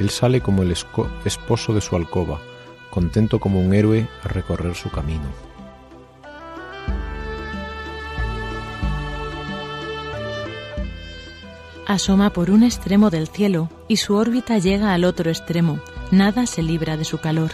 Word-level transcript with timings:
él 0.00 0.10
sale 0.10 0.40
como 0.40 0.62
el 0.62 0.72
esposo 0.72 1.74
de 1.74 1.80
su 1.80 1.96
alcoba, 1.96 2.40
contento 2.90 3.38
como 3.38 3.60
un 3.60 3.74
héroe 3.74 4.08
a 4.22 4.28
recorrer 4.28 4.74
su 4.74 4.90
camino. 4.90 5.24
Asoma 11.86 12.30
por 12.30 12.50
un 12.50 12.62
extremo 12.62 13.10
del 13.10 13.28
cielo 13.28 13.68
y 13.88 13.98
su 13.98 14.14
órbita 14.14 14.58
llega 14.58 14.94
al 14.94 15.04
otro 15.04 15.30
extremo. 15.30 15.80
Nada 16.10 16.46
se 16.46 16.62
libra 16.62 16.96
de 16.96 17.04
su 17.04 17.18
calor. 17.18 17.50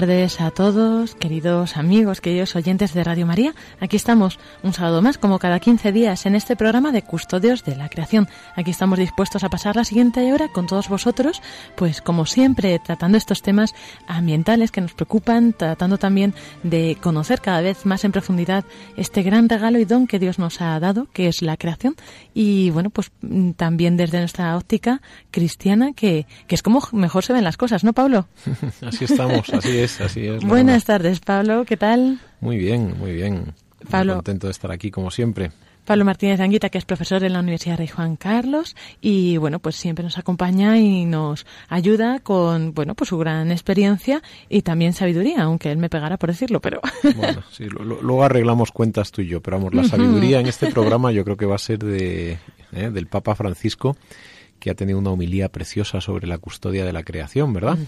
Tardes 0.00 0.40
a 0.40 0.50
todos, 0.50 1.14
queridos 1.14 1.76
amigos, 1.76 2.22
queridos 2.22 2.56
oyentes 2.56 2.94
de 2.94 3.04
Radio 3.04 3.26
María. 3.26 3.54
Aquí 3.80 3.96
estamos 3.96 4.38
un 4.62 4.72
sábado 4.72 5.02
más, 5.02 5.18
como 5.18 5.38
cada 5.38 5.60
15 5.60 5.92
días, 5.92 6.24
en 6.24 6.34
este 6.34 6.56
programa 6.56 6.90
de 6.90 7.02
Custodios 7.02 7.64
de 7.64 7.76
la 7.76 7.90
Creación. 7.90 8.26
Aquí 8.56 8.70
estamos 8.70 8.98
dispuestos 8.98 9.44
a 9.44 9.50
pasar 9.50 9.76
la 9.76 9.84
siguiente 9.84 10.32
hora 10.32 10.48
con 10.48 10.66
todos 10.66 10.88
vosotros, 10.88 11.42
pues 11.76 12.00
como 12.00 12.24
siempre, 12.24 12.78
tratando 12.78 13.18
estos 13.18 13.42
temas 13.42 13.74
ambientales 14.06 14.70
que 14.70 14.80
nos 14.80 14.94
preocupan, 14.94 15.52
tratando 15.52 15.98
también 15.98 16.32
de 16.62 16.96
conocer 17.02 17.42
cada 17.42 17.60
vez 17.60 17.84
más 17.84 18.02
en 18.04 18.12
profundidad 18.12 18.64
este 18.96 19.22
gran 19.22 19.50
regalo 19.50 19.78
y 19.78 19.84
don 19.84 20.06
que 20.06 20.18
Dios 20.18 20.38
nos 20.38 20.62
ha 20.62 20.80
dado, 20.80 21.08
que 21.12 21.28
es 21.28 21.42
la 21.42 21.58
creación. 21.58 21.94
Y 22.32 22.70
bueno, 22.70 22.88
pues 22.88 23.12
también 23.56 23.98
desde 23.98 24.20
nuestra 24.20 24.56
óptica 24.56 25.02
cristiana, 25.30 25.92
que, 25.92 26.26
que 26.46 26.54
es 26.54 26.62
como 26.62 26.80
mejor 26.92 27.22
se 27.22 27.34
ven 27.34 27.44
las 27.44 27.58
cosas, 27.58 27.84
¿no, 27.84 27.92
Pablo? 27.92 28.26
Así 28.80 29.04
está 29.04 29.26
así 29.52 29.78
es, 29.78 29.89
así 30.00 30.26
es. 30.26 30.44
Buenas 30.44 30.84
tardes, 30.84 31.20
Pablo, 31.20 31.64
¿qué 31.64 31.76
tal? 31.76 32.20
Muy 32.40 32.58
bien, 32.58 32.94
muy 32.98 33.12
bien. 33.12 33.54
Pablo. 33.90 34.14
Muy 34.14 34.18
contento 34.18 34.46
de 34.46 34.50
estar 34.52 34.70
aquí, 34.70 34.90
como 34.90 35.10
siempre. 35.10 35.50
Pablo 35.84 36.04
Martínez 36.04 36.38
Anguita, 36.38 36.68
que 36.68 36.78
es 36.78 36.84
profesor 36.84 37.24
en 37.24 37.32
la 37.32 37.40
Universidad 37.40 37.78
de 37.78 37.88
Juan 37.88 38.14
Carlos 38.14 38.76
y 39.00 39.38
bueno, 39.38 39.58
pues 39.58 39.74
siempre 39.74 40.04
nos 40.04 40.18
acompaña 40.18 40.78
y 40.78 41.04
nos 41.04 41.46
ayuda 41.68 42.20
con, 42.20 42.74
bueno, 42.74 42.94
pues 42.94 43.08
su 43.08 43.18
gran 43.18 43.50
experiencia 43.50 44.22
y 44.48 44.62
también 44.62 44.92
sabiduría, 44.92 45.42
aunque 45.42 45.72
él 45.72 45.78
me 45.78 45.88
pegara 45.88 46.16
por 46.16 46.30
decirlo, 46.30 46.60
pero... 46.60 46.80
Bueno, 47.16 47.42
sí, 47.50 47.64
luego 47.64 48.22
arreglamos 48.22 48.70
cuentas 48.70 49.10
tú 49.10 49.22
y 49.22 49.26
yo, 49.26 49.40
pero 49.40 49.58
vamos, 49.58 49.74
la 49.74 49.84
sabiduría 49.84 50.38
en 50.38 50.46
este 50.46 50.70
programa 50.70 51.10
yo 51.10 51.24
creo 51.24 51.36
que 51.36 51.46
va 51.46 51.56
a 51.56 51.58
ser 51.58 51.78
de, 51.80 52.38
¿eh? 52.72 52.90
del 52.90 53.06
Papa 53.08 53.34
Francisco 53.34 53.96
que 54.60 54.70
ha 54.70 54.74
tenido 54.74 54.98
una 54.98 55.10
homilía 55.10 55.48
preciosa 55.48 56.00
sobre 56.00 56.26
la 56.26 56.38
custodia 56.38 56.84
de 56.84 56.92
la 56.92 57.02
creación, 57.02 57.52
¿verdad? 57.52 57.78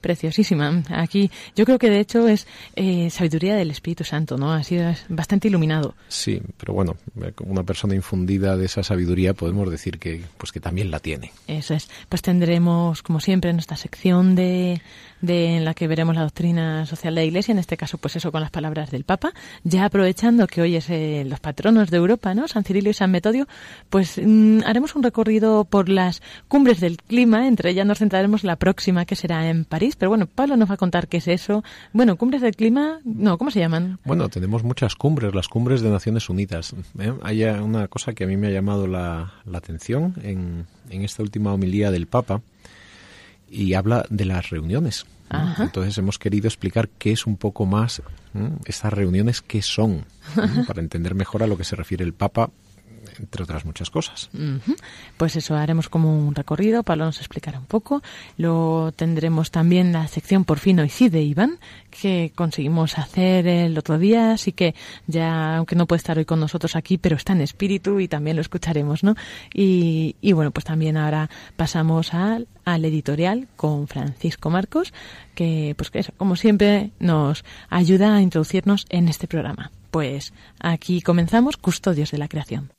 Preciosísima. 0.00 0.82
Aquí 0.88 1.30
yo 1.56 1.64
creo 1.64 1.78
que 1.78 1.90
de 1.90 2.00
hecho 2.00 2.28
es 2.28 2.46
eh, 2.76 3.10
sabiduría 3.10 3.56
del 3.56 3.70
Espíritu 3.70 4.04
Santo, 4.04 4.38
¿no? 4.38 4.52
Ha 4.52 4.62
sido 4.62 4.94
bastante 5.08 5.48
iluminado. 5.48 5.94
Sí, 6.08 6.40
pero 6.56 6.72
bueno, 6.72 6.96
una 7.44 7.64
persona 7.64 7.94
infundida 7.94 8.56
de 8.56 8.66
esa 8.66 8.82
sabiduría 8.82 9.34
podemos 9.34 9.70
decir 9.70 9.98
que 9.98 10.22
pues 10.38 10.52
que 10.52 10.60
también 10.60 10.90
la 10.90 11.00
tiene. 11.00 11.32
Eso 11.46 11.74
es. 11.74 11.90
Pues 12.08 12.22
tendremos 12.22 13.02
como 13.02 13.20
siempre 13.20 13.52
nuestra 13.52 13.76
sección 13.76 14.34
de 14.34 14.80
de, 15.20 15.56
en 15.56 15.64
la 15.64 15.74
que 15.74 15.86
veremos 15.86 16.14
la 16.14 16.22
doctrina 16.22 16.86
social 16.86 17.14
de 17.14 17.20
la 17.20 17.24
Iglesia, 17.26 17.52
en 17.52 17.58
este 17.58 17.76
caso 17.76 17.98
pues 17.98 18.16
eso 18.16 18.32
con 18.32 18.40
las 18.40 18.50
palabras 18.50 18.90
del 18.90 19.04
Papa, 19.04 19.32
ya 19.64 19.84
aprovechando 19.84 20.46
que 20.46 20.62
hoy 20.62 20.76
es 20.76 20.88
eh, 20.90 21.24
los 21.26 21.40
patronos 21.40 21.90
de 21.90 21.96
Europa, 21.98 22.34
¿no? 22.34 22.48
San 22.48 22.64
Cirilo 22.64 22.90
y 22.90 22.94
San 22.94 23.10
Metodio, 23.10 23.46
pues 23.88 24.20
mm, 24.22 24.60
haremos 24.64 24.94
un 24.94 25.02
recorrido 25.02 25.64
por 25.64 25.88
las 25.88 26.19
cumbres 26.48 26.80
del 26.80 26.96
clima, 26.98 27.46
entre 27.46 27.70
ellas 27.70 27.86
nos 27.86 27.98
centraremos 27.98 28.44
la 28.44 28.56
próxima 28.56 29.04
que 29.04 29.16
será 29.16 29.48
en 29.48 29.64
París, 29.64 29.96
pero 29.96 30.10
bueno, 30.10 30.26
Pablo 30.26 30.56
nos 30.56 30.70
va 30.70 30.74
a 30.74 30.78
contar 30.78 31.08
qué 31.08 31.18
es 31.18 31.28
eso. 31.28 31.62
Bueno, 31.92 32.16
cumbres 32.16 32.42
del 32.42 32.56
clima, 32.56 33.00
no, 33.04 33.38
¿cómo 33.38 33.50
se 33.50 33.60
llaman? 33.60 33.98
Bueno, 34.04 34.28
tenemos 34.28 34.62
muchas 34.62 34.94
cumbres, 34.94 35.34
las 35.34 35.48
cumbres 35.48 35.80
de 35.80 35.90
Naciones 35.90 36.28
Unidas. 36.28 36.74
¿eh? 36.98 37.12
Hay 37.22 37.44
una 37.44 37.88
cosa 37.88 38.12
que 38.12 38.24
a 38.24 38.26
mí 38.26 38.36
me 38.36 38.48
ha 38.48 38.50
llamado 38.50 38.86
la, 38.86 39.34
la 39.44 39.58
atención 39.58 40.14
en, 40.22 40.66
en 40.90 41.02
esta 41.02 41.22
última 41.22 41.52
homilía 41.52 41.90
del 41.90 42.06
Papa, 42.06 42.42
y 43.50 43.74
habla 43.74 44.06
de 44.08 44.24
las 44.24 44.50
reuniones. 44.50 45.06
Entonces 45.58 45.96
hemos 45.98 46.18
querido 46.18 46.48
explicar 46.48 46.88
qué 46.88 47.12
es 47.12 47.24
un 47.24 47.36
poco 47.36 47.64
más 47.64 48.02
estas 48.64 48.92
reuniones, 48.92 49.42
qué 49.42 49.62
son, 49.62 50.04
para 50.66 50.80
entender 50.80 51.14
mejor 51.14 51.42
a 51.42 51.46
lo 51.46 51.56
que 51.56 51.64
se 51.64 51.76
refiere 51.76 52.04
el 52.04 52.14
Papa 52.14 52.50
entre 53.18 53.42
otras 53.42 53.64
muchas 53.64 53.90
cosas. 53.90 54.30
Pues 55.16 55.36
eso, 55.36 55.56
haremos 55.56 55.88
como 55.88 56.18
un 56.18 56.34
recorrido, 56.34 56.82
Pablo 56.82 57.06
nos 57.06 57.18
explicará 57.18 57.58
un 57.58 57.66
poco. 57.66 58.02
Luego 58.36 58.92
tendremos 58.92 59.50
también 59.50 59.92
la 59.92 60.06
sección 60.08 60.44
Por 60.44 60.58
fin 60.58 60.80
hoy 60.80 60.88
sí 60.88 61.08
de 61.08 61.22
Iván, 61.22 61.58
que 61.90 62.32
conseguimos 62.34 62.98
hacer 62.98 63.46
el 63.46 63.76
otro 63.78 63.98
día, 63.98 64.32
así 64.32 64.52
que 64.52 64.74
ya, 65.06 65.56
aunque 65.56 65.76
no 65.76 65.86
puede 65.86 65.98
estar 65.98 66.18
hoy 66.18 66.24
con 66.24 66.40
nosotros 66.40 66.76
aquí, 66.76 66.98
pero 66.98 67.16
está 67.16 67.32
en 67.32 67.40
espíritu 67.40 68.00
y 68.00 68.08
también 68.08 68.36
lo 68.36 68.42
escucharemos, 68.42 69.02
¿no? 69.02 69.14
Y, 69.52 70.16
y 70.20 70.32
bueno, 70.32 70.50
pues 70.50 70.64
también 70.64 70.96
ahora 70.96 71.28
pasamos 71.56 72.14
al, 72.14 72.48
al 72.64 72.84
editorial 72.84 73.48
con 73.56 73.88
Francisco 73.88 74.50
Marcos, 74.50 74.92
que 75.34 75.74
pues 75.76 75.90
que 75.90 76.00
eso, 76.00 76.12
como 76.16 76.36
siempre 76.36 76.90
nos 76.98 77.44
ayuda 77.68 78.14
a 78.14 78.22
introducirnos 78.22 78.86
en 78.88 79.08
este 79.08 79.26
programa. 79.26 79.70
Pues 79.90 80.32
aquí 80.60 81.02
comenzamos 81.02 81.56
Custodios 81.56 82.12
de 82.12 82.18
la 82.18 82.28
Creación. 82.28 82.70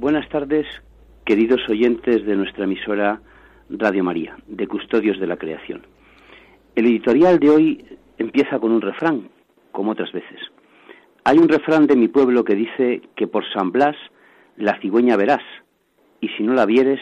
Buenas 0.00 0.28
tardes, 0.28 0.64
queridos 1.24 1.60
oyentes 1.68 2.24
de 2.24 2.36
nuestra 2.36 2.66
emisora 2.66 3.20
Radio 3.68 4.04
María, 4.04 4.36
de 4.46 4.68
Custodios 4.68 5.18
de 5.18 5.26
la 5.26 5.36
Creación. 5.36 5.82
El 6.76 6.86
editorial 6.86 7.40
de 7.40 7.50
hoy 7.50 7.84
empieza 8.16 8.60
con 8.60 8.70
un 8.70 8.80
refrán, 8.80 9.28
como 9.72 9.90
otras 9.90 10.12
veces. 10.12 10.38
Hay 11.24 11.38
un 11.38 11.48
refrán 11.48 11.88
de 11.88 11.96
mi 11.96 12.06
pueblo 12.06 12.44
que 12.44 12.54
dice 12.54 13.02
que 13.16 13.26
por 13.26 13.42
San 13.52 13.72
Blas 13.72 13.96
la 14.56 14.78
cigüeña 14.80 15.16
verás, 15.16 15.42
y 16.20 16.28
si 16.28 16.44
no 16.44 16.54
la 16.54 16.64
vieres, 16.64 17.00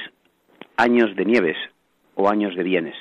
años 0.78 1.14
de 1.16 1.26
nieves 1.26 1.58
o 2.14 2.30
años 2.30 2.56
de 2.56 2.62
bienes. 2.62 2.96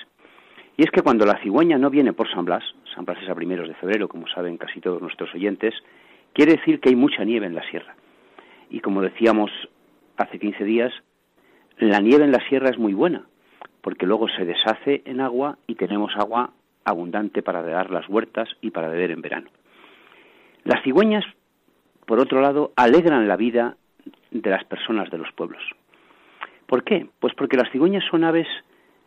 Y 0.76 0.84
es 0.84 0.92
que 0.92 1.04
cuando 1.04 1.26
la 1.26 1.42
cigüeña 1.42 1.78
no 1.78 1.90
viene 1.90 2.12
por 2.12 2.30
San 2.30 2.44
Blas, 2.44 2.66
San 2.94 3.06
Blas 3.06 3.24
es 3.24 3.30
a 3.30 3.36
primeros 3.36 3.70
de 3.70 3.76
febrero, 3.76 4.10
como 4.10 4.28
saben 4.28 4.58
casi 4.58 4.82
todos 4.82 5.02
nuestros 5.02 5.34
oyentes, 5.34 5.74
quiere 6.34 6.58
decir 6.58 6.82
que 6.82 6.90
hay 6.90 6.98
mucha 6.98 7.24
nieve 7.24 7.46
en 7.46 7.56
la 7.56 7.66
sierra. 7.70 7.96
Y 8.70 8.82
como 8.82 9.02
decíamos 9.02 9.52
hace 10.18 10.40
15 10.40 10.64
días, 10.64 10.94
la 11.78 12.00
nieve 12.00 12.24
en 12.24 12.32
la 12.32 12.48
sierra 12.48 12.70
es 12.70 12.78
muy 12.78 12.94
buena, 12.94 13.26
porque 13.82 14.06
luego 14.06 14.28
se 14.30 14.46
deshace 14.46 15.02
en 15.06 15.22
agua 15.22 15.58
y 15.68 15.76
tenemos 15.76 16.16
agua 16.16 16.52
abundante 16.86 17.42
para 17.42 17.62
regar 17.62 17.90
las 17.90 18.08
huertas 18.08 18.50
y 18.62 18.72
para 18.72 18.88
beber 18.88 19.12
en 19.12 19.22
verano. 19.22 19.50
Las 20.64 20.84
cigüeñas, 20.84 21.26
por 22.06 22.20
otro 22.20 22.42
lado, 22.42 22.72
alegran 22.76 23.28
la 23.28 23.36
vida 23.36 23.76
de 24.32 24.50
las 24.50 24.64
personas 24.66 25.10
de 25.10 25.18
los 25.18 25.32
pueblos. 25.34 25.62
¿Por 26.66 26.84
qué? 26.84 27.08
Pues 27.20 27.34
porque 27.36 27.58
las 27.58 27.72
cigüeñas 27.72 28.04
son 28.10 28.24
aves 28.24 28.48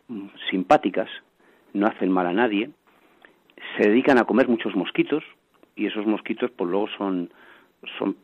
mm, 0.07 0.27
simpáticas, 0.49 1.09
no 1.73 1.87
hacen 1.87 2.11
mal 2.11 2.27
a 2.27 2.33
nadie, 2.33 2.69
se 3.77 3.89
dedican 3.89 4.17
a 4.17 4.25
comer 4.25 4.47
muchos 4.47 4.75
mosquitos 4.75 5.23
y 5.75 5.87
esos 5.87 6.05
mosquitos 6.05 6.51
pues 6.51 6.69
luego 6.69 6.87
son, 6.97 7.31
son 7.97 8.15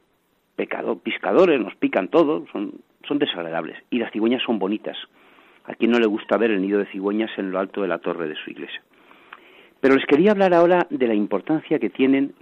pecado, 0.56 1.00
piscadores, 1.00 1.60
nos 1.60 1.75
pican 1.75 2.07
todo, 2.07 2.46
son, 2.52 2.74
son 3.07 3.19
desagradables 3.19 3.78
y 3.90 4.00
las 4.00 4.12
cigüeñas 4.12 4.44
son 4.44 4.60
bonitas. 4.60 4.98
A 5.66 5.74
quien 5.74 5.92
no 5.92 6.00
le 6.00 6.06
gusta 6.06 6.38
ver 6.38 6.52
el 6.52 6.62
nido 6.62 6.80
de 6.80 6.86
cigüeñas 6.86 7.31
en 7.38 7.52
lo 7.52 7.60
alto 7.60 7.81
de 7.81 7.88
la 7.88 7.98
torre 7.98 8.28
de 8.28 8.36
su 8.36 8.52
iglesia. 8.52 8.81
Pero 9.80 9.96
les 9.96 10.06
quería 10.06 10.31
hablar 10.31 10.54
ahora 10.54 10.88
de 10.90 11.07
la 11.07 11.13
importancia 11.13 11.80
que 11.80 11.90
tienen 11.90 12.34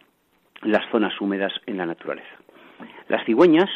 las 0.62 0.90
zonas 0.92 1.20
húmedas 1.20 1.54
en 1.66 1.78
la 1.78 1.86
naturaleza. 1.86 2.36
Las 3.08 3.26
cigüeñas, 3.26 3.70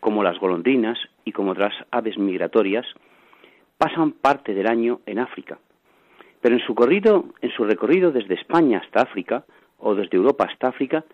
como 0.00 0.22
las 0.22 0.38
golondrinas 0.38 0.98
y 1.24 1.32
como 1.32 1.52
otras 1.52 1.74
aves 1.90 2.18
migratorias, 2.18 2.86
pasan 3.78 4.12
parte 4.12 4.54
del 4.54 4.66
año 4.66 5.00
en 5.06 5.18
África. 5.18 5.58
Pero 6.40 6.54
en 6.54 6.62
su, 6.62 6.74
corrido, 6.74 7.26
en 7.40 7.50
su 7.50 7.64
recorrido 7.64 8.10
desde 8.10 8.34
España 8.34 8.80
hasta 8.84 9.02
África 9.02 9.44
o 9.78 9.94
desde 9.94 10.16
Europa 10.16 10.46
hasta 10.50 10.68
África, 10.68 11.04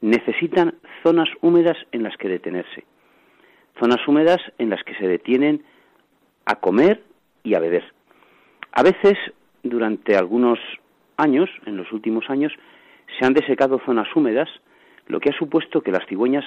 necesitan 0.00 0.74
zonas 1.02 1.28
húmedas 1.40 1.76
en 1.92 2.02
las 2.02 2.16
que 2.16 2.28
detenerse. 2.28 2.84
Zonas 3.78 4.06
húmedas 4.06 4.38
en 4.58 4.70
las 4.70 4.82
que 4.84 4.94
se 4.94 5.06
detienen 5.06 5.62
a 6.44 6.56
comer 6.56 7.02
y 7.42 7.54
a 7.54 7.60
beber. 7.60 7.84
A 8.72 8.82
veces, 8.82 9.16
durante 9.62 10.16
algunos 10.16 10.58
años, 11.16 11.50
en 11.66 11.76
los 11.76 11.90
últimos 11.92 12.28
años, 12.30 12.52
se 13.18 13.26
han 13.26 13.34
desecado 13.34 13.80
zonas 13.84 14.08
húmedas, 14.14 14.48
lo 15.06 15.20
que 15.20 15.30
ha 15.30 15.38
supuesto 15.38 15.82
que 15.82 15.92
las 15.92 16.06
cigüeñas 16.06 16.44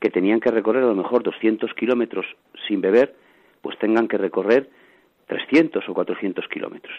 que 0.00 0.10
tenían 0.10 0.40
que 0.40 0.50
recorrer 0.50 0.84
a 0.84 0.88
lo 0.88 0.94
mejor 0.94 1.22
200 1.22 1.72
kilómetros 1.74 2.26
sin 2.66 2.80
beber, 2.80 3.14
pues 3.62 3.78
tengan 3.78 4.06
que 4.06 4.18
recorrer 4.18 4.70
300 5.26 5.88
o 5.88 5.94
400 5.94 6.46
kilómetros. 6.48 6.96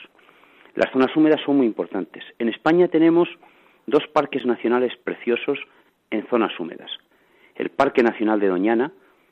Las 0.76 0.92
zonas 0.92 1.16
húmedas 1.16 1.42
son 1.46 1.58
muy 1.58 1.66
importantes. 1.66 2.24
En 2.38 2.50
España 2.50 2.88
tenemos 2.88 3.30
dos 3.90 4.08
parques 4.08 4.46
nacionales 4.46 4.96
preciosos 5.04 5.60
en 6.12 6.28
zonas 6.28 6.58
húmedas. 6.60 6.92
El 7.56 7.70
Parque 7.70 8.04
Nacional 8.04 8.40
de 8.40 8.48
Doñana, 8.48 8.92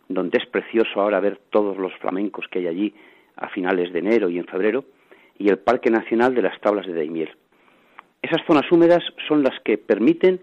donde 0.09 0.37
es 0.37 0.45
precioso 0.45 1.01
ahora 1.01 1.19
ver 1.19 1.39
todos 1.49 1.77
los 1.77 1.93
flamencos 1.95 2.47
que 2.49 2.59
hay 2.59 2.67
allí 2.67 2.95
a 3.35 3.49
finales 3.49 3.91
de 3.93 3.99
enero 3.99 4.29
y 4.29 4.37
en 4.37 4.45
febrero, 4.45 4.85
y 5.37 5.49
el 5.49 5.59
Parque 5.59 5.89
Nacional 5.89 6.33
de 6.33 6.41
las 6.41 6.59
Tablas 6.59 6.87
de 6.87 6.93
Daimiel. 6.93 7.35
Esas 8.21 8.45
zonas 8.47 8.71
húmedas 8.71 9.03
son 9.27 9.43
las 9.43 9.59
que 9.61 9.77
permiten 9.77 10.41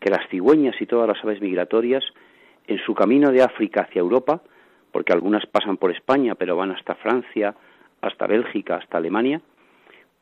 que 0.00 0.10
las 0.10 0.28
cigüeñas 0.28 0.80
y 0.80 0.86
todas 0.86 1.08
las 1.08 1.22
aves 1.24 1.40
migratorias, 1.40 2.04
en 2.68 2.78
su 2.78 2.94
camino 2.94 3.30
de 3.30 3.42
África 3.42 3.82
hacia 3.82 4.00
Europa, 4.00 4.42
porque 4.92 5.12
algunas 5.12 5.46
pasan 5.46 5.76
por 5.76 5.90
España, 5.90 6.34
pero 6.34 6.56
van 6.56 6.72
hasta 6.72 6.94
Francia, 6.96 7.54
hasta 8.00 8.26
Bélgica, 8.26 8.76
hasta 8.76 8.98
Alemania, 8.98 9.40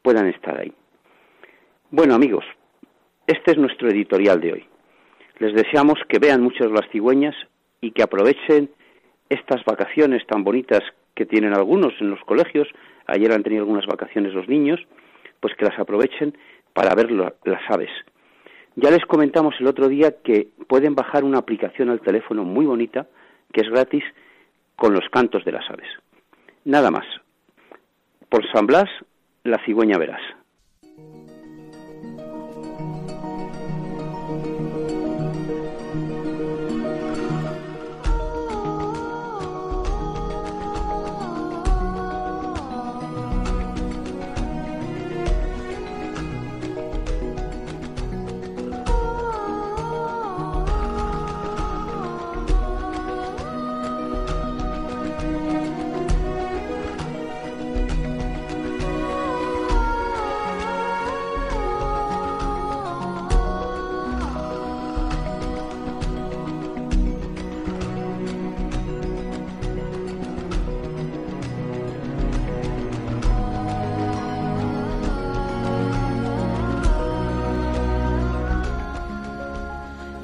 puedan 0.02 0.28
estar 0.28 0.58
ahí. 0.58 0.72
Bueno, 1.90 2.14
amigos, 2.14 2.44
este 3.26 3.52
es 3.52 3.58
nuestro 3.58 3.88
editorial 3.88 4.40
de 4.40 4.52
hoy. 4.52 4.64
Les 5.38 5.54
deseamos 5.54 5.98
que 6.08 6.18
vean 6.18 6.42
muchas 6.42 6.70
las 6.70 6.88
cigüeñas 6.90 7.34
y 7.80 7.90
que 7.90 8.02
aprovechen 8.02 8.70
estas 9.28 9.64
vacaciones 9.64 10.26
tan 10.26 10.44
bonitas 10.44 10.82
que 11.14 11.26
tienen 11.26 11.54
algunos 11.54 11.92
en 12.00 12.10
los 12.10 12.20
colegios. 12.20 12.68
Ayer 13.06 13.32
han 13.32 13.42
tenido 13.42 13.62
algunas 13.62 13.86
vacaciones 13.86 14.34
los 14.34 14.48
niños, 14.48 14.80
pues 15.40 15.54
que 15.54 15.64
las 15.64 15.78
aprovechen 15.78 16.36
para 16.72 16.94
ver 16.94 17.10
las 17.10 17.70
aves. 17.70 17.90
Ya 18.76 18.90
les 18.90 19.04
comentamos 19.06 19.54
el 19.60 19.68
otro 19.68 19.88
día 19.88 20.16
que 20.22 20.48
pueden 20.68 20.94
bajar 20.94 21.24
una 21.24 21.38
aplicación 21.38 21.90
al 21.90 22.00
teléfono 22.00 22.44
muy 22.44 22.66
bonita, 22.66 23.06
que 23.52 23.60
es 23.60 23.70
gratis, 23.70 24.04
con 24.76 24.92
los 24.92 25.08
cantos 25.10 25.44
de 25.44 25.52
las 25.52 25.68
aves. 25.70 25.88
Nada 26.64 26.90
más. 26.90 27.06
Por 28.28 28.44
San 28.52 28.66
Blas, 28.66 28.90
la 29.44 29.64
cigüeña 29.64 29.98
verás. 29.98 30.22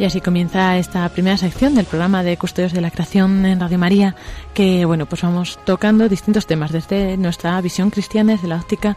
Y 0.01 0.07
así 0.07 0.23
comienza 0.23 0.79
esta 0.79 1.07
primera 1.11 1.37
sección 1.37 1.75
del 1.75 1.85
programa 1.85 2.23
de 2.23 2.39
Custodios 2.39 2.73
de 2.73 2.81
la 2.81 2.91
Creación 2.91 3.45
en 3.45 3.61
Radio 3.61 3.79
María, 3.79 4.17
que 4.55 4.87
bueno, 4.87 5.05
pues 5.05 5.21
vamos 5.21 5.59
tocando 5.67 6.09
distintos 6.09 6.47
temas 6.47 6.73
desde 6.73 7.19
nuestra 7.19 7.61
visión 7.61 7.91
cristiana, 7.91 8.33
desde 8.33 8.49
la 8.49 8.57
óptica 8.57 8.97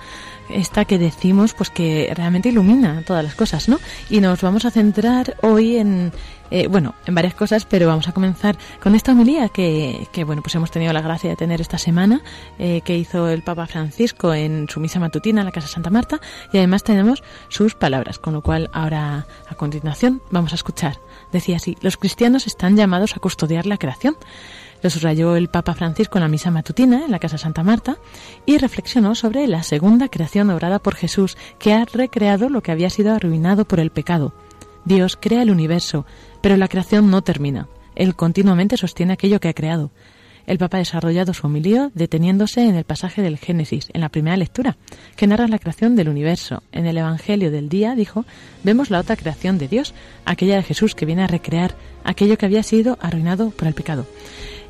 esta 0.49 0.85
que 0.85 0.97
decimos, 0.97 1.53
pues 1.53 1.69
que 1.69 2.09
realmente 2.15 2.47
ilumina 2.47 3.03
todas 3.05 3.21
las 3.21 3.35
cosas, 3.35 3.67
¿no? 3.67 3.81
Y 4.09 4.21
nos 4.21 4.41
vamos 4.41 4.63
a 4.63 4.71
centrar 4.71 5.35
hoy 5.41 5.75
en, 5.75 6.13
eh, 6.51 6.67
bueno, 6.67 6.95
en 7.05 7.15
varias 7.15 7.33
cosas, 7.33 7.65
pero 7.65 7.87
vamos 7.87 8.07
a 8.07 8.13
comenzar 8.13 8.57
con 8.81 8.95
esta 8.95 9.11
homilía 9.11 9.49
que, 9.49 10.07
que 10.13 10.23
bueno, 10.23 10.41
pues 10.41 10.55
hemos 10.55 10.71
tenido 10.71 10.93
la 10.93 11.01
gracia 11.01 11.29
de 11.29 11.35
tener 11.35 11.59
esta 11.59 11.77
semana, 11.77 12.21
eh, 12.59 12.81
que 12.81 12.97
hizo 12.97 13.27
el 13.27 13.41
Papa 13.41 13.67
Francisco 13.67 14.33
en 14.33 14.69
su 14.69 14.79
misa 14.79 14.99
matutina 14.99 15.41
en 15.41 15.45
la 15.45 15.51
Casa 15.51 15.67
Santa 15.67 15.89
Marta, 15.89 16.21
y 16.53 16.57
además 16.57 16.83
tenemos 16.83 17.23
sus 17.49 17.75
palabras, 17.75 18.19
con 18.19 18.33
lo 18.33 18.41
cual 18.41 18.69
ahora 18.71 19.25
a 19.49 19.55
continuación 19.55 20.21
vamos 20.31 20.53
a 20.53 20.55
escuchar. 20.55 20.92
Decía 21.33 21.57
así, 21.57 21.75
los 21.81 21.97
cristianos 21.97 22.45
están 22.45 22.77
llamados 22.77 23.17
a 23.17 23.19
custodiar 23.19 23.65
la 23.65 23.77
creación. 23.77 24.15
Lo 24.83 24.89
subrayó 24.91 25.35
el 25.35 25.49
Papa 25.49 25.73
Francisco 25.73 26.19
en 26.19 26.23
la 26.23 26.27
misa 26.29 26.51
matutina 26.51 27.03
en 27.05 27.11
la 27.11 27.17
Casa 27.17 27.39
Santa 27.39 27.63
Marta 27.63 27.97
y 28.45 28.59
reflexionó 28.59 29.15
sobre 29.15 29.47
la 29.47 29.63
segunda 29.63 30.09
creación 30.09 30.51
obrada 30.51 30.77
por 30.77 30.95
Jesús, 30.95 31.35
que 31.57 31.73
ha 31.73 31.85
recreado 31.85 32.49
lo 32.49 32.61
que 32.61 32.71
había 32.71 32.91
sido 32.91 33.13
arruinado 33.13 33.65
por 33.65 33.79
el 33.79 33.89
pecado. 33.89 34.33
Dios 34.85 35.17
crea 35.19 35.41
el 35.41 35.49
universo, 35.49 36.05
pero 36.41 36.55
la 36.55 36.67
creación 36.67 37.09
no 37.09 37.23
termina. 37.23 37.67
Él 37.95 38.15
continuamente 38.15 38.77
sostiene 38.77 39.13
aquello 39.13 39.39
que 39.39 39.49
ha 39.49 39.53
creado. 39.53 39.89
El 40.45 40.57
Papa 40.57 40.77
ha 40.77 40.79
desarrollado 40.79 41.33
su 41.33 41.47
homilía 41.47 41.89
deteniéndose 41.93 42.67
en 42.67 42.75
el 42.75 42.83
pasaje 42.83 43.21
del 43.21 43.37
Génesis, 43.37 43.89
en 43.93 44.01
la 44.01 44.09
primera 44.09 44.35
lectura, 44.35 44.77
que 45.15 45.27
narra 45.27 45.47
la 45.47 45.59
creación 45.59 45.95
del 45.95 46.09
universo. 46.09 46.63
En 46.71 46.85
el 46.85 46.97
Evangelio 46.97 47.49
del 47.49 47.69
día, 47.69 47.95
dijo, 47.95 48.25
vemos 48.63 48.89
la 48.89 48.99
otra 48.99 49.15
creación 49.15 49.57
de 49.57 49.67
Dios, 49.67 49.93
aquella 50.25 50.57
de 50.57 50.63
Jesús 50.63 50.95
que 50.95 51.05
viene 51.05 51.23
a 51.23 51.27
recrear 51.27 51.75
aquello 52.03 52.37
que 52.37 52.45
había 52.45 52.63
sido 52.63 52.97
arruinado 53.01 53.51
por 53.51 53.67
el 53.67 53.73
pecado. 53.73 54.05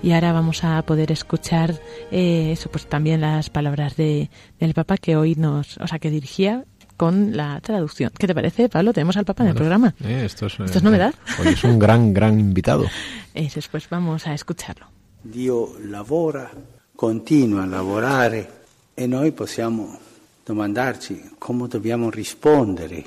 Y 0.04 0.12
ahora 0.12 0.34
vamos 0.34 0.64
a 0.66 0.82
poder 0.82 1.12
escuchar 1.12 1.80
eh, 2.12 2.52
eso, 2.52 2.70
pues 2.70 2.88
también 2.88 3.22
las 3.22 3.50
palabras 3.50 3.96
de, 3.96 4.30
del 4.60 4.74
Papa 4.74 4.98
que 4.98 5.16
hoy 5.16 5.36
nos, 5.36 5.78
o 5.78 5.88
sea, 5.88 5.98
que 5.98 6.12
dirigía 6.12 6.66
con 6.98 7.36
la 7.36 7.60
traducción. 7.62 8.12
¿Qué 8.18 8.28
te 8.28 8.36
parece, 8.36 8.70
Pablo? 8.70 8.94
Tenemos 8.94 9.18
al 9.18 9.26
Papa 9.26 9.44
en 9.44 9.50
el 9.50 9.56
programa. 9.56 9.96
Eh, 10.04 10.24
esto, 10.26 10.48
es, 10.48 10.60
esto 10.60 10.78
es 10.78 10.84
novedad. 10.84 11.16
Hoy 11.40 11.48
es 11.48 11.64
un 11.64 11.80
gran, 11.80 12.14
gran 12.14 12.40
invitado. 12.40 12.86
Eso, 13.34 13.60
pues 13.72 13.90
vamos 13.90 14.28
a 14.28 14.34
escucharlo. 14.34 14.93
Dio 15.26 15.78
lavora, 15.80 16.52
continua 16.94 17.64
a 17.64 17.66
lavorare 17.66 18.66
e 18.94 19.08
noi 19.08 19.32
possiamo 19.32 19.98
domandarci 20.44 21.36
come 21.38 21.70
dobbiamo 21.70 22.10
rispondere 22.10 23.06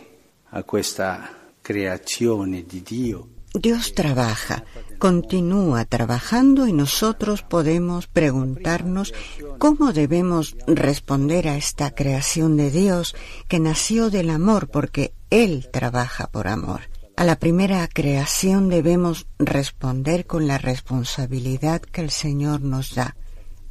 a 0.49 0.63
questa 0.63 1.29
creazione 1.61 2.65
di 2.67 2.83
Dio. 2.83 3.29
Dios 3.53 3.93
trabaja, 3.93 4.65
continúa 4.97 5.85
trabajando 5.85 6.67
y 6.67 6.73
nosotros 6.73 7.43
podemos 7.43 8.07
preguntarnos 8.07 9.13
cómo 9.59 9.93
debemos 9.93 10.57
responder 10.67 11.49
a 11.49 11.57
esta 11.59 11.91
creación 11.91 12.57
de 12.57 12.71
Dios 12.71 13.15
que 13.47 13.61
nació 13.61 14.09
del 14.09 14.31
amor 14.31 14.69
porque 14.69 15.13
Él 15.29 15.69
trabaja 15.71 16.29
por 16.29 16.49
amor. 16.49 16.96
A 17.19 17.25
la 17.25 17.39
primera 17.39 17.89
creación 17.89 18.69
debemos 18.69 19.27
responder 19.39 20.27
con 20.27 20.47
la 20.47 20.59
responsabilidad 20.59 21.81
que 21.81 22.03
el 22.03 22.11
Señor 22.11 22.61
nos 22.61 22.95
da. 22.95 23.17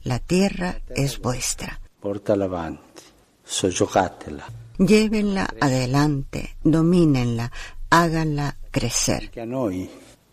La 0.03 0.17
tierra 0.17 0.81
es 0.89 1.19
vuestra. 1.19 1.79
Portala 1.99 2.45
avanti, 2.45 3.03
soggiocatela. 3.43 4.45
Llévenla 4.79 5.47
adelante, 5.61 6.57
domínenla, 6.63 7.51
háganla 7.89 8.57
crecer. 8.71 9.31
A 9.39 9.45
noi 9.45 9.89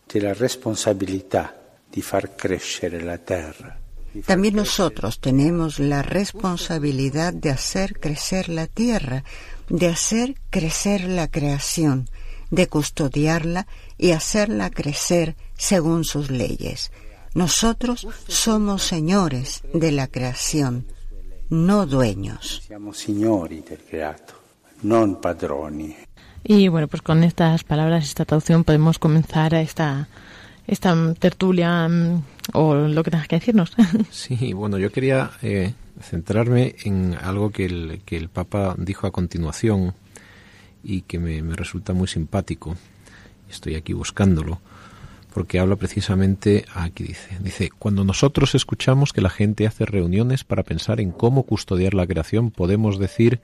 c'è 0.07 0.21
la 0.21 0.35
far 2.01 2.31
la. 3.05 3.81
También 4.27 4.57
nosotros 4.57 5.21
tenemos 5.21 5.79
la 5.79 6.03
responsabilidad 6.03 7.33
de 7.35 7.51
hacer 7.51 7.99
crecer 8.01 8.49
la 8.49 8.67
tierra, 8.67 9.25
de 9.69 9.89
hacer 9.89 10.35
crecer 10.51 11.05
la 11.05 11.29
creación, 11.29 12.09
de 12.53 12.69
custodiarla 12.69 13.67
y 13.99 14.13
hacerla 14.13 14.71
crecer 14.71 15.35
según 15.57 16.05
sus 16.05 16.31
leyes. 16.31 16.93
Nosotros 17.35 18.07
somos 18.29 18.83
señores 18.83 19.63
de 19.73 19.91
la 19.91 20.07
creación, 20.07 20.85
no 21.49 21.87
dueños. 21.87 22.63
Siamo 22.67 22.93
signori 22.93 23.63
del 23.63 23.81
creato, 23.81 24.35
non 24.85 25.17
padroni. 25.17 25.97
Y 26.45 26.69
bueno, 26.69 26.89
pues 26.89 27.01
con 27.01 27.25
estas 27.25 27.65
palabras, 27.65 28.05
esta 28.05 28.27
traducción, 28.27 28.65
podemos 28.65 28.99
comenzar 28.99 29.55
esta, 29.55 30.09
esta 30.67 30.93
tertulia 31.15 31.89
mm, 31.89 32.23
o 32.53 32.75
lo 32.75 33.03
que 33.03 33.11
tengas 33.11 33.29
que 33.29 33.37
decirnos. 33.37 33.73
Sí, 34.11 34.53
bueno, 34.53 34.77
yo 34.77 34.93
quería 34.93 35.31
eh, 35.41 35.73
centrarme 36.03 36.75
en 36.85 37.15
algo 37.15 37.49
que 37.51 37.65
el, 37.65 38.03
que 38.05 38.19
el 38.19 38.29
Papa 38.29 38.75
dijo 38.77 39.07
a 39.07 39.13
continuación 39.13 39.95
y 40.83 41.03
que 41.03 41.19
me, 41.19 41.43
me 41.43 41.55
resulta 41.55 41.93
muy 41.93 42.09
simpático. 42.09 42.77
Estoy 43.51 43.75
aquí 43.75 43.93
buscándolo 43.93 44.61
porque 45.35 45.59
habla 45.59 45.77
precisamente 45.77 46.67
aquí 46.75 47.05
dice 47.05 47.39
dice 47.41 47.71
cuando 47.79 48.05
nosotros 48.05 48.55
escuchamos 48.55 49.15
que 49.15 49.23
la 49.23 49.31
gente 49.31 49.67
hace 49.67 49.87
reuniones 49.87 50.45
para 50.45 50.63
pensar 50.63 51.01
en 51.01 51.11
cómo 51.11 51.45
custodiar 51.45 51.95
la 51.95 52.07
creación 52.07 52.51
podemos 52.51 52.99
decir 52.99 53.41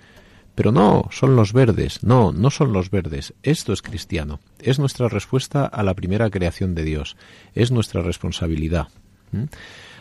pero 0.58 0.72
no, 0.72 1.04
son 1.12 1.36
los 1.36 1.52
verdes. 1.52 2.02
No, 2.02 2.32
no 2.32 2.50
son 2.50 2.72
los 2.72 2.90
verdes. 2.90 3.32
Esto 3.44 3.72
es 3.72 3.80
cristiano. 3.80 4.40
Es 4.58 4.80
nuestra 4.80 5.08
respuesta 5.08 5.64
a 5.66 5.84
la 5.84 5.94
primera 5.94 6.30
creación 6.30 6.74
de 6.74 6.82
Dios. 6.82 7.16
Es 7.54 7.70
nuestra 7.70 8.02
responsabilidad. 8.02 8.88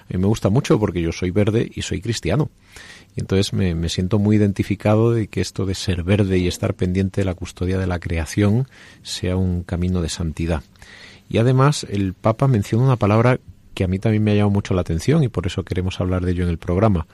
A 0.10 0.14
mí 0.14 0.20
me 0.20 0.28
gusta 0.28 0.50
mucho 0.50 0.80
porque 0.80 1.02
yo 1.02 1.12
soy 1.12 1.32
verde 1.32 1.70
y 1.74 1.82
soy 1.82 2.02
cristiano. 2.02 2.50
Y 3.16 3.22
entonces 3.22 3.54
me, 3.54 3.76
me, 3.76 3.90
siento 3.90 4.20
muy 4.20 4.36
identificado 4.36 5.12
de 5.12 5.28
que 5.28 5.42
esto 5.42 5.66
de 5.66 5.76
ser 5.76 6.04
verde 6.04 6.38
y 6.38 6.48
estar 6.48 6.74
pendiente 6.74 7.22
de 7.22 7.26
la 7.26 7.34
custodia 7.34 7.78
de 7.78 7.88
la 7.88 8.00
creación 8.00 8.68
sea 9.02 9.36
un 9.36 9.64
camino 9.64 10.02
de 10.02 10.10
santidad. 10.10 10.64
Y 11.30 11.40
además 11.40 11.86
el 11.90 12.14
Papa 12.14 12.48
menciona 12.48 12.86
una 12.86 12.96
palabra 12.96 13.40
que 13.74 13.84
a 13.84 13.88
mí 13.88 14.00
también 14.00 14.24
me 14.24 14.32
ha 14.32 14.36
llamado 14.36 14.52
mucho 14.52 14.74
la 14.74 14.82
atención 14.82 15.24
y 15.24 15.28
por 15.28 15.46
eso 15.46 15.64
queremos 15.64 16.00
hablar 16.00 16.26
de 16.26 16.32
ello 16.32 16.44
en 16.44 16.50
el 16.50 16.58
programa 16.58 17.06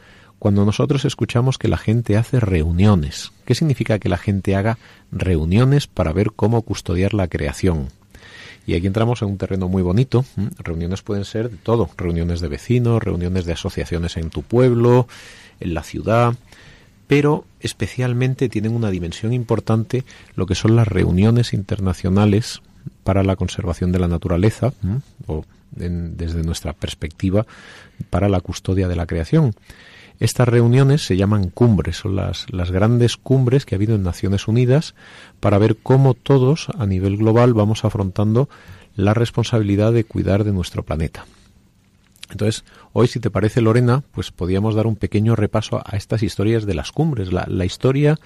cuando 0.43 0.65
nosotros 0.65 1.05
escuchamos 1.05 1.57
que 1.57 1.69
la 1.69 1.77
gente 1.77 2.17
hace 2.17 2.41
reuniones. 2.41 3.31
¿Qué 3.45 3.55
significa 3.55 3.97
que 3.97 4.09
la 4.09 4.17
gente 4.17 4.57
haga 4.57 4.77
reuniones 5.09 5.87
para 5.87 6.11
ver 6.11 6.33
cómo 6.35 6.61
custodiar 6.63 7.13
la 7.13 7.29
creación? 7.29 7.87
Y 8.65 8.75
aquí 8.75 8.87
entramos 8.87 9.21
en 9.21 9.29
un 9.29 9.37
terreno 9.37 9.67
muy 9.67 9.81
bonito. 9.81 10.25
Reuniones 10.59 11.01
pueden 11.01 11.25
ser 11.25 11.49
de 11.49 11.57
todo, 11.57 11.89
reuniones 11.97 12.39
de 12.39 12.47
vecinos, 12.47 13.03
reuniones 13.03 13.45
de 13.45 13.53
asociaciones 13.53 14.15
en 14.17 14.29
tu 14.29 14.41
pueblo, 14.41 15.07
en 15.59 15.73
la 15.73 15.83
ciudad, 15.83 16.33
pero 17.07 17.45
especialmente 17.59 18.49
tienen 18.49 18.73
una 18.73 18.89
dimensión 18.89 19.33
importante 19.33 20.03
lo 20.35 20.45
que 20.45 20.55
son 20.55 20.75
las 20.75 20.87
reuniones 20.87 21.53
internacionales 21.53 22.61
para 23.03 23.23
la 23.23 23.35
conservación 23.35 23.91
de 23.91 23.99
la 23.99 24.07
naturaleza, 24.07 24.73
o 25.27 25.45
desde 25.71 26.43
nuestra 26.43 26.73
perspectiva, 26.73 27.45
para 28.09 28.29
la 28.29 28.39
custodia 28.39 28.87
de 28.87 28.95
la 28.95 29.05
creación. 29.05 29.53
Estas 30.19 30.47
reuniones 30.47 31.05
se 31.05 31.17
llaman 31.17 31.49
cumbres, 31.49 31.97
son 31.97 32.15
las, 32.15 32.45
las 32.51 32.71
grandes 32.71 33.17
cumbres 33.17 33.65
que 33.65 33.75
ha 33.75 33.77
habido 33.77 33.95
en 33.95 34.03
Naciones 34.03 34.47
Unidas 34.47 34.95
para 35.39 35.57
ver 35.57 35.77
cómo 35.77 36.13
todos 36.13 36.67
a 36.77 36.85
nivel 36.85 37.17
global 37.17 37.53
vamos 37.53 37.83
afrontando 37.83 38.47
la 38.95 39.13
responsabilidad 39.13 39.91
de 39.91 40.03
cuidar 40.03 40.43
de 40.43 40.51
nuestro 40.51 40.83
planeta. 40.83 41.25
Entonces, 42.29 42.63
hoy, 42.93 43.07
si 43.07 43.19
te 43.19 43.29
parece, 43.29 43.61
Lorena, 43.61 44.03
pues 44.11 44.31
podíamos 44.31 44.75
dar 44.75 44.87
un 44.87 44.95
pequeño 44.95 45.35
repaso 45.35 45.81
a 45.85 45.97
estas 45.97 46.23
historias 46.23 46.65
de 46.65 46.73
las 46.73 46.91
cumbres, 46.91 47.31
la, 47.31 47.45
la 47.47 47.65
historia 47.65 48.19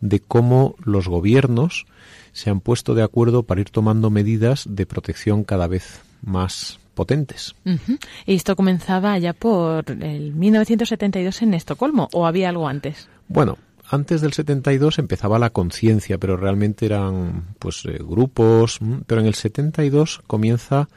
de 0.00 0.20
cómo 0.20 0.74
los 0.82 1.06
gobiernos 1.06 1.86
se 2.32 2.50
han 2.50 2.60
puesto 2.60 2.94
de 2.94 3.02
acuerdo 3.02 3.44
para 3.44 3.60
ir 3.60 3.70
tomando 3.70 4.10
medidas 4.10 4.64
de 4.68 4.86
protección 4.86 5.44
cada 5.44 5.68
vez 5.68 6.00
más 6.22 6.80
potentes. 6.94 7.54
Uh 7.64 7.70
-huh. 7.70 7.98
¿Y 8.26 8.34
esto 8.34 8.56
comenzaba 8.56 9.18
ya 9.18 9.32
por 9.32 9.90
el 9.90 10.34
1972 10.34 11.42
en 11.42 11.54
Estocolmo 11.54 12.08
o 12.12 12.26
había 12.26 12.48
algo 12.48 12.68
antes? 12.68 13.08
Bueno, 13.28 13.58
antes 13.88 14.20
del 14.20 14.32
72 14.32 14.98
empezaba 14.98 15.38
la 15.38 15.50
conciencia, 15.50 16.18
pero 16.18 16.36
realmente 16.36 16.86
eran 16.86 17.54
pues 17.58 17.84
eh, 17.84 17.98
grupos, 18.00 18.78
pero 19.06 19.20
en 19.20 19.26
el 19.26 19.34
72 19.34 20.22
comienza 20.26 20.88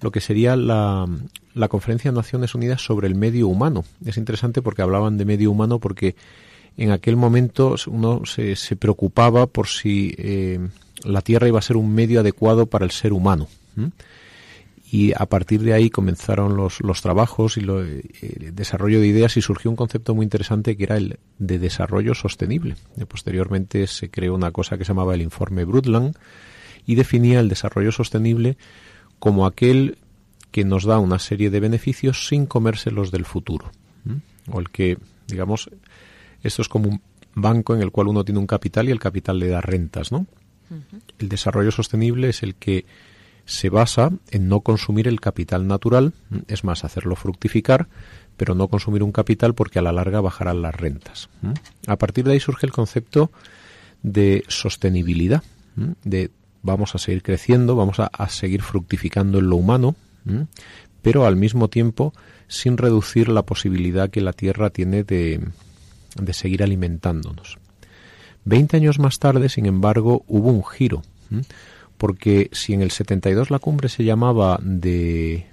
lo 0.00 0.10
que 0.10 0.20
sería 0.20 0.54
la, 0.54 1.08
la 1.54 1.68
Conferencia 1.68 2.10
de 2.10 2.16
Naciones 2.16 2.54
Unidas 2.54 2.80
sobre 2.82 3.08
el 3.08 3.14
medio 3.14 3.48
humano. 3.48 3.84
Es 4.04 4.18
interesante 4.18 4.62
porque 4.62 4.82
hablaban 4.82 5.18
de 5.18 5.24
medio 5.24 5.50
humano 5.50 5.78
porque 5.78 6.14
en 6.76 6.90
aquel 6.90 7.16
momento 7.16 7.76
uno 7.86 8.22
se, 8.24 8.56
se 8.56 8.76
preocupaba 8.76 9.46
por 9.46 9.68
si 9.68 10.14
eh, 10.18 10.60
la 11.04 11.22
Tierra 11.22 11.48
iba 11.48 11.58
a 11.58 11.62
ser 11.62 11.76
un 11.76 11.94
medio 11.94 12.20
adecuado 12.20 12.66
para 12.66 12.84
el 12.84 12.90
ser 12.90 13.12
humano. 13.12 13.48
¿Mm? 13.76 13.86
Y 14.94 15.12
a 15.12 15.26
partir 15.26 15.60
de 15.62 15.72
ahí 15.72 15.90
comenzaron 15.90 16.56
los, 16.56 16.80
los 16.80 17.02
trabajos 17.02 17.56
y 17.56 17.62
lo, 17.62 17.80
el 17.80 18.54
desarrollo 18.54 19.00
de 19.00 19.08
ideas 19.08 19.36
y 19.36 19.42
surgió 19.42 19.68
un 19.68 19.76
concepto 19.76 20.14
muy 20.14 20.22
interesante 20.22 20.76
que 20.76 20.84
era 20.84 20.96
el 20.96 21.18
de 21.40 21.58
desarrollo 21.58 22.14
sostenible. 22.14 22.76
Y 22.96 23.04
posteriormente 23.04 23.88
se 23.88 24.08
creó 24.08 24.36
una 24.36 24.52
cosa 24.52 24.78
que 24.78 24.84
se 24.84 24.90
llamaba 24.90 25.14
el 25.14 25.22
informe 25.22 25.64
Brundtland 25.64 26.16
y 26.86 26.94
definía 26.94 27.40
el 27.40 27.48
desarrollo 27.48 27.90
sostenible 27.90 28.56
como 29.18 29.46
aquel 29.46 29.98
que 30.52 30.64
nos 30.64 30.84
da 30.84 31.00
una 31.00 31.18
serie 31.18 31.50
de 31.50 31.58
beneficios 31.58 32.28
sin 32.28 32.46
comérselos 32.46 33.10
del 33.10 33.24
futuro. 33.24 33.72
¿Mm? 34.04 34.52
O 34.52 34.60
el 34.60 34.70
que, 34.70 34.96
digamos, 35.26 35.70
esto 36.44 36.62
es 36.62 36.68
como 36.68 36.88
un 36.88 37.02
banco 37.34 37.74
en 37.74 37.82
el 37.82 37.90
cual 37.90 38.06
uno 38.06 38.24
tiene 38.24 38.38
un 38.38 38.46
capital 38.46 38.88
y 38.88 38.92
el 38.92 39.00
capital 39.00 39.40
le 39.40 39.48
da 39.48 39.60
rentas, 39.60 40.12
¿no? 40.12 40.18
Uh 40.70 40.74
-huh. 40.74 41.00
El 41.18 41.28
desarrollo 41.28 41.72
sostenible 41.72 42.28
es 42.28 42.44
el 42.44 42.54
que 42.54 42.84
se 43.46 43.68
basa 43.68 44.10
en 44.30 44.48
no 44.48 44.60
consumir 44.60 45.08
el 45.08 45.20
capital 45.20 45.66
natural, 45.66 46.14
es 46.48 46.64
más, 46.64 46.84
hacerlo 46.84 47.16
fructificar, 47.16 47.88
pero 48.36 48.54
no 48.54 48.68
consumir 48.68 49.02
un 49.02 49.12
capital 49.12 49.54
porque 49.54 49.78
a 49.78 49.82
la 49.82 49.92
larga 49.92 50.20
bajarán 50.20 50.62
las 50.62 50.74
rentas. 50.74 51.28
A 51.86 51.96
partir 51.96 52.24
de 52.24 52.32
ahí 52.32 52.40
surge 52.40 52.66
el 52.66 52.72
concepto 52.72 53.30
de 54.02 54.44
sostenibilidad, 54.48 55.42
de 56.04 56.30
vamos 56.62 56.94
a 56.94 56.98
seguir 56.98 57.22
creciendo, 57.22 57.76
vamos 57.76 57.98
a, 58.00 58.28
seguir 58.28 58.62
fructificando 58.62 59.38
en 59.38 59.50
lo 59.50 59.56
humano, 59.56 59.94
pero 61.02 61.26
al 61.26 61.36
mismo 61.36 61.68
tiempo 61.68 62.12
sin 62.48 62.76
reducir 62.76 63.28
la 63.28 63.42
posibilidad 63.42 64.10
que 64.10 64.20
la 64.20 64.32
Tierra 64.32 64.70
tiene 64.70 65.04
de, 65.04 65.40
de 66.16 66.32
seguir 66.32 66.62
alimentándonos. 66.62 67.58
Veinte 68.44 68.76
años 68.76 68.98
más 68.98 69.18
tarde, 69.18 69.48
sin 69.48 69.66
embargo, 69.66 70.24
hubo 70.26 70.50
un 70.50 70.64
giro, 70.64 71.02
porque 71.98 72.50
si 72.52 72.74
en 72.74 72.82
el 72.82 72.90
72 72.90 73.50
la 73.50 73.58
cumbre 73.58 73.88
se 73.88 74.04
llamaba 74.04 74.58
de 74.60 75.46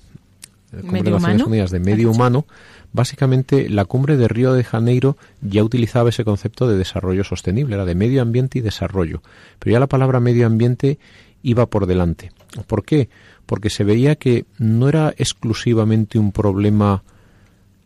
Cumbre 0.81 1.03
de 1.03 1.12
Naciones 1.12 1.43
Unidas 1.43 1.71
de 1.71 1.79
Medio 1.79 2.12
Humano, 2.12 2.45
básicamente 2.93 3.69
la 3.69 3.86
cumbre 3.86 4.17
de 4.17 4.27
Río 4.27 4.53
de 4.53 4.63
Janeiro 4.63 5.17
ya 5.41 5.63
utilizaba 5.63 6.10
ese 6.10 6.24
concepto 6.24 6.67
de 6.67 6.77
desarrollo 6.77 7.24
sostenible, 7.24 7.75
era 7.75 7.86
de 7.86 7.95
medio 7.95 8.21
ambiente 8.21 8.60
y 8.60 8.62
desarrollo, 8.62 9.21
pero 9.60 9.74
ya 9.74 9.79
la 9.79 9.88
palabra 9.88 10.19
medio 10.19 10.48
ambiente 10.48 10.98
iba 11.43 11.65
por 11.65 11.88
delante. 11.88 12.31
¿Por 12.67 12.86
qué? 12.86 13.10
Porque 13.45 13.69
se 13.69 13.83
veía 13.83 14.15
que 14.15 14.45
no 14.57 14.88
era 14.88 15.13
exclusivamente 15.17 16.19
un 16.19 16.31
problema 16.31 17.03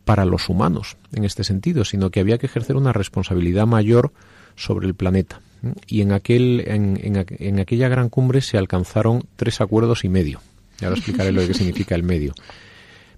para 0.03 0.25
los 0.25 0.49
humanos 0.49 0.97
en 1.13 1.25
este 1.25 1.43
sentido, 1.43 1.85
sino 1.85 2.11
que 2.11 2.19
había 2.19 2.37
que 2.37 2.45
ejercer 2.45 2.75
una 2.75 2.93
responsabilidad 2.93 3.65
mayor 3.65 4.11
sobre 4.55 4.87
el 4.87 4.93
planeta. 4.93 5.41
Y 5.87 6.01
en, 6.01 6.11
aquel, 6.11 6.63
en, 6.67 6.99
en, 7.03 7.59
aquella 7.59 7.89
gran 7.89 8.09
cumbre 8.09 8.41
se 8.41 8.57
alcanzaron 8.57 9.23
tres 9.35 9.61
acuerdos 9.61 10.03
y 10.03 10.09
medio. 10.09 10.41
Ya 10.79 10.89
lo 10.89 10.95
explicaré 10.95 11.31
lo 11.31 11.45
que 11.45 11.53
significa 11.53 11.95
el 11.95 12.03
medio. 12.03 12.33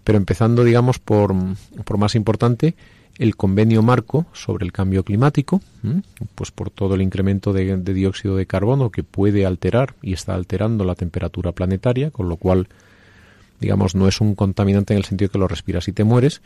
Pero 0.04 0.18
empezando, 0.18 0.64
digamos, 0.64 1.00
por, 1.00 1.36
por 1.84 1.98
más 1.98 2.16
importante, 2.16 2.76
el 3.18 3.36
convenio 3.36 3.82
marco 3.82 4.28
sobre 4.34 4.66
el 4.66 4.72
cambio 4.72 5.04
climático, 5.04 5.62
pues 6.36 6.52
por 6.52 6.70
todo 6.70 6.96
el 6.96 7.02
incremento 7.02 7.52
de, 7.52 7.78
de, 7.78 7.94
dióxido 7.94 8.36
de 8.36 8.46
carbono 8.46 8.92
que 8.92 9.04
puede 9.04 9.46
alterar 9.46 9.96
y 10.02 10.14
está 10.14 10.36
alterando 10.36 10.86
la 10.86 10.96
temperatura 10.96 11.52
planetaria, 11.52 12.12
con 12.12 12.30
lo 12.30 12.38
cual, 12.38 12.68
digamos, 13.60 13.96
no 13.96 14.08
es 14.08 14.22
un 14.22 14.36
contaminante 14.36 14.94
en 14.94 15.00
el 15.00 15.06
sentido 15.06 15.32
que 15.32 15.40
lo 15.40 15.48
respiras 15.48 15.88
y 15.88 15.94
te 15.94 16.04
mueres, 16.04 16.42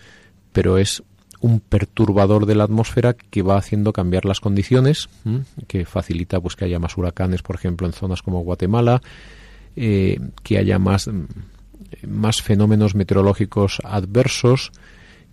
pero 0.53 0.77
es 0.77 1.03
un 1.41 1.59
perturbador 1.59 2.45
de 2.45 2.55
la 2.55 2.63
atmósfera 2.63 3.13
que 3.13 3.41
va 3.41 3.57
haciendo 3.57 3.93
cambiar 3.93 4.25
las 4.25 4.39
condiciones, 4.39 5.09
que 5.67 5.85
facilita 5.85 6.39
pues 6.39 6.55
que 6.55 6.65
haya 6.65 6.79
más 6.79 6.97
huracanes, 6.97 7.41
por 7.41 7.55
ejemplo, 7.55 7.87
en 7.87 7.93
zonas 7.93 8.21
como 8.21 8.41
Guatemala, 8.41 9.01
eh, 9.75 10.19
que 10.43 10.57
haya 10.57 10.79
más, 10.79 11.09
más 12.07 12.41
fenómenos 12.41 12.95
meteorológicos 12.95 13.79
adversos, 13.83 14.71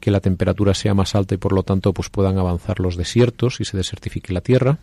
que 0.01 0.11
la 0.11 0.21
temperatura 0.21 0.75
sea 0.75 0.95
más 0.95 1.15
alta 1.15 1.35
y 1.35 1.39
por 1.39 1.53
lo 1.53 1.63
tanto 1.63 1.93
pues 1.93 2.09
puedan 2.09 2.39
avanzar 2.39 2.81
los 2.81 2.97
desiertos 2.97 3.61
y 3.61 3.65
se 3.65 3.77
desertifique 3.77 4.33
la 4.33 4.41
tierra. 4.41 4.79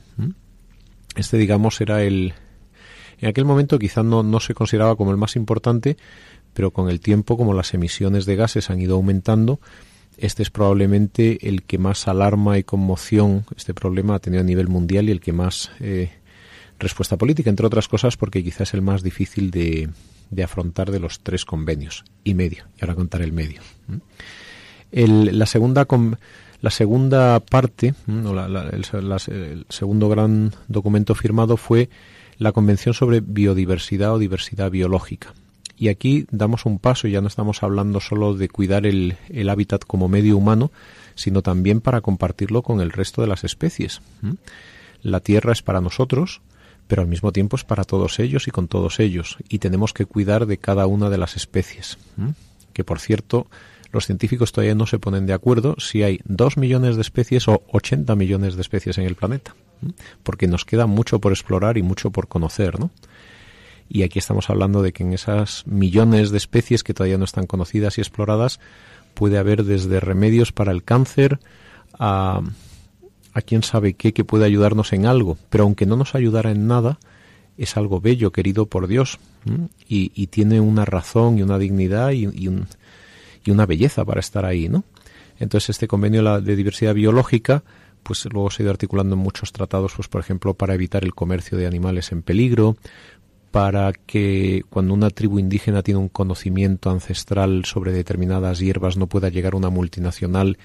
Este, 1.16 1.38
digamos, 1.38 1.82
era 1.82 2.04
el. 2.04 2.34
En 3.20 3.30
aquel 3.30 3.46
momento 3.46 3.80
quizá 3.80 4.04
no, 4.04 4.24
no 4.24 4.40
se 4.42 4.54
consideraba 4.54 4.98
como 4.98 5.12
el 5.12 5.18
más 5.18 5.38
importante, 5.38 5.98
pero 6.54 6.72
con 6.72 6.90
el 6.90 7.00
tiempo, 7.00 7.38
como 7.38 7.54
las 7.54 7.74
emisiones 7.74 8.26
de 8.26 8.36
gases 8.36 8.70
han 8.70 8.82
ido 8.82 8.96
aumentando, 8.96 9.60
este 10.18 10.44
es 10.44 10.50
probablemente 10.50 11.48
el 11.48 11.64
que 11.64 11.78
más 11.78 12.08
alarma 12.08 12.58
y 12.58 12.64
conmoción 12.64 13.46
este 13.56 13.74
problema 13.74 14.16
ha 14.16 14.20
tenido 14.20 14.42
a 14.42 14.46
nivel 14.46 14.68
mundial 14.68 15.10
y 15.10 15.12
el 15.12 15.20
que 15.20 15.34
más 15.34 15.72
eh, 15.80 16.12
respuesta 16.80 17.18
política, 17.18 17.50
entre 17.50 17.66
otras 17.66 17.88
cosas 17.88 18.18
porque 18.18 18.44
quizás 18.44 18.70
es 18.70 18.74
el 18.74 18.82
más 18.82 19.04
difícil 19.04 19.52
de, 19.52 19.90
afrontar 20.44 20.92
de 20.92 21.00
los 21.00 21.22
tres 21.22 21.46
convenios 21.46 22.04
y 22.24 22.34
medio. 22.34 22.66
Y 22.78 22.82
ahora 22.82 22.96
contaré 22.96 23.26
el 23.26 23.34
medio. 23.34 23.62
la 24.92 25.46
segunda 25.46 25.86
la 26.62 26.72
segunda 26.72 27.40
parte, 27.42 27.94
el, 28.08 29.66
segundo 29.70 30.10
gran 30.10 30.52
documento 30.68 31.14
firmado 31.14 31.58
fue 31.58 31.90
la 32.38 32.52
Convención 32.54 32.94
sobre 32.94 33.22
Biodiversidad 33.22 34.14
o 34.14 34.20
Diversidad 34.20 34.72
Biológica. 34.72 35.34
Y 35.78 35.90
aquí 35.90 36.26
damos 36.32 36.66
un 36.66 36.80
paso, 36.80 37.08
ya 37.08 37.22
no 37.22 37.28
estamos 37.28 37.64
hablando 37.64 38.00
solo 38.00 38.34
de 38.34 38.48
cuidar 38.48 38.86
el, 38.86 39.18
el 39.30 39.50
hábitat 39.50 39.84
como 39.84 40.08
medio 40.08 40.38
humano, 40.38 40.72
sino 41.16 41.42
también 41.42 41.82
para 41.82 42.02
compartirlo 42.02 42.62
con 42.62 42.82
el 42.82 42.92
resto 42.92 43.22
de 43.22 43.28
las 43.28 43.44
especies. 43.44 44.02
La 45.02 45.20
Tierra 45.20 45.52
es 45.52 45.62
para 45.62 45.82
nosotros, 45.82 46.42
pero 46.88 47.02
al 47.02 47.08
mismo 47.08 47.32
tiempo 47.32 47.56
es 47.56 47.64
para 47.64 47.84
todos 47.84 48.20
ellos 48.20 48.48
y 48.48 48.52
con 48.52 48.68
todos 48.68 49.00
ellos, 49.00 49.38
y 49.50 49.60
tenemos 49.60 49.94
que 49.94 50.06
cuidar 50.06 50.46
de 50.46 50.58
cada 50.58 50.88
una 50.88 51.10
de 51.10 51.18
las 51.18 51.36
especies. 51.36 51.98
Que 52.74 52.84
por 52.84 53.00
cierto, 53.00 53.48
los 53.92 54.06
científicos 54.06 54.52
todavía 54.52 54.76
no 54.76 54.86
se 54.86 55.00
ponen 55.00 55.26
de 55.26 55.34
acuerdo 55.34 55.76
si 55.80 56.04
hay 56.04 56.20
dos 56.26 56.58
millones 56.58 56.96
de 56.96 57.02
especies 57.02 57.48
o 57.48 57.64
80 57.72 58.16
millones 58.16 58.56
de 58.56 58.62
especies 58.62 58.98
en 58.98 59.06
el 59.06 59.16
planeta, 59.16 59.56
porque 60.24 60.48
nos 60.48 60.66
queda 60.66 60.86
mucho 60.86 61.20
por 61.20 61.32
explorar 61.32 61.78
y 61.78 61.82
mucho 61.82 62.12
por 62.12 62.28
conocer, 62.28 62.80
¿no? 62.80 62.92
Y 63.88 64.04
aquí 64.04 64.20
estamos 64.20 64.50
hablando 64.50 64.82
de 64.82 64.94
que 64.94 65.04
en 65.04 65.14
esas 65.14 65.66
millones 65.68 66.32
de 66.32 66.38
especies 66.38 66.84
que 66.84 66.94
todavía 66.94 67.18
no 67.18 67.26
están 67.26 67.46
conocidas 67.46 67.98
y 67.98 68.02
exploradas 68.02 68.60
puede 69.14 69.38
haber 69.38 69.64
desde 69.64 70.00
remedios 70.00 70.52
para 70.52 70.72
el 70.72 70.84
cáncer 70.84 71.40
a, 71.98 72.42
a 73.34 73.42
quién 73.42 73.64
sabe 73.64 73.94
qué 73.94 74.14
que 74.14 74.24
puede 74.24 74.46
ayudarnos 74.46 74.94
en 74.94 75.06
algo. 75.06 75.38
Pero 75.50 75.66
aunque 75.66 75.86
no 75.86 75.96
nos 75.96 76.16
ayudara 76.16 76.52
en 76.52 76.68
nada, 76.68 77.00
es 77.58 77.78
algo 77.78 78.02
bello, 78.02 78.32
querido 78.32 78.66
por 78.66 78.88
Dios, 78.88 79.20
y, 79.88 80.28
tiene 80.28 80.60
una 80.60 80.86
razón 80.86 81.38
y 81.38 81.44
una 81.44 81.58
dignidad 81.58 82.12
y, 82.12 82.28
y, 82.34 82.48
un, 82.48 82.68
y, 83.46 83.52
una 83.52 83.66
belleza 83.66 84.04
para 84.04 84.20
estar 84.20 84.46
ahí, 84.46 84.68
¿no? 84.68 84.84
Entonces 85.38 85.72
este 85.72 85.88
convenio 85.88 86.42
de 86.42 86.56
diversidad 86.56 86.94
biológica, 86.94 87.64
pues 88.04 88.26
luego 88.26 88.50
se 88.50 88.62
ha 88.62 88.64
ido 88.64 88.72
articulando 88.72 89.16
en 89.16 89.22
muchos 89.22 89.52
tratados, 89.52 89.94
pues 89.96 90.08
por 90.08 90.22
ejemplo 90.22 90.54
para 90.54 90.74
evitar 90.74 91.04
el 91.04 91.14
comercio 91.14 91.58
de 91.58 91.68
animales 91.68 92.12
en 92.12 92.22
peligro, 92.22 92.78
para 93.56 93.94
que 93.94 94.66
cuando 94.70 94.94
una 94.94 95.10
tribu 95.10 95.40
indígena 95.40 95.82
tiene 95.82 96.02
un 96.02 96.10
conocimiento 96.10 96.90
ancestral 96.90 97.64
sobre 97.64 97.94
determinadas 97.94 98.60
hierbas 98.60 98.98
no 98.98 99.08
pueda 99.08 99.30
llegar 99.30 99.56
una 99.56 99.70
multinacional 99.70 100.58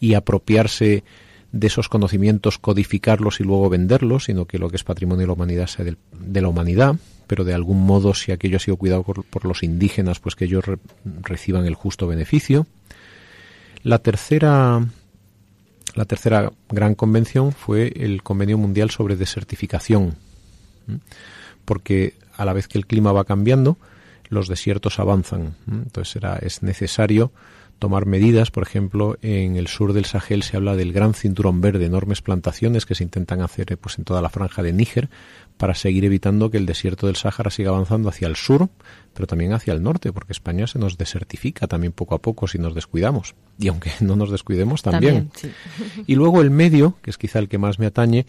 y 0.00 0.14
apropiarse 0.14 1.04
de 1.52 1.66
esos 1.68 1.88
conocimientos, 1.88 2.58
codificarlos 2.58 3.38
y 3.38 3.44
luego 3.44 3.70
venderlos, 3.70 4.24
sino 4.24 4.46
que 4.46 4.58
lo 4.58 4.70
que 4.70 4.74
es 4.74 4.82
patrimonio 4.82 5.20
de 5.20 5.26
la 5.28 5.34
humanidad 5.34 5.68
sea 5.68 5.84
de, 5.84 6.40
la 6.40 6.48
humanidad, 6.48 6.96
pero 7.28 7.44
de 7.44 7.54
algún 7.54 7.80
modo, 7.86 8.12
si 8.12 8.32
aquello 8.32 8.56
ha 8.56 8.60
sido 8.60 8.76
cuidado 8.76 9.04
por, 9.04 9.44
los 9.44 9.62
indígenas, 9.62 10.18
pues 10.18 10.34
que 10.34 10.46
ellos 10.46 10.64
reciban 11.04 11.66
el 11.66 11.76
justo 11.76 12.08
beneficio. 12.08 12.66
La 13.84 14.00
tercera, 14.00 14.84
la 15.94 16.04
tercera 16.06 16.50
gran 16.68 16.96
convención 16.96 17.52
fue 17.52 17.92
el 17.94 18.24
Convenio 18.24 18.58
Mundial 18.58 18.90
sobre 18.90 19.14
Desertificación, 19.14 20.16
porque 21.64 22.20
a 22.42 22.44
la 22.44 22.52
vez 22.52 22.68
que 22.68 22.78
el 22.78 22.86
clima 22.86 23.12
va 23.12 23.24
cambiando, 23.24 23.78
los 24.28 24.48
desiertos 24.48 24.98
avanzan. 24.98 25.56
Entonces 25.70 26.16
era, 26.16 26.36
es 26.36 26.62
necesario 26.62 27.32
tomar 27.78 28.06
medidas. 28.06 28.52
Por 28.52 28.62
ejemplo, 28.62 29.18
en 29.22 29.56
el 29.56 29.66
sur 29.66 29.92
del 29.92 30.04
Sahel 30.04 30.44
se 30.44 30.56
habla 30.56 30.76
del 30.76 30.92
gran 30.92 31.14
cinturón 31.14 31.60
verde, 31.60 31.84
enormes 31.84 32.22
plantaciones 32.22 32.86
que 32.86 32.94
se 32.94 33.02
intentan 33.02 33.40
hacer 33.40 33.76
pues, 33.76 33.98
en 33.98 34.04
toda 34.04 34.22
la 34.22 34.28
franja 34.28 34.62
de 34.62 34.72
Níger 34.72 35.10
para 35.56 35.74
seguir 35.74 36.04
evitando 36.04 36.48
que 36.48 36.58
el 36.58 36.66
desierto 36.66 37.08
del 37.08 37.16
Sáhara 37.16 37.50
siga 37.50 37.70
avanzando 37.70 38.08
hacia 38.08 38.28
el 38.28 38.36
sur, 38.36 38.68
pero 39.12 39.26
también 39.26 39.52
hacia 39.52 39.74
el 39.74 39.82
norte, 39.82 40.12
porque 40.12 40.32
España 40.32 40.66
se 40.68 40.78
nos 40.78 40.96
desertifica 40.96 41.66
también 41.66 41.92
poco 41.92 42.14
a 42.14 42.22
poco 42.22 42.46
si 42.46 42.58
nos 42.58 42.74
descuidamos. 42.74 43.34
Y 43.58 43.66
aunque 43.66 43.90
no 44.00 44.14
nos 44.14 44.30
descuidemos 44.30 44.82
también. 44.82 45.30
Y 46.06 46.14
luego 46.14 46.40
el 46.40 46.50
medio, 46.50 46.96
que 47.02 47.10
es 47.10 47.18
quizá 47.18 47.40
el 47.40 47.48
que 47.48 47.58
más 47.58 47.80
me 47.80 47.86
atañe, 47.86 48.26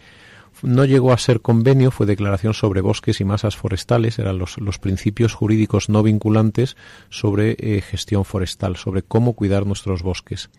no 0.64 0.84
llegó 0.84 1.12
a 1.12 1.18
ser 1.18 1.40
convenio, 1.40 1.90
fue 1.90 2.06
declaración 2.06 2.54
sobre 2.54 2.80
bosques 2.80 3.20
y 3.20 3.24
masas 3.24 3.56
forestales, 3.56 4.18
eran 4.18 4.38
los, 4.38 4.58
los 4.58 4.78
principios 4.78 5.34
jurídicos 5.34 5.88
no 5.88 6.02
vinculantes 6.02 6.76
sobre 7.10 7.56
eh, 7.58 7.80
gestión 7.80 8.24
forestal, 8.24 8.76
sobre 8.76 9.02
cómo 9.02 9.34
cuidar 9.34 9.66
nuestros 9.66 10.02
bosques. 10.02 10.50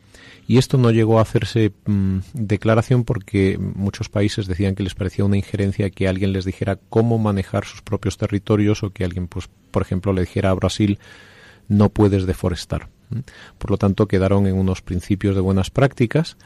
Y 0.47 0.57
esto 0.57 0.77
no 0.77 0.91
llegó 0.91 1.19
a 1.19 1.23
hacerse 1.23 1.71
mm, 1.85 2.19
declaración 2.33 3.03
porque 3.03 3.57
muchos 3.57 4.09
países 4.09 4.47
decían 4.47 4.75
que 4.75 4.83
les 4.83 4.95
parecía 4.95 5.25
una 5.25 5.37
injerencia 5.37 5.89
que 5.89 6.07
alguien 6.07 6.33
les 6.33 6.45
dijera 6.45 6.77
cómo 6.89 7.17
manejar 7.17 7.65
sus 7.65 7.81
propios 7.81 8.17
territorios 8.17 8.83
o 8.83 8.91
que 8.91 9.03
alguien, 9.05 9.27
pues, 9.27 9.49
por 9.71 9.81
ejemplo, 9.81 10.13
le 10.13 10.21
dijera 10.21 10.51
a 10.51 10.53
Brasil 10.53 10.99
no 11.67 11.89
puedes 11.89 12.25
deforestar. 12.25 12.89
Por 13.57 13.71
lo 13.71 13.77
tanto, 13.77 14.07
quedaron 14.07 14.47
en 14.47 14.55
unos 14.55 14.81
principios 14.81 15.35
de 15.35 15.41
buenas 15.41 15.69
prácticas, 15.69 16.37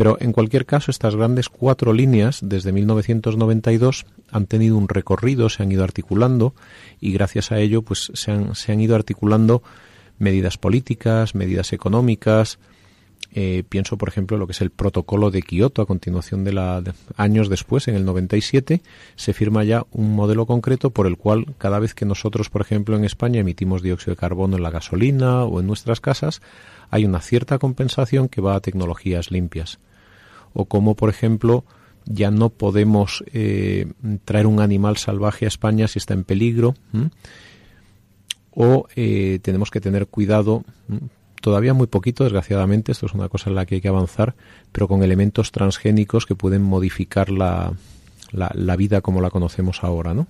pero 0.00 0.16
en 0.18 0.32
cualquier 0.32 0.64
caso, 0.64 0.90
estas 0.90 1.14
grandes 1.14 1.50
cuatro 1.50 1.92
líneas, 1.92 2.38
desde 2.42 2.72
1992, 2.72 4.06
han 4.30 4.46
tenido 4.46 4.78
un 4.78 4.88
recorrido, 4.88 5.50
se 5.50 5.62
han 5.62 5.70
ido 5.70 5.84
articulando 5.84 6.54
y 7.02 7.12
gracias 7.12 7.52
a 7.52 7.58
ello, 7.58 7.82
pues 7.82 8.10
se 8.14 8.30
han, 8.30 8.54
se 8.54 8.72
han 8.72 8.80
ido 8.80 8.96
articulando 8.96 9.62
medidas 10.18 10.56
políticas, 10.56 11.34
medidas 11.34 11.74
económicas. 11.74 12.58
Eh, 13.34 13.62
pienso, 13.68 13.98
por 13.98 14.08
ejemplo, 14.08 14.38
lo 14.38 14.46
que 14.46 14.52
es 14.52 14.62
el 14.62 14.70
protocolo 14.70 15.30
de 15.30 15.42
Kioto. 15.42 15.82
A 15.82 15.86
continuación 15.86 16.44
de 16.44 16.54
la 16.54 16.82
años 17.18 17.50
después, 17.50 17.86
en 17.86 17.94
el 17.94 18.06
97, 18.06 18.80
se 19.16 19.32
firma 19.34 19.64
ya 19.64 19.84
un 19.92 20.16
modelo 20.16 20.46
concreto 20.46 20.88
por 20.88 21.08
el 21.08 21.18
cual 21.18 21.54
cada 21.58 21.78
vez 21.78 21.92
que 21.92 22.06
nosotros, 22.06 22.48
por 22.48 22.62
ejemplo, 22.62 22.96
en 22.96 23.04
España 23.04 23.40
emitimos 23.40 23.82
dióxido 23.82 24.14
de 24.14 24.20
carbono 24.20 24.56
en 24.56 24.62
la 24.62 24.70
gasolina 24.70 25.44
o 25.44 25.60
en 25.60 25.66
nuestras 25.66 26.00
casas, 26.00 26.40
hay 26.88 27.04
una 27.04 27.20
cierta 27.20 27.58
compensación 27.58 28.30
que 28.30 28.40
va 28.40 28.54
a 28.54 28.60
tecnologías 28.60 29.30
limpias 29.30 29.78
o 30.52 30.64
como 30.64 30.94
por 30.94 31.10
ejemplo 31.10 31.64
ya 32.06 32.30
no 32.30 32.48
podemos 32.48 33.22
eh, 33.32 33.92
traer 34.24 34.46
un 34.46 34.60
animal 34.60 34.96
salvaje 34.96 35.44
a 35.44 35.48
España 35.48 35.86
si 35.86 35.98
está 35.98 36.14
en 36.14 36.24
peligro 36.24 36.74
o 38.52 38.86
eh, 38.96 39.38
tenemos 39.42 39.70
que 39.70 39.80
tener 39.80 40.06
cuidado, 40.06 40.64
todavía 41.40 41.74
muy 41.74 41.86
poquito, 41.86 42.24
desgraciadamente, 42.24 42.92
esto 42.92 43.06
es 43.06 43.14
una 43.14 43.28
cosa 43.28 43.50
en 43.50 43.56
la 43.56 43.66
que 43.66 43.76
hay 43.76 43.80
que 43.80 43.88
avanzar, 43.88 44.34
pero 44.72 44.88
con 44.88 45.02
elementos 45.02 45.52
transgénicos 45.52 46.26
que 46.26 46.34
pueden 46.34 46.62
modificar 46.62 47.30
la, 47.30 47.72
la, 48.32 48.76
vida 48.76 49.00
como 49.00 49.20
la 49.20 49.30
conocemos 49.30 49.82
ahora, 49.82 50.14
¿no? 50.14 50.26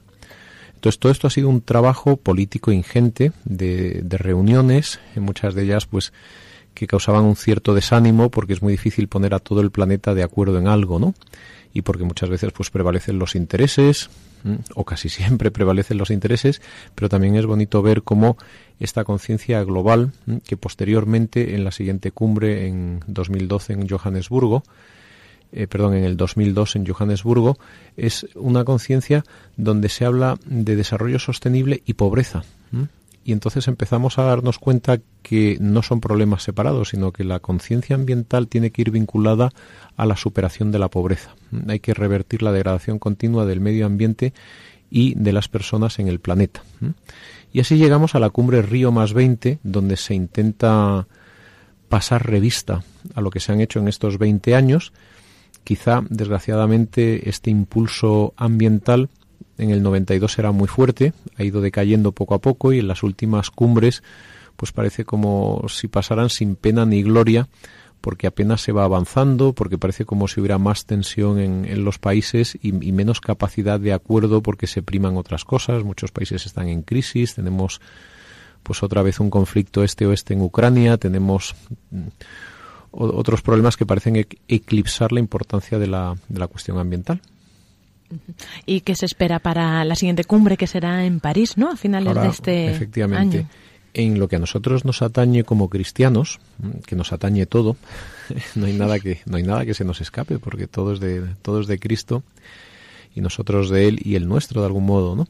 Entonces, 0.74 0.98
todo 0.98 1.12
esto 1.12 1.26
ha 1.26 1.30
sido 1.30 1.48
un 1.48 1.61
trabajo 1.61 2.16
político 2.16 2.72
ingente 2.72 3.33
de, 3.44 4.00
de 4.02 4.18
reuniones, 4.18 5.00
en 5.14 5.24
muchas 5.24 5.54
de 5.54 5.64
ellas, 5.64 5.87
pues, 5.87 6.12
que 6.80 6.86
causaban 6.86 7.24
un 7.24 7.36
cierto 7.36 7.74
desánimo 7.74 8.30
porque 8.30 8.54
es 8.54 8.62
muy 8.62 8.72
difícil 8.72 9.06
poner 9.06 9.34
a 9.34 9.38
todo 9.38 9.60
el 9.60 9.70
planeta 9.70 10.14
de 10.14 10.22
acuerdo 10.22 10.58
en 10.58 10.66
algo, 10.66 10.98
¿no? 10.98 11.12
Y 11.74 11.82
porque 11.82 12.04
muchas 12.04 12.30
veces, 12.30 12.52
pues, 12.52 12.70
prevalecen 12.70 13.18
los 13.18 13.34
intereses, 13.34 14.08
o 14.74 14.84
casi 14.86 15.10
siempre 15.10 15.50
prevalecen 15.58 15.98
los 15.98 16.10
intereses, 16.10 16.62
pero 16.94 17.10
también 17.10 17.36
es 17.36 17.44
bonito 17.44 17.82
ver 17.82 18.02
cómo 18.02 18.38
esta 18.78 19.04
conciencia 19.04 19.62
global, 19.62 20.12
que 20.46 20.56
posteriormente 20.56 21.54
en 21.54 21.64
la 21.64 21.70
siguiente 21.70 22.12
cumbre 22.12 22.66
en 22.66 23.00
2012 23.06 23.74
en 23.74 23.86
Johannesburgo, 23.86 24.62
eh, 25.52 25.66
perdón, 25.66 25.96
en 25.96 26.04
el 26.04 26.16
2002 26.16 26.76
en 26.76 26.86
Johannesburgo, 26.86 27.58
es 27.98 28.26
una 28.36 28.64
conciencia 28.64 29.22
donde 29.58 29.90
se 29.90 30.06
habla 30.06 30.38
de 30.46 30.76
desarrollo 30.76 31.18
sostenible 31.18 31.82
y 31.84 31.92
pobreza 31.92 32.42
y 33.30 33.32
entonces 33.32 33.68
empezamos 33.68 34.18
a 34.18 34.24
darnos 34.24 34.58
cuenta 34.58 34.98
que 35.22 35.56
no 35.60 35.84
son 35.84 36.00
problemas 36.00 36.42
separados, 36.42 36.88
sino 36.88 37.12
que 37.12 37.22
la 37.22 37.38
conciencia 37.38 37.94
ambiental 37.94 38.48
tiene 38.48 38.72
que 38.72 38.82
ir 38.82 38.90
vinculada 38.90 39.52
a 39.96 40.04
la 40.04 40.16
superación 40.16 40.72
de 40.72 40.80
la 40.80 40.88
pobreza. 40.88 41.36
Hay 41.68 41.78
que 41.78 41.94
revertir 41.94 42.42
la 42.42 42.50
degradación 42.50 42.98
continua 42.98 43.46
del 43.46 43.60
medio 43.60 43.86
ambiente 43.86 44.32
y 44.90 45.14
de 45.14 45.32
las 45.32 45.46
personas 45.46 46.00
en 46.00 46.08
el 46.08 46.18
planeta. 46.18 46.64
Y 47.52 47.60
así 47.60 47.76
llegamos 47.76 48.16
a 48.16 48.18
la 48.18 48.30
cumbre 48.30 48.62
Río 48.62 48.90
más 48.90 49.12
20, 49.12 49.60
donde 49.62 49.96
se 49.96 50.14
intenta 50.14 51.06
pasar 51.88 52.26
revista 52.26 52.82
a 53.14 53.20
lo 53.20 53.30
que 53.30 53.38
se 53.38 53.52
han 53.52 53.60
hecho 53.60 53.78
en 53.78 53.86
estos 53.86 54.18
20 54.18 54.56
años. 54.56 54.92
Quizá, 55.62 56.02
desgraciadamente, 56.10 57.28
este 57.28 57.52
impulso 57.52 58.34
ambiental 58.36 59.08
en 59.60 59.70
el 59.70 59.82
92 59.82 60.38
era 60.38 60.52
muy 60.52 60.68
fuerte, 60.68 61.12
ha 61.36 61.44
ido 61.44 61.60
decayendo 61.60 62.12
poco 62.12 62.34
a 62.34 62.40
poco 62.40 62.72
y 62.72 62.78
en 62.78 62.88
las 62.88 63.02
últimas 63.02 63.50
cumbres 63.50 64.02
pues 64.56 64.72
parece 64.72 65.04
como 65.04 65.64
si 65.68 65.88
pasaran 65.88 66.28
sin 66.28 66.56
pena 66.56 66.84
ni 66.84 67.02
gloria 67.02 67.48
porque 68.00 68.26
apenas 68.26 68.62
se 68.62 68.72
va 68.72 68.84
avanzando, 68.84 69.52
porque 69.52 69.78
parece 69.78 70.04
como 70.04 70.26
si 70.26 70.40
hubiera 70.40 70.58
más 70.58 70.86
tensión 70.86 71.38
en, 71.38 71.84
los 71.84 71.98
países 71.98 72.58
y, 72.62 72.72
menos 72.72 73.20
capacidad 73.20 73.78
de 73.78 73.92
acuerdo 73.92 74.42
porque 74.42 74.66
se 74.66 74.82
priman 74.82 75.16
otras 75.16 75.44
cosas. 75.44 75.84
Muchos 75.84 76.10
países 76.10 76.46
están 76.46 76.68
en 76.68 76.82
crisis, 76.82 77.34
tenemos 77.34 77.80
pues 78.62 78.82
otra 78.82 79.02
vez 79.02 79.20
un 79.20 79.30
conflicto 79.30 79.84
este-oeste 79.84 80.34
en 80.34 80.42
Ucrania, 80.42 80.96
tenemos 80.96 81.54
mm, 81.90 82.08
otros 82.90 83.42
problemas 83.42 83.76
que 83.76 83.86
parecen 83.86 84.26
eclipsar 84.48 85.12
la 85.12 85.20
importancia 85.20 85.78
de 85.78 85.86
la, 85.86 86.16
de 86.28 86.38
la 86.38 86.46
cuestión 86.46 86.78
ambiental. 86.78 87.20
¿Y 88.66 88.80
qué 88.80 88.94
se 88.94 89.06
espera 89.06 89.38
para 89.38 89.84
la 89.84 89.94
siguiente 89.94 90.24
cumbre 90.24 90.56
que 90.56 90.66
será 90.66 91.04
en 91.04 91.20
París, 91.20 91.56
¿no? 91.56 91.70
A 91.70 91.76
finales 91.76 92.14
de 92.14 92.28
este 92.28 92.70
efectivamente, 92.70 93.46
En 93.94 94.18
lo 94.18 94.28
que 94.28 94.36
a 94.36 94.38
nosotros 94.38 94.84
nos 94.84 95.02
atañe 95.02 95.44
como 95.44 95.68
cristianos, 95.68 96.40
que 96.86 96.96
nos 96.96 97.12
atañe 97.12 97.46
todo, 97.46 97.76
no 98.54 98.66
hay 98.66 98.72
nada 98.72 98.98
que 98.98 99.20
no 99.26 99.36
hay 99.36 99.42
nada 99.42 99.64
que 99.64 99.74
se 99.74 99.84
nos 99.84 100.00
escape 100.00 100.38
porque 100.38 100.66
todo 100.66 100.92
es 100.92 101.00
de 101.00 101.22
todo 101.42 101.60
es 101.60 101.66
de 101.66 101.78
Cristo 101.78 102.22
y 103.14 103.20
nosotros 103.20 103.70
de 103.70 103.88
él 103.88 104.00
y 104.02 104.14
el 104.14 104.28
nuestro 104.28 104.60
de 104.60 104.66
algún 104.66 104.86
modo, 104.86 105.16
¿no? 105.16 105.28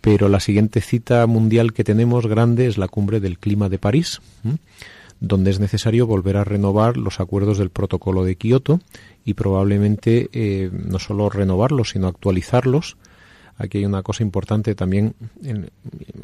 Pero 0.00 0.28
la 0.28 0.40
siguiente 0.40 0.80
cita 0.80 1.24
mundial 1.28 1.72
que 1.72 1.84
tenemos 1.84 2.26
grande 2.26 2.66
es 2.66 2.76
la 2.76 2.88
cumbre 2.88 3.20
del 3.20 3.38
clima 3.38 3.68
de 3.68 3.78
París, 3.78 4.20
donde 5.22 5.52
es 5.52 5.60
necesario 5.60 6.04
volver 6.08 6.36
a 6.36 6.42
renovar 6.42 6.96
los 6.96 7.20
acuerdos 7.20 7.56
del 7.56 7.70
protocolo 7.70 8.24
de 8.24 8.34
Kioto 8.34 8.80
y 9.24 9.34
probablemente 9.34 10.28
eh, 10.32 10.68
no 10.72 10.98
solo 10.98 11.30
renovarlos, 11.30 11.90
sino 11.90 12.08
actualizarlos. 12.08 12.96
Aquí 13.56 13.78
hay 13.78 13.84
una 13.84 14.02
cosa 14.02 14.24
importante 14.24 14.74
también, 14.74 15.14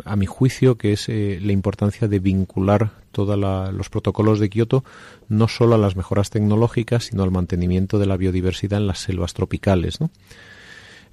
a 0.05 0.17
mi 0.17 0.27
juicio, 0.27 0.77
que 0.77 0.95
es 0.95 1.09
eh, 1.09 1.39
la 1.41 1.53
importancia 1.53 2.09
de 2.09 2.19
vincular 2.19 2.91
todos 3.13 3.39
los 3.73 3.89
protocolos 3.89 4.41
de 4.41 4.51
Kioto 4.51 4.83
no 5.29 5.47
solo 5.47 5.77
a 5.77 5.79
las 5.79 5.95
mejoras 5.95 6.31
tecnológicas, 6.31 7.05
sino 7.05 7.23
al 7.23 7.31
mantenimiento 7.31 8.01
de 8.01 8.07
la 8.07 8.17
biodiversidad 8.17 8.81
en 8.81 8.89
las 8.89 8.99
selvas 8.99 9.33
tropicales. 9.33 9.99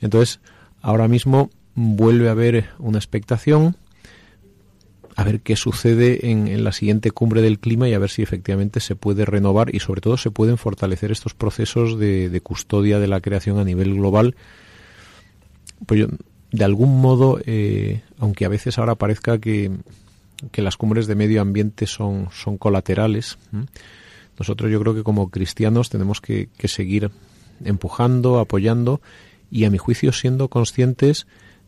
Entonces, 0.01 0.39
ahora 0.81 1.07
mismo 1.07 1.51
vuelve 1.75 2.29
a 2.29 2.31
haber 2.31 2.69
una 2.79 2.97
expectación 2.97 3.75
a 5.15 5.23
ver 5.23 5.39
qué 5.39 5.55
sucede 5.55 6.29
en, 6.29 6.63
la 6.63 6.73
siguiente 6.73 7.11
cumbre 7.11 7.41
del 7.41 7.59
clima 7.59 7.87
y 7.87 7.93
a 7.93 7.99
ver 7.99 8.09
si 8.09 8.21
efectivamente 8.21 8.81
se 8.81 8.95
puede 8.95 9.23
renovar 9.23 9.73
y 9.73 9.79
sobre 9.79 10.01
todo 10.01 10.17
se 10.17 10.29
pueden 10.29 10.57
fortalecer 10.57 11.11
estos 11.11 11.33
procesos 11.33 11.97
de, 11.97 12.41
custodia 12.43 12.99
de 12.99 13.07
la 13.07 13.21
creación 13.21 13.57
a 13.57 13.63
nivel 13.63 13.95
global. 13.95 14.35
Pues 15.85 16.07
de 16.51 16.63
algún 16.65 16.99
modo, 16.99 17.39
eh, 17.45 18.01
aunque 18.19 18.43
a 18.45 18.49
veces 18.49 18.77
ahora 18.77 18.95
parezca 18.95 19.39
que, 19.39 19.71
las 20.53 20.75
cumbres 20.75 21.07
de 21.07 21.15
medio 21.15 21.41
ambiente 21.41 21.87
son, 21.87 22.27
son 22.33 22.57
colaterales, 22.57 23.37
nosotros 24.37 24.69
yo 24.69 24.81
creo 24.81 24.93
que 24.93 25.03
como 25.03 25.29
cristianos 25.29 25.89
tenemos 25.89 26.19
que, 26.19 26.49
que 26.57 26.67
seguir 26.67 27.09
empujando, 27.63 28.39
apoyando 28.39 28.99
y 29.49 29.63
a 29.63 29.69
mi 29.69 29.77
juicio 29.77 30.11
siendo 30.11 30.49
conscientes 30.49 31.25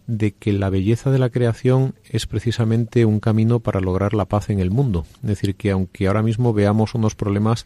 de 0.08 0.32
que 0.32 0.54
la 0.54 0.70
belleza 0.70 1.12
de 1.12 1.20
la 1.20 1.30
creación 1.30 1.93
es 2.10 2.26
precisamente 2.26 3.06
un 3.06 3.20
camino 3.20 3.60
para 3.60 3.82
lograr 3.82 4.13
la 4.13 4.26
paz 4.26 4.50
en 4.50 4.60
el 4.60 4.72
mundo. 4.72 5.06
Es 5.22 5.28
decir, 5.30 5.56
que 5.56 5.72
aunque 5.72 6.08
ahora 6.08 6.24
mismo 6.24 6.54
veamos 6.54 6.96
unos 6.96 7.13
problemas, 7.13 7.65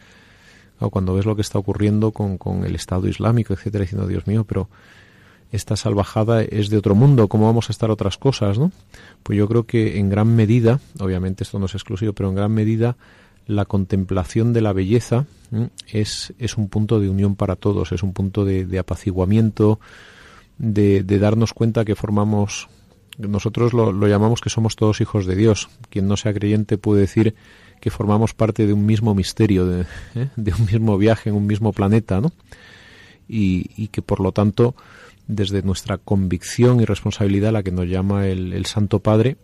o 0.80 0.90
cuando 0.90 1.14
ves 1.14 1.26
lo 1.26 1.36
que 1.36 1.44
está 1.44 1.60
ocurriendo 1.60 2.12
con, 2.12 2.40
con 2.40 2.66
el 2.66 2.76
Estado 2.76 3.08
Islámico, 3.08 3.54
etcétera, 3.54 3.84
diciendo, 3.84 4.08
Dios 4.08 4.26
mío, 4.26 4.44
pero 4.44 4.70
esta 5.52 5.76
salvajada 5.76 6.42
es 6.42 6.70
de 6.70 6.78
otro 6.78 6.96
mundo, 6.96 7.28
¿cómo 7.28 7.46
vamos 7.46 7.70
a 7.70 7.74
estar 7.74 7.92
otras 7.92 8.18
cosas, 8.18 8.58
no? 8.58 8.72
Pues 9.22 9.38
yo 9.38 9.48
creo 9.48 9.66
que 9.66 10.00
en 10.00 10.10
gran 10.10 10.36
medida, 10.36 10.80
obviamente 11.00 11.44
esto 11.44 11.60
no 11.60 11.68
es 11.68 11.76
exclusivo, 11.76 12.14
pero 12.14 12.30
en 12.30 12.36
gran 12.36 12.52
medida 12.52 12.96
la 13.46 13.66
contemplación 13.66 14.54
de 14.54 14.62
la 14.62 14.74
belleza 14.74 15.26
es, 15.88 16.34
es 16.40 16.58
un 16.58 16.70
punto 16.70 17.00
de 17.00 17.10
unión 17.10 17.36
para 17.36 17.56
todos, 17.56 17.92
es 17.92 18.02
un 18.02 18.14
punto 18.14 18.46
de, 18.46 18.66
de 18.66 18.80
apaciguamiento, 18.80 19.80
de, 20.58 21.04
darnos 21.04 21.54
cuenta 21.54 21.86
que 21.86 21.96
formamos, 21.96 22.70
nosotros 23.18 23.74
lo, 23.74 24.08
llamamos 24.08 24.42
que 24.42 24.50
somos 24.50 24.76
todos 24.76 25.02
hijos 25.02 25.26
de 25.26 25.36
Dios. 25.36 25.70
Quien 25.90 26.08
no 26.08 26.18
sea 26.18 26.34
creyente 26.34 26.78
puede 26.78 27.02
decir 27.02 27.36
que 27.80 27.90
formamos 27.90 28.34
parte 28.34 28.68
de 28.68 28.74
un 28.74 28.86
mismo 28.86 29.16
misterio, 29.16 29.66
de, 29.66 29.86
¿eh? 30.16 30.30
un 30.38 30.66
mismo 30.66 30.98
viaje 30.98 31.30
en 31.30 31.36
un 31.36 31.48
mismo 31.48 31.74
planeta, 31.74 32.22
¿no? 32.22 32.32
Y, 33.28 33.88
que 33.88 34.02
por 34.02 34.20
lo 34.20 34.34
tanto, 34.34 34.76
desde 35.26 35.62
nuestra 35.62 35.98
convicción 35.98 36.82
y 36.82 36.86
responsabilidad, 36.86 37.54
la 37.54 37.64
que 37.64 37.72
nos 37.72 37.88
llama 37.88 38.28
el, 38.28 38.66
Santo 38.66 39.00
Padre, 39.00 39.38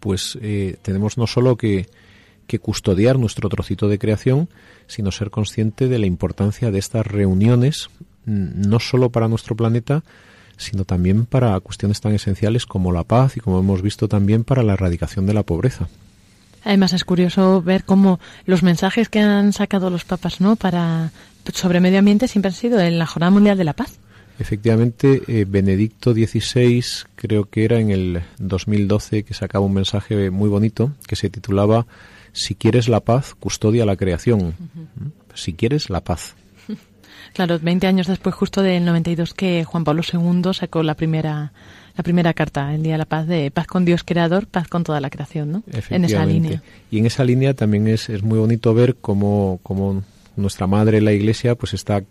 pues 0.00 0.36
eh, 0.42 0.76
tenemos 0.82 1.16
no 1.16 1.28
solo 1.28 1.56
que, 1.56 1.86
que 2.48 2.58
custodiar 2.58 3.16
nuestro 3.16 3.48
trocito 3.48 3.86
de 3.86 4.00
creación, 4.00 4.48
sino 4.88 5.12
ser 5.12 5.30
consciente 5.30 5.86
de 5.86 6.00
la 6.00 6.06
importancia 6.06 6.72
de 6.72 6.80
estas 6.80 7.06
reuniones 7.06 7.90
no 8.26 8.80
solo 8.80 9.10
para 9.10 9.28
nuestro 9.28 9.56
planeta, 9.56 10.02
sino 10.56 10.84
también 10.84 11.26
para 11.26 11.58
cuestiones 11.60 12.00
tan 12.00 12.14
esenciales 12.14 12.66
como 12.66 12.92
la 12.92 13.04
paz 13.04 13.36
y 13.36 13.40
como 13.40 13.58
hemos 13.58 13.82
visto 13.82 14.08
también 14.08 14.44
para 14.44 14.62
la 14.62 14.74
erradicación 14.74 15.26
de 15.26 15.34
la 15.34 15.42
pobreza. 15.42 15.88
Además 16.62 16.92
es 16.92 17.04
curioso 17.04 17.62
ver 17.62 17.84
cómo 17.84 18.20
los 18.44 18.62
mensajes 18.62 19.08
que 19.08 19.20
han 19.20 19.52
sacado 19.52 19.88
los 19.88 20.04
papas, 20.04 20.40
¿no? 20.40 20.56
Para 20.56 21.10
sobre 21.54 21.80
medio 21.80 21.98
ambiente 21.98 22.28
siempre 22.28 22.50
han 22.50 22.54
sido 22.54 22.78
en 22.80 22.98
la 22.98 23.06
Jornada 23.06 23.30
Mundial 23.30 23.56
de 23.58 23.64
la 23.64 23.72
Paz. 23.72 23.98
Efectivamente, 24.38 25.22
eh, 25.26 25.44
Benedicto 25.46 26.12
XVI, 26.12 26.82
creo 27.14 27.50
que 27.50 27.64
era 27.64 27.78
en 27.78 27.90
el 27.90 28.22
2012, 28.38 29.22
que 29.22 29.34
sacaba 29.34 29.66
un 29.66 29.74
mensaje 29.74 30.30
muy 30.30 30.48
bonito 30.48 30.92
que 31.06 31.16
se 31.16 31.28
titulaba 31.28 31.86
Si 32.32 32.54
quieres 32.54 32.88
la 32.88 33.00
paz, 33.00 33.34
custodia 33.38 33.84
la 33.84 33.96
creación. 33.96 34.54
Si 35.34 35.52
quieres 35.52 35.90
la 35.90 36.02
paz. 36.02 36.36
Claro, 37.32 37.58
20 37.60 37.86
años 37.86 38.06
después, 38.06 38.34
justo 38.34 38.62
del 38.62 38.84
92, 38.84 39.34
que 39.34 39.64
Juan 39.64 39.84
Pablo 39.84 40.02
II 40.12 40.52
sacó 40.52 40.82
la 40.82 40.94
primera 40.94 41.52
la 41.96 42.02
primera 42.02 42.32
carta, 42.32 42.74
el 42.74 42.82
Día 42.82 42.92
de 42.92 42.98
la 42.98 43.04
Paz, 43.04 43.26
de 43.26 43.50
paz 43.50 43.66
con 43.66 43.84
Dios 43.84 44.04
Creador, 44.04 44.46
paz 44.46 44.68
con 44.68 44.84
toda 44.84 45.00
la 45.00 45.10
creación, 45.10 45.52
¿no? 45.52 45.62
En 45.90 46.04
esa 46.04 46.24
línea. 46.24 46.62
Y 46.90 46.98
en 46.98 47.06
esa 47.06 47.24
línea 47.24 47.52
también 47.52 47.88
es, 47.88 48.08
es 48.08 48.22
muy 48.22 48.38
bonito 48.38 48.72
ver 48.72 48.96
cómo, 49.00 49.60
cómo 49.62 50.02
nuestra 50.36 50.66
madre, 50.66 51.00
la 51.00 51.12
Iglesia, 51.12 51.56
pues 51.56 51.74
está 51.74 52.02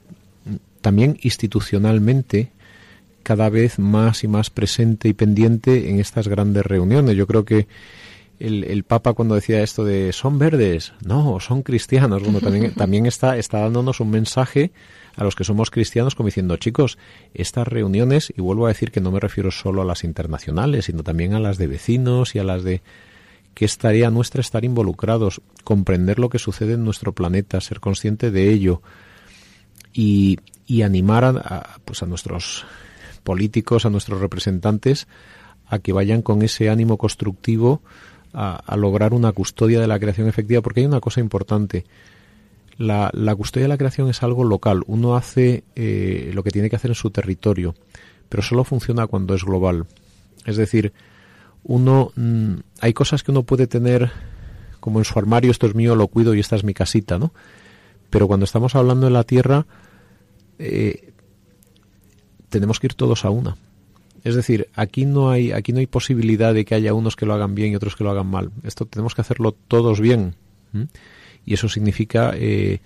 también 0.82 1.18
institucionalmente 1.22 2.52
cada 3.24 3.50
vez 3.50 3.80
más 3.80 4.24
y 4.24 4.28
más 4.28 4.50
presente 4.50 5.08
y 5.08 5.14
pendiente 5.14 5.90
en 5.90 6.00
estas 6.00 6.28
grandes 6.28 6.66
reuniones. 6.66 7.16
Yo 7.16 7.26
creo 7.26 7.46
que 7.46 7.68
el, 8.40 8.84
Papa 8.84 9.14
cuando 9.14 9.36
decía 9.36 9.62
esto 9.62 9.84
de 9.84 10.14
son 10.14 10.40
verdes, 10.40 10.94
no, 11.04 11.40
son 11.40 11.62
cristianos. 11.62 12.24
Bueno, 12.24 12.40
también, 12.40 12.74
también 12.76 13.06
está, 13.06 13.38
está 13.38 13.60
dándonos 13.60 14.00
un 14.00 14.12
mensaje 14.12 14.72
a 15.20 15.26
los 15.26 15.36
que 15.36 15.44
somos 15.44 15.70
cristianos 15.70 16.16
como 16.16 16.28
diciendo, 16.28 16.56
chicos, 16.56 16.98
estas 17.34 17.68
reuniones, 17.68 18.32
y 18.36 18.42
vuelvo 18.42 18.66
a 18.66 18.70
decir 18.70 18.90
que 18.90 19.02
no 19.02 19.12
me 19.12 19.20
refiero 19.20 19.52
solo 19.52 19.82
a 19.82 19.86
las 19.86 20.06
internacionales, 20.06 20.86
sino 20.86 21.04
también 21.04 21.34
a 21.34 21.42
las 21.42 21.58
de 21.58 21.68
vecinos 21.68 22.36
y 22.36 22.40
a 22.40 22.46
las 22.46 22.64
de 22.64 22.82
que 23.54 23.66
es 23.66 23.78
tarea 23.78 24.12
nuestra 24.12 24.40
estar 24.40 24.64
involucrados, 24.64 25.42
comprender 25.66 26.20
lo 26.20 26.30
que 26.30 26.40
sucede 26.40 26.76
en 26.76 26.86
nuestro 26.86 27.12
planeta, 27.12 27.60
ser 27.60 27.82
consciente 27.82 28.32
de 28.32 28.50
ello 28.50 28.82
y, 29.92 30.40
y 30.66 30.84
animar 30.84 31.26
a, 31.26 31.82
pues 31.84 32.02
a 32.02 32.06
nuestros 32.06 32.66
políticos, 33.26 33.86
a 33.86 33.90
nuestros 33.90 34.22
representantes, 34.22 35.10
a 35.68 35.80
que 35.80 35.92
vayan 35.92 36.22
con 36.22 36.44
ese 36.44 36.70
ánimo 36.70 36.98
constructivo 36.98 37.82
a, 38.34 38.78
lograr 38.78 39.14
una 39.14 39.34
custodia 39.34 39.82
de 39.82 39.88
la 39.88 40.00
creación 40.00 40.30
efectiva, 40.30 40.62
porque 40.62 40.80
hay 40.80 40.86
una 40.86 41.02
cosa 41.02 41.20
importante. 41.20 41.84
La, 42.80 43.36
custodia 43.36 43.66
de 43.66 43.68
la 43.68 43.78
creación 43.78 44.10
es 44.10 44.24
algo 44.24 44.46
local. 44.46 44.84
Uno 44.88 45.18
hace 45.18 45.66
eh, 45.76 46.32
lo 46.34 46.44
que 46.44 46.50
tiene 46.50 46.70
que 46.70 46.78
hacer 46.78 46.92
en 46.92 46.96
su 46.96 47.12
territorio, 47.12 47.76
pero 48.30 48.42
solo 48.42 48.64
funciona 48.64 49.06
cuando 49.06 49.36
es 49.36 49.44
global. 49.44 49.86
Es 50.46 50.56
decir, 50.56 50.94
uno 51.64 52.14
mm, 52.16 52.54
hay 52.80 52.94
cosas 52.94 53.22
que 53.22 53.32
uno 53.32 53.44
puede 53.44 53.68
tener 53.68 54.10
como 54.80 55.00
en 55.00 55.06
su 55.06 55.20
armario, 55.20 55.52
esto 55.52 55.68
es 55.68 55.76
mío, 55.76 55.94
lo 55.94 56.08
cuido 56.08 56.34
y 56.34 56.40
esta 56.40 56.56
es 56.56 56.64
mi 56.64 56.74
casita, 56.74 57.20
¿no? 57.20 57.34
Pero 58.10 58.28
cuando 58.28 58.46
estamos 58.46 58.74
hablando 58.76 59.08
de 59.08 59.12
la 59.12 59.26
tierra, 59.26 59.66
eh, 60.58 61.12
tenemos 62.48 62.80
que 62.80 62.88
ir 62.88 62.94
todos 62.94 63.26
a 63.26 63.30
una. 63.30 63.58
Es 64.24 64.36
decir, 64.36 64.70
aquí 64.74 65.06
no 65.06 65.32
hay 65.32 65.52
aquí 65.52 65.74
no 65.74 65.80
hay 65.80 65.88
posibilidad 65.88 66.54
de 66.54 66.64
que 66.64 66.76
haya 66.76 66.94
unos 66.94 67.18
que 67.18 67.26
lo 67.26 67.34
hagan 67.34 67.56
bien 67.56 67.74
y 67.74 67.76
otros 67.76 67.98
que 67.98 68.06
lo 68.06 68.12
hagan 68.12 68.28
mal. 68.28 68.52
Esto 68.64 68.86
tenemos 68.86 69.16
que 69.16 69.22
hacerlo 69.22 69.52
todos 69.68 70.00
bien. 70.00 70.36
Y 71.46 71.54
eso 71.54 71.70
significa 71.70 72.32
eh, 72.36 72.80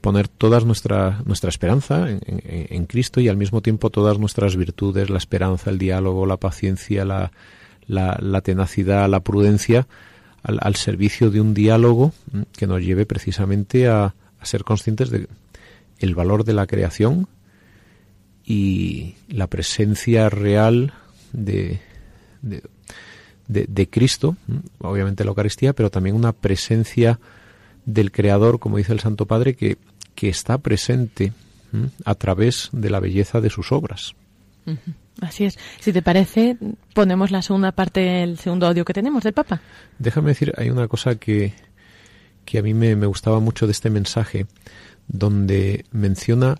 poner 0.00 0.28
toda 0.28 0.60
nuestra, 0.60 1.22
nuestra 1.24 1.48
esperanza 1.48 2.06
en, 2.08 2.86
Cristo 2.86 3.20
y 3.20 3.28
al 3.28 3.36
mismo 3.36 3.60
tiempo 3.60 3.90
todas 3.90 4.18
nuestras 4.18 4.56
virtudes, 4.56 5.10
la 5.10 5.18
esperanza, 5.18 5.70
el 5.70 5.78
diálogo, 5.78 6.26
la 6.26 6.38
paciencia, 6.38 7.04
la, 7.04 7.32
la, 7.86 8.40
tenacidad, 8.40 9.08
la 9.08 9.20
prudencia, 9.20 9.86
al, 10.42 10.74
servicio 10.76 11.30
de 11.30 11.40
un 11.40 11.54
diálogo 11.54 12.12
que 12.56 12.66
nos 12.66 12.82
lleve 12.82 13.06
precisamente 13.06 13.88
a, 13.88 14.14
a 14.40 14.44
ser 14.44 14.64
conscientes 14.64 15.10
de 15.10 15.28
el 15.98 16.14
valor 16.16 16.44
de 16.44 16.52
la 16.52 16.66
creación, 16.66 17.28
y 18.44 19.14
la 19.28 19.46
presencia 19.46 20.28
real 20.28 20.92
de, 21.32 21.80
de, 23.46 23.88
Cristo, 23.88 24.36
obviamente 24.78 25.24
la 25.24 25.30
Eucaristía, 25.30 25.72
pero 25.72 25.90
también 25.90 26.16
una 26.16 26.32
presencia 26.32 27.20
del 27.84 28.12
Creador, 28.12 28.58
como 28.58 28.76
dice 28.76 28.92
el 28.92 29.00
Santo 29.00 29.26
Padre, 29.26 29.54
que, 29.54 29.78
que 30.14 30.28
está 30.28 30.58
presente 30.58 31.32
a 32.04 32.14
través 32.14 32.68
de 32.72 32.90
la 32.90 33.00
belleza 33.00 33.40
de 33.40 33.50
sus 33.50 33.72
obras. 33.72 34.14
Así 35.20 35.44
es. 35.44 35.58
Si 35.80 35.92
te 35.92 36.02
parece, 36.02 36.56
ponemos 36.94 37.30
la 37.30 37.42
segunda 37.42 37.72
parte, 37.72 38.22
el 38.22 38.38
segundo 38.38 38.66
audio 38.66 38.84
que 38.84 38.92
tenemos 38.92 39.24
del 39.24 39.32
Papa. 39.32 39.60
Déjame 39.98 40.28
decir, 40.28 40.52
hay 40.56 40.70
una 40.70 40.88
cosa 40.88 41.16
que, 41.16 41.54
que 42.44 42.58
a 42.58 42.62
mí 42.62 42.74
me, 42.74 42.94
me 42.96 43.06
gustaba 43.06 43.40
mucho 43.40 43.66
de 43.66 43.72
este 43.72 43.90
mensaje, 43.90 44.46
donde 45.08 45.84
menciona 45.90 46.56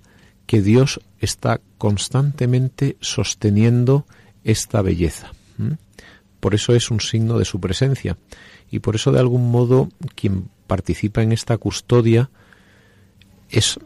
que 0.46 0.62
Dios 0.62 1.00
está 1.20 1.60
constantemente 1.78 2.96
sosteniendo 3.00 4.06
esta 4.44 4.82
belleza. 4.82 5.32
Por 6.40 6.54
eso 6.54 6.74
es 6.74 6.90
un 6.90 7.00
signo 7.00 7.38
de 7.38 7.44
su 7.44 7.60
presencia 7.60 8.16
y 8.70 8.80
por 8.80 8.96
eso 8.96 9.12
de 9.12 9.20
algún 9.20 9.50
modo 9.50 9.88
quien 10.14 10.48
participa 10.72 11.20
en 11.20 11.32
esta 11.32 11.58
custodia 11.58 12.30
es 13.50 13.78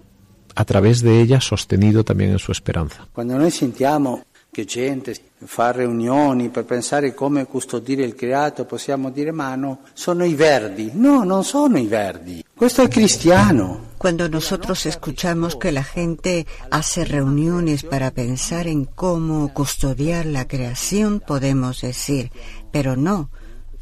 a 0.54 0.64
través 0.64 1.02
de 1.02 1.20
ella 1.20 1.40
sostenido 1.40 2.04
también 2.04 2.30
en 2.30 2.38
su 2.38 2.52
esperanza. 2.52 3.08
Cuando 3.12 3.34
noi 3.36 3.50
sentiamo 3.50 4.22
che 4.52 4.64
gente 4.64 5.10
fa 5.44 5.72
riunioni 5.72 6.48
per 6.48 6.64
pensare 6.64 7.12
come 7.12 7.44
custodire 7.46 8.04
il 8.04 8.14
creato, 8.14 8.64
possiamo 8.64 9.10
dire 9.10 9.32
ma 9.32 9.56
no, 9.56 9.80
sono 9.94 10.24
i 10.24 10.34
verdi. 10.34 10.92
No, 10.94 11.24
non 11.24 11.42
sono 11.42 11.76
i 11.76 11.88
verdi. 11.88 12.44
Questo 12.54 12.82
è 12.82 12.88
cristiano. 12.88 13.94
Cuando 13.98 14.28
nosotros 14.28 14.86
escuchamos 14.86 15.56
que 15.56 15.72
la 15.72 15.82
gente 15.82 16.46
hace 16.70 17.04
reuniones 17.04 17.82
para 17.82 18.12
pensar 18.12 18.68
en 18.68 18.84
cómo 18.84 19.52
custodiar 19.52 20.24
la 20.24 20.46
creación, 20.46 21.18
podemos 21.18 21.80
decir, 21.80 22.30
pero 22.70 22.94
no, 22.94 23.28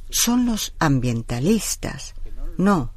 son 0.08 0.46
los 0.46 0.72
ambientalistas. 0.78 2.14
No, 2.56 2.93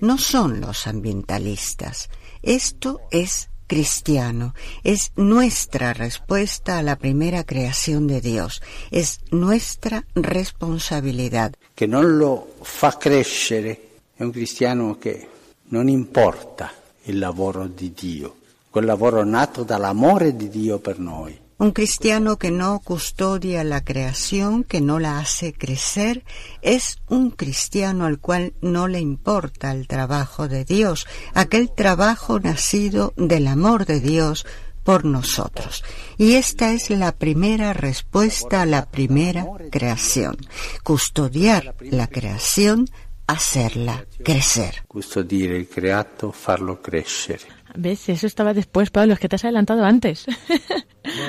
no 0.00 0.18
son 0.18 0.60
los 0.60 0.86
ambientalistas. 0.86 2.08
Esto 2.42 3.00
es 3.10 3.50
cristiano. 3.66 4.54
Es 4.82 5.12
nuestra 5.14 5.92
respuesta 5.92 6.78
a 6.78 6.82
la 6.82 6.96
primera 6.96 7.44
creación 7.44 8.06
de 8.06 8.20
Dios. 8.20 8.62
Es 8.90 9.20
nuestra 9.30 10.04
responsabilidad. 10.14 11.54
Que 11.74 11.86
no 11.86 12.02
lo 12.02 12.48
fa 12.62 12.98
crescere 12.98 13.90
è 14.16 14.24
un 14.24 14.32
cristiano 14.32 14.98
che 14.98 15.28
non 15.68 15.88
importa 15.88 16.70
il 17.04 17.18
lavoro 17.18 17.66
di 17.66 17.94
Dio, 17.94 18.36
quel 18.68 18.84
lavoro 18.84 19.24
nato 19.24 19.62
dall'amore 19.62 20.36
di 20.36 20.50
Dio 20.50 20.78
per 20.78 20.98
noi. 20.98 21.38
Un 21.60 21.72
cristiano 21.72 22.38
que 22.38 22.50
no 22.50 22.80
custodia 22.80 23.64
la 23.64 23.84
creación, 23.84 24.64
que 24.64 24.80
no 24.80 24.98
la 24.98 25.18
hace 25.18 25.52
crecer, 25.52 26.24
es 26.62 27.02
un 27.06 27.30
cristiano 27.30 28.06
al 28.06 28.18
cual 28.18 28.54
no 28.62 28.88
le 28.88 28.98
importa 28.98 29.70
el 29.70 29.86
trabajo 29.86 30.48
de 30.48 30.64
Dios, 30.64 31.06
aquel 31.34 31.70
trabajo 31.70 32.40
nacido 32.40 33.12
del 33.18 33.46
amor 33.46 33.84
de 33.84 34.00
Dios 34.00 34.46
por 34.84 35.04
nosotros. 35.04 35.84
Y 36.16 36.36
esta 36.36 36.72
es 36.72 36.88
la 36.88 37.12
primera 37.12 37.74
respuesta 37.74 38.62
a 38.62 38.66
la 38.66 38.86
primera 38.86 39.46
creación, 39.70 40.38
custodiar 40.82 41.74
la 41.80 42.06
creación, 42.06 42.88
hacerla 43.26 44.06
crecer. 44.24 44.82
Custodiar 44.88 45.52
el 45.52 45.68
creato, 45.68 46.32
farlo 46.32 46.80
crecer. 46.80 47.59
¿Ves? 47.76 48.08
Eso 48.08 48.26
estaba 48.26 48.54
después, 48.54 48.90
Pablo, 48.90 49.14
es 49.14 49.20
que 49.20 49.28
te 49.28 49.36
has 49.36 49.44
adelantado 49.44 49.84
antes. 49.84 50.26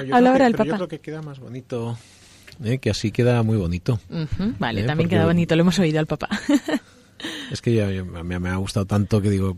No, 0.08 0.15
ahora 0.15 0.47
el 0.47 0.54
Papa. 0.54 0.65
Yo 0.65 0.75
creo 0.75 0.88
que 0.88 0.99
queda 0.99 1.21
más 1.21 1.39
bonito, 1.39 1.97
¿eh? 2.63 2.77
que 2.80 2.89
así 2.89 3.12
queda 3.12 3.43
muy 3.43 3.58
bonito. 3.58 3.99
Vale, 4.60 4.82
¿Eh? 4.82 4.86
también 4.86 5.10
queda 5.10 5.25
bonito, 5.25 5.56
lo 5.56 5.62
hemos 5.62 5.80
oído 5.80 5.99
al 5.99 6.08
Papa. 6.08 6.30
es 7.51 7.62
que 7.62 7.73
ya, 7.73 7.88
me, 7.88 8.49
ha 8.49 8.56
gustado 8.56 8.86
tanto 8.86 9.21
que 9.21 9.30
digo, 9.30 9.58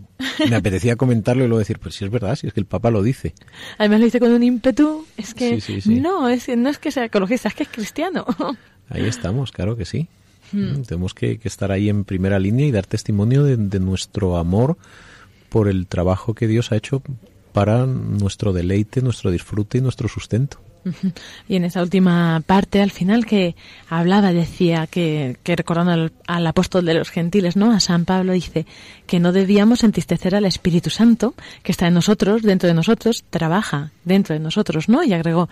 me 0.49 0.55
apetecía 0.55 0.95
comentarlo 0.95 1.43
y 1.43 1.47
luego 1.47 1.59
decir, 1.59 1.79
pues 1.79 1.95
si 1.95 2.05
es 2.05 2.11
verdad, 2.11 2.35
si 2.35 2.47
es 2.47 2.53
que 2.53 2.59
el 2.59 2.65
Papa 2.65 2.91
lo 2.91 3.01
dice. 3.01 3.33
Además 3.77 3.99
lo 3.99 4.05
dice 4.05 4.19
con 4.19 4.31
un 4.31 4.43
ímpetu, 4.43 5.05
es 5.17 5.33
que 5.33 5.59
no, 5.85 6.29
es, 6.29 6.47
no 6.49 6.69
es 6.69 6.77
que 6.77 6.91
sea 6.91 7.05
ecologista, 7.05 7.49
es 7.49 7.55
que 7.55 7.63
es 7.63 7.69
cristiano. 7.69 8.25
Ahí 8.89 9.05
estamos, 9.05 9.51
claro 9.51 9.75
que 9.75 9.85
sí. 9.85 10.07
Hmm. 10.51 10.79
Mm, 10.79 10.83
tenemos 10.83 11.13
que, 11.13 11.39
estar 11.43 11.71
ahí 11.71 11.89
en 11.89 12.03
primera 12.03 12.37
línea 12.37 12.67
y 12.67 12.71
dar 12.71 12.85
testimonio 12.85 13.43
de, 13.43 13.57
de 13.57 13.79
nuestro 13.79 14.37
amor 14.37 14.77
por 15.53 15.67
el 15.67 15.85
trabajo 15.85 16.33
que 16.33 16.47
Dios 16.47 16.71
ha 16.71 16.77
hecho 16.77 17.03
para 17.53 17.85
nuestro 17.85 18.53
deleite, 18.53 19.03
nuestro 19.03 19.29
disfrute 19.29 19.77
y 19.77 19.81
nuestro 19.81 20.09
sustento. 20.09 20.57
Y 21.47 21.55
en 21.55 21.63
esa 21.63 21.83
última 21.83 22.41
parte, 22.43 22.81
al 22.81 22.89
final, 22.89 23.27
que 23.27 23.55
hablaba, 23.87 24.33
decía 24.33 24.87
que, 24.87 25.37
que 25.43 25.55
recordando 25.55 26.09
al, 26.25 26.47
apóstol 26.47 26.85
de 26.85 26.95
los 26.95 27.11
gentiles, 27.11 27.55
¿no? 27.55 27.71
A 27.71 27.79
San 27.79 28.05
Pablo 28.05 28.33
dice 28.33 28.65
que 29.05 29.19
no 29.19 29.31
debíamos 29.31 29.83
entristecer 29.83 30.33
al 30.33 30.45
Espíritu 30.45 30.89
Santo, 30.89 31.35
que 31.61 31.71
está 31.71 31.85
en 31.85 31.93
nosotros, 31.93 32.41
dentro 32.41 32.67
de 32.67 32.73
nosotros, 32.73 33.23
trabaja 33.29 33.91
dentro 34.05 34.33
de 34.33 34.39
nosotros, 34.39 34.89
¿no? 34.89 35.03
Y 35.03 35.13
agregó 35.13 35.49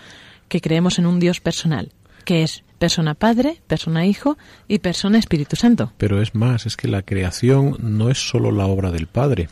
que 0.47 0.61
creemos 0.61 0.97
en 0.97 1.05
un 1.05 1.19
Dios 1.19 1.41
personal, 1.41 1.91
que 2.25 2.41
es 2.41 2.63
persona 2.79 3.13
Padre, 3.13 3.61
persona 3.67 4.07
Hijo 4.07 4.39
y 4.67 4.79
persona 4.79 5.19
Espíritu 5.19 5.55
Santo. 5.55 5.93
Pero 5.99 6.23
es 6.23 6.33
más, 6.33 6.65
es 6.65 6.75
que 6.75 6.87
la 6.87 7.03
creación 7.03 7.77
no 7.79 8.09
es 8.09 8.17
solo 8.17 8.51
la 8.51 8.65
obra 8.65 8.89
del 8.89 9.05
Padre, 9.05 9.47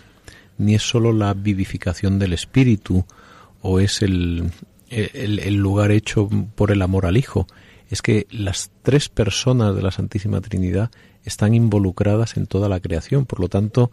ni 0.59 0.75
es 0.75 0.83
solo 0.83 1.11
la 1.11 1.33
vivificación 1.33 2.19
del 2.19 2.33
espíritu 2.33 3.05
o 3.61 3.79
es 3.79 4.03
el, 4.03 4.51
el, 4.89 5.55
lugar 5.55 5.91
hecho 5.91 6.29
por 6.55 6.71
el 6.71 6.81
amor 6.81 7.05
al 7.05 7.17
Hijo. 7.17 7.47
Es 7.89 8.01
que 8.01 8.27
las 8.29 8.69
tres 8.83 9.09
personas 9.09 9.75
de 9.75 9.81
la 9.81 9.91
Santísima 9.91 10.41
Trinidad 10.41 10.91
están 11.23 11.55
involucradas 11.55 12.37
en 12.37 12.45
toda 12.45 12.69
la 12.69 12.79
creación. 12.79 13.25
Por 13.25 13.39
lo 13.39 13.49
tanto, 13.49 13.89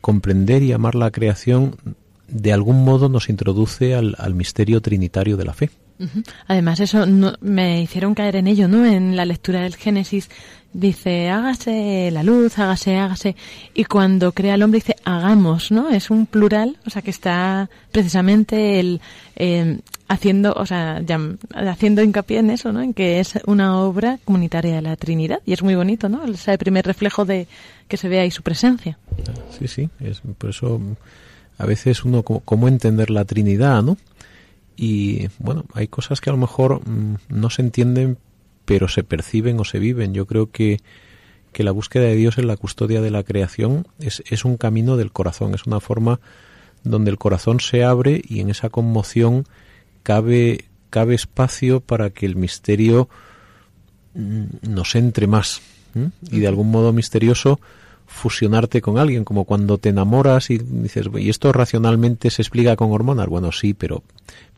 comprender 0.00 0.62
y 0.62 0.72
amar 0.72 0.94
la 0.94 1.10
creación 1.10 1.76
de 2.26 2.52
algún 2.52 2.84
modo 2.84 3.08
nos 3.08 3.28
introduce 3.28 3.94
al, 3.94 4.16
al 4.18 4.34
misterio 4.34 4.80
trinitario 4.80 5.36
de 5.36 5.44
la 5.44 5.52
fe. 5.52 5.70
Además, 6.46 6.80
eso 6.80 7.04
no, 7.04 7.34
me 7.42 7.82
hicieron 7.82 8.14
caer 8.14 8.36
en 8.36 8.46
ello, 8.46 8.68
¿no? 8.68 8.86
En 8.86 9.16
la 9.16 9.26
lectura 9.26 9.60
del 9.60 9.76
Génesis 9.76 10.30
dice, 10.72 11.28
hágase 11.28 12.10
la 12.12 12.22
luz, 12.22 12.58
hágase, 12.58 12.96
hágase. 12.96 13.36
Y 13.74 13.84
cuando 13.84 14.32
crea 14.32 14.54
el 14.54 14.62
hombre 14.62 14.78
dice, 14.78 14.96
hagamos, 15.04 15.70
¿no? 15.70 15.90
Es 15.90 16.10
un 16.10 16.26
plural, 16.26 16.78
o 16.86 16.90
sea, 16.90 17.02
que 17.02 17.10
está 17.10 17.68
precisamente 17.92 18.80
el, 18.80 19.00
eh, 19.36 19.78
haciendo, 20.08 20.52
o 20.52 20.66
sea, 20.66 21.02
haciendo 21.54 22.02
hincapié 22.02 22.38
en 22.38 22.50
eso, 22.50 22.72
¿no? 22.72 22.82
En 22.82 22.94
que 22.94 23.20
es 23.20 23.38
una 23.46 23.80
obra 23.80 24.18
comunitaria 24.24 24.76
de 24.76 24.82
la 24.82 24.96
Trinidad. 24.96 25.40
Y 25.46 25.52
es 25.52 25.62
muy 25.62 25.74
bonito, 25.74 26.08
¿no? 26.08 26.24
Es 26.24 26.46
el 26.48 26.58
primer 26.58 26.86
reflejo 26.86 27.24
de 27.24 27.46
que 27.88 27.96
se 27.96 28.08
ve 28.08 28.20
ahí 28.20 28.30
su 28.30 28.42
presencia. 28.42 28.98
Sí, 29.58 29.68
sí, 29.68 29.90
es, 30.00 30.22
por 30.38 30.50
eso 30.50 30.80
a 31.58 31.66
veces 31.66 32.04
uno, 32.04 32.22
¿cómo 32.22 32.68
entender 32.68 33.10
la 33.10 33.24
Trinidad, 33.24 33.82
no? 33.82 33.96
y 34.82 35.28
bueno, 35.38 35.66
hay 35.74 35.88
cosas 35.88 36.22
que 36.22 36.30
a 36.30 36.32
lo 36.32 36.38
mejor 36.38 36.80
mm, 36.88 37.16
no 37.28 37.50
se 37.50 37.60
entienden, 37.60 38.16
pero 38.70 38.86
se 38.86 39.02
perciben 39.02 39.58
o 39.58 39.64
se 39.64 39.80
viven. 39.80 40.14
Yo 40.14 40.26
creo 40.26 40.52
que, 40.52 40.78
que 41.52 41.64
la 41.64 41.72
búsqueda 41.72 42.04
de 42.04 42.14
Dios 42.14 42.38
en 42.38 42.46
la 42.46 42.56
custodia 42.56 43.00
de 43.00 43.10
la 43.10 43.24
creación 43.24 43.88
es, 43.98 44.22
es 44.30 44.44
un 44.44 44.56
camino 44.56 44.96
del 44.96 45.10
corazón, 45.10 45.54
es 45.56 45.66
una 45.66 45.80
forma 45.80 46.20
donde 46.84 47.10
el 47.10 47.18
corazón 47.18 47.58
se 47.58 47.82
abre 47.82 48.22
y 48.24 48.38
en 48.38 48.48
esa 48.48 48.68
conmoción 48.68 49.44
cabe, 50.04 50.66
cabe 50.88 51.16
espacio 51.16 51.80
para 51.80 52.10
que 52.10 52.26
el 52.26 52.36
misterio 52.36 53.08
mm, 54.14 54.44
nos 54.68 54.94
entre 54.94 55.26
más 55.26 55.62
y 56.30 56.38
de 56.38 56.46
algún 56.46 56.70
modo 56.70 56.92
misterioso 56.92 57.58
fusionarte 58.20 58.80
con 58.80 58.98
alguien, 58.98 59.24
como 59.24 59.44
cuando 59.44 59.78
te 59.78 59.88
enamoras 59.88 60.50
y 60.50 60.58
dices, 60.58 61.06
¿y 61.18 61.28
esto 61.30 61.52
racionalmente 61.52 62.30
se 62.30 62.42
explica 62.42 62.76
con 62.76 62.92
hormonas? 62.92 63.26
Bueno, 63.26 63.50
sí, 63.50 63.74
pero, 63.74 64.02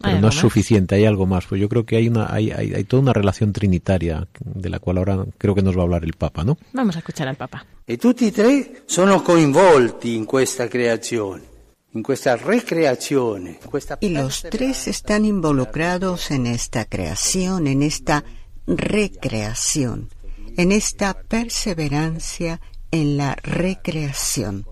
pero 0.01 0.20
no 0.20 0.29
es 0.29 0.35
suficiente, 0.35 0.96
hay 0.96 1.07
algo 1.07 1.27
más. 1.27 1.46
Pues 1.46 1.61
yo 1.61 1.68
creo 1.68 1.87
que 1.87 1.96
hay, 1.96 2.09
una, 2.09 2.33
hay, 2.33 2.51
hay, 2.51 2.75
hay, 2.75 2.85
toda 2.85 3.03
una 3.03 3.12
relación 3.12 3.53
trinitaria 3.53 4.27
de 4.40 4.68
la 4.68 4.79
cual 4.81 4.98
ahora 4.98 5.25
creo 5.38 5.55
que 5.55 5.62
nos 5.62 5.77
va 5.77 5.81
a 5.81 5.85
hablar 5.85 6.05
el 6.05 6.12
Papa, 6.14 6.44
¿no? 6.44 6.59
Vamos 6.72 6.96
a 6.96 6.98
escuchar 6.98 7.29
al 7.29 7.37
Papa. 7.37 7.64
Y 7.87 7.96
tutti 7.96 8.27
e 8.27 8.33
tre 8.33 8.83
sono 8.87 9.22
coinvolti 9.22 10.14
in 10.14 10.25
questa 10.25 10.68
creazione. 10.68 11.51
In 11.94 12.03
questa 12.03 12.37
recreazione, 12.37 13.59
questa 13.70 13.98
y 14.01 14.09
los 14.09 14.46
tres 14.48 14.88
están 14.88 15.27
involucrados 15.27 16.31
en 16.31 16.46
esta 16.46 16.87
creación, 16.87 17.66
en 17.66 17.83
esta 17.83 18.25
recreación, 18.66 20.09
en 20.57 20.72
esta 20.72 21.12
perseverancia 21.12 22.62
en 22.92 23.16
la 23.16 23.35
recreación. 23.42 24.64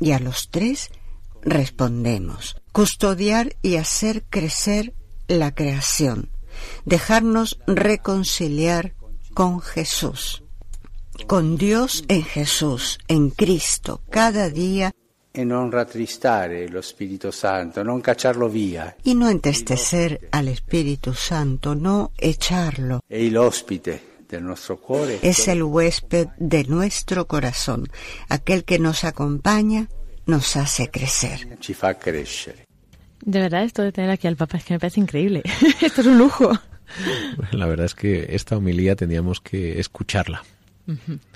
Y 0.00 0.10
a 0.10 0.18
los 0.18 0.50
tres 0.50 0.90
respondemos, 1.42 2.56
custodiar 2.72 3.54
y 3.62 3.76
hacer 3.76 4.24
crecer 4.28 4.94
la 5.28 5.54
creación, 5.54 6.30
dejarnos 6.84 7.60
reconciliar 7.66 8.94
con 9.34 9.60
Jesús, 9.60 10.42
con 11.26 11.56
Dios 11.56 12.04
en 12.08 12.24
Jesús, 12.24 12.98
en 13.08 13.30
Cristo, 13.30 14.00
cada 14.10 14.50
día. 14.50 14.90
Y 15.32 15.44
no 15.44 15.68
rattristare 15.70 16.68
lo 16.68 16.80
Espíritu 16.80 17.32
Santo, 17.32 17.82
no 17.82 18.00
cacharlo 18.00 18.48
vía. 18.48 18.96
Y 19.02 19.14
no 19.14 19.28
entristecer 19.28 20.28
al 20.30 20.48
Espíritu 20.48 21.12
Santo, 21.12 21.74
no 21.74 22.12
echarlo. 22.16 23.00
E 23.08 23.26
el 23.26 23.36
hóspite 23.36 24.13
es 25.22 25.48
el 25.48 25.62
huésped 25.62 26.28
de 26.38 26.64
nuestro 26.64 27.26
corazón, 27.26 27.88
aquel 28.28 28.64
que 28.64 28.78
nos 28.78 29.04
acompaña, 29.04 29.88
nos 30.26 30.56
hace 30.56 30.90
crecer. 30.90 31.58
De 33.20 33.40
verdad, 33.40 33.64
esto 33.64 33.82
de 33.82 33.92
tener 33.92 34.10
aquí 34.10 34.26
al 34.26 34.36
Papa 34.36 34.58
es 34.58 34.64
que 34.64 34.74
me 34.74 34.80
parece 34.80 35.00
increíble. 35.00 35.42
esto 35.82 36.00
es 36.00 36.06
un 36.06 36.18
lujo. 36.18 36.52
La 37.52 37.66
verdad 37.66 37.86
es 37.86 37.94
que 37.94 38.26
esta 38.30 38.56
homilía 38.56 38.96
teníamos 38.96 39.40
que 39.40 39.80
escucharla. 39.80 40.42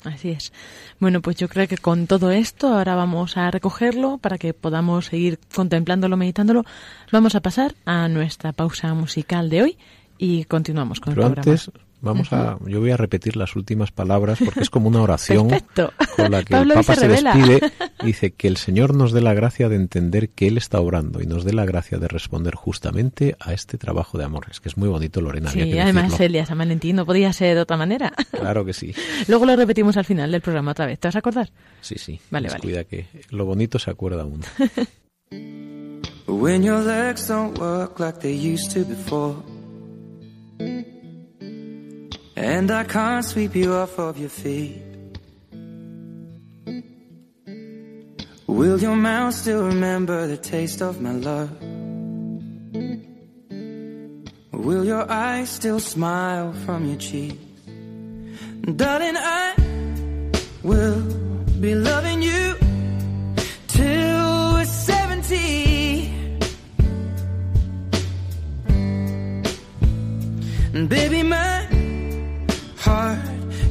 Así 0.04 0.30
es. 0.30 0.52
Bueno, 1.00 1.22
pues 1.22 1.36
yo 1.36 1.48
creo 1.48 1.66
que 1.66 1.78
con 1.78 2.06
todo 2.06 2.30
esto 2.30 2.68
ahora 2.68 2.94
vamos 2.94 3.36
a 3.38 3.50
recogerlo 3.50 4.18
para 4.18 4.36
que 4.36 4.52
podamos 4.52 5.06
seguir 5.06 5.38
contemplándolo, 5.54 6.16
meditándolo. 6.16 6.64
Vamos 7.12 7.34
a 7.34 7.40
pasar 7.40 7.74
a 7.86 8.08
nuestra 8.08 8.52
pausa 8.52 8.92
musical 8.92 9.48
de 9.48 9.62
hoy 9.62 9.78
y 10.18 10.44
continuamos 10.44 11.00
con 11.00 11.12
el 11.12 11.20
programa. 11.20 11.56
Vamos 12.00 12.32
a, 12.32 12.58
yo 12.66 12.80
voy 12.80 12.92
a 12.92 12.96
repetir 12.96 13.36
las 13.36 13.56
últimas 13.56 13.90
palabras 13.90 14.38
porque 14.44 14.60
es 14.60 14.70
como 14.70 14.88
una 14.88 15.02
oración 15.02 15.48
con 16.16 16.30
la 16.30 16.44
que 16.44 16.54
el 16.54 16.68
Papa 16.68 16.94
se, 16.94 17.08
despide. 17.08 17.60
Dice 18.04 18.30
que 18.32 18.46
el 18.46 18.56
Señor 18.56 18.94
nos 18.94 19.12
dé 19.12 19.20
la 19.20 19.34
gracia 19.34 19.68
de 19.68 19.76
entender 19.76 20.28
que 20.28 20.46
Él 20.46 20.58
está 20.58 20.80
obrando 20.80 21.20
y 21.20 21.26
nos 21.26 21.44
dé 21.44 21.52
la 21.52 21.64
gracia 21.64 21.98
de 21.98 22.06
responder 22.06 22.54
justamente 22.54 23.36
a 23.40 23.52
este 23.52 23.78
trabajo 23.78 24.16
de 24.16 24.24
amor. 24.24 24.46
Es 24.50 24.60
que 24.60 24.68
es 24.68 24.76
muy 24.76 24.88
bonito, 24.88 25.20
Lorena. 25.20 25.50
Sí, 25.50 25.76
además 25.78 26.18
Elia 26.20 26.46
San 26.46 26.58
Valentín 26.58 26.96
no 26.96 27.04
podía 27.04 27.32
ser 27.32 27.56
de 27.56 27.62
otra 27.62 27.76
manera. 27.76 28.12
Claro 28.38 28.64
que 28.64 28.72
sí. 28.72 28.94
Luego 29.26 29.46
lo 29.46 29.56
repetimos 29.56 29.96
al 29.96 30.04
final 30.04 30.30
del 30.30 30.40
programa 30.40 30.70
otra 30.70 30.86
vez. 30.86 30.98
¿Te 31.00 31.08
vas 31.08 31.16
a 31.16 31.18
acordar? 31.18 31.50
Sí, 31.80 31.96
sí. 31.98 32.20
Vale, 32.30 32.48
vale. 32.48 32.60
Cuida 32.60 32.84
que 32.84 33.06
lo 33.30 33.44
bonito 33.44 33.78
se 33.78 33.90
acuerda 33.90 34.24
uno. 34.24 34.44
And 42.38 42.70
I 42.70 42.84
can't 42.84 43.24
sweep 43.24 43.56
you 43.56 43.72
off 43.72 43.98
of 43.98 44.16
your 44.16 44.28
feet. 44.28 44.80
Will 48.46 48.78
your 48.80 48.94
mouth 48.94 49.34
still 49.34 49.66
remember 49.66 50.28
the 50.28 50.36
taste 50.36 50.80
of 50.80 51.00
my 51.00 51.12
love? 51.12 51.50
Will 54.52 54.84
your 54.84 55.10
eyes 55.10 55.48
still 55.50 55.80
smile 55.80 56.52
from 56.64 56.86
your 56.86 56.98
cheeks? 56.98 57.42
Darling, 58.76 59.16
I 59.16 59.54
will 60.62 61.02
be 61.60 61.74
loving 61.74 62.22
you 62.22 62.54
till 63.66 64.52
we're 64.52 64.64
70. 64.64 66.12
And 70.74 70.88
baby, 70.88 71.22
my 71.24 71.77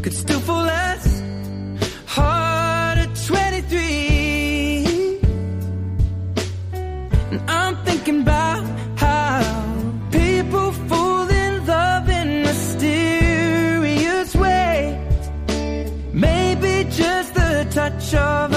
could 0.08 0.15
still 0.15 0.39
fall 0.39 0.70
as 0.70 1.22
hard 2.06 2.98
at 2.98 3.13
23. 3.28 5.20
And 7.32 7.41
I'm 7.50 7.76
thinking 7.84 8.22
about 8.22 8.63
how 8.98 9.41
people 10.10 10.72
fall 10.88 11.28
in 11.30 11.65
love 11.65 12.08
in 12.10 12.41
mysterious 12.43 14.34
ways. 14.34 14.96
Maybe 16.13 16.86
just 16.89 17.34
the 17.34 17.67
touch 17.70 18.13
of 18.13 18.57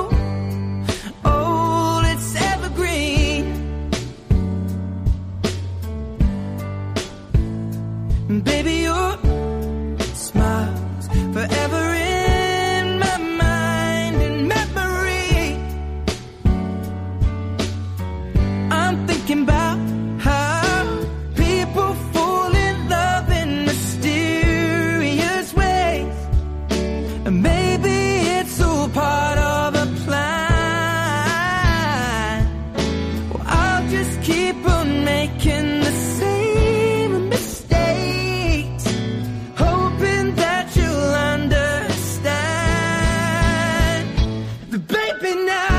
up 45.23 45.35
now. 45.45 45.70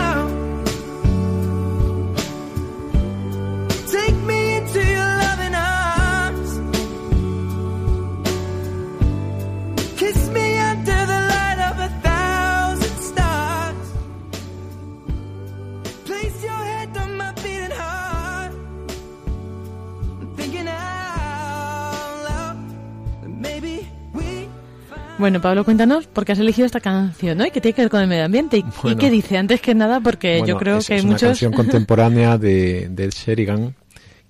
Bueno, 25.22 25.40
Pablo, 25.40 25.64
cuéntanos 25.64 26.08
por 26.08 26.24
qué 26.24 26.32
has 26.32 26.40
elegido 26.40 26.66
esta 26.66 26.80
canción, 26.80 27.38
¿no? 27.38 27.46
Y 27.46 27.52
qué 27.52 27.60
tiene 27.60 27.76
que 27.76 27.82
ver 27.82 27.90
con 27.92 28.00
el 28.00 28.08
medio 28.08 28.24
ambiente. 28.24 28.56
¿Y, 28.56 28.96
qué 28.96 29.08
dice? 29.08 29.38
Antes 29.38 29.60
que 29.60 29.72
nada, 29.72 30.00
porque 30.00 30.42
yo 30.44 30.56
creo 30.56 30.80
que 30.80 30.94
hay 30.94 31.02
muchos... 31.02 31.22
Es 31.22 31.22
una 31.22 31.28
canción 31.28 31.52
contemporánea 31.70 32.38
de, 32.38 32.88
de 32.90 33.08
Sherigan 33.08 33.76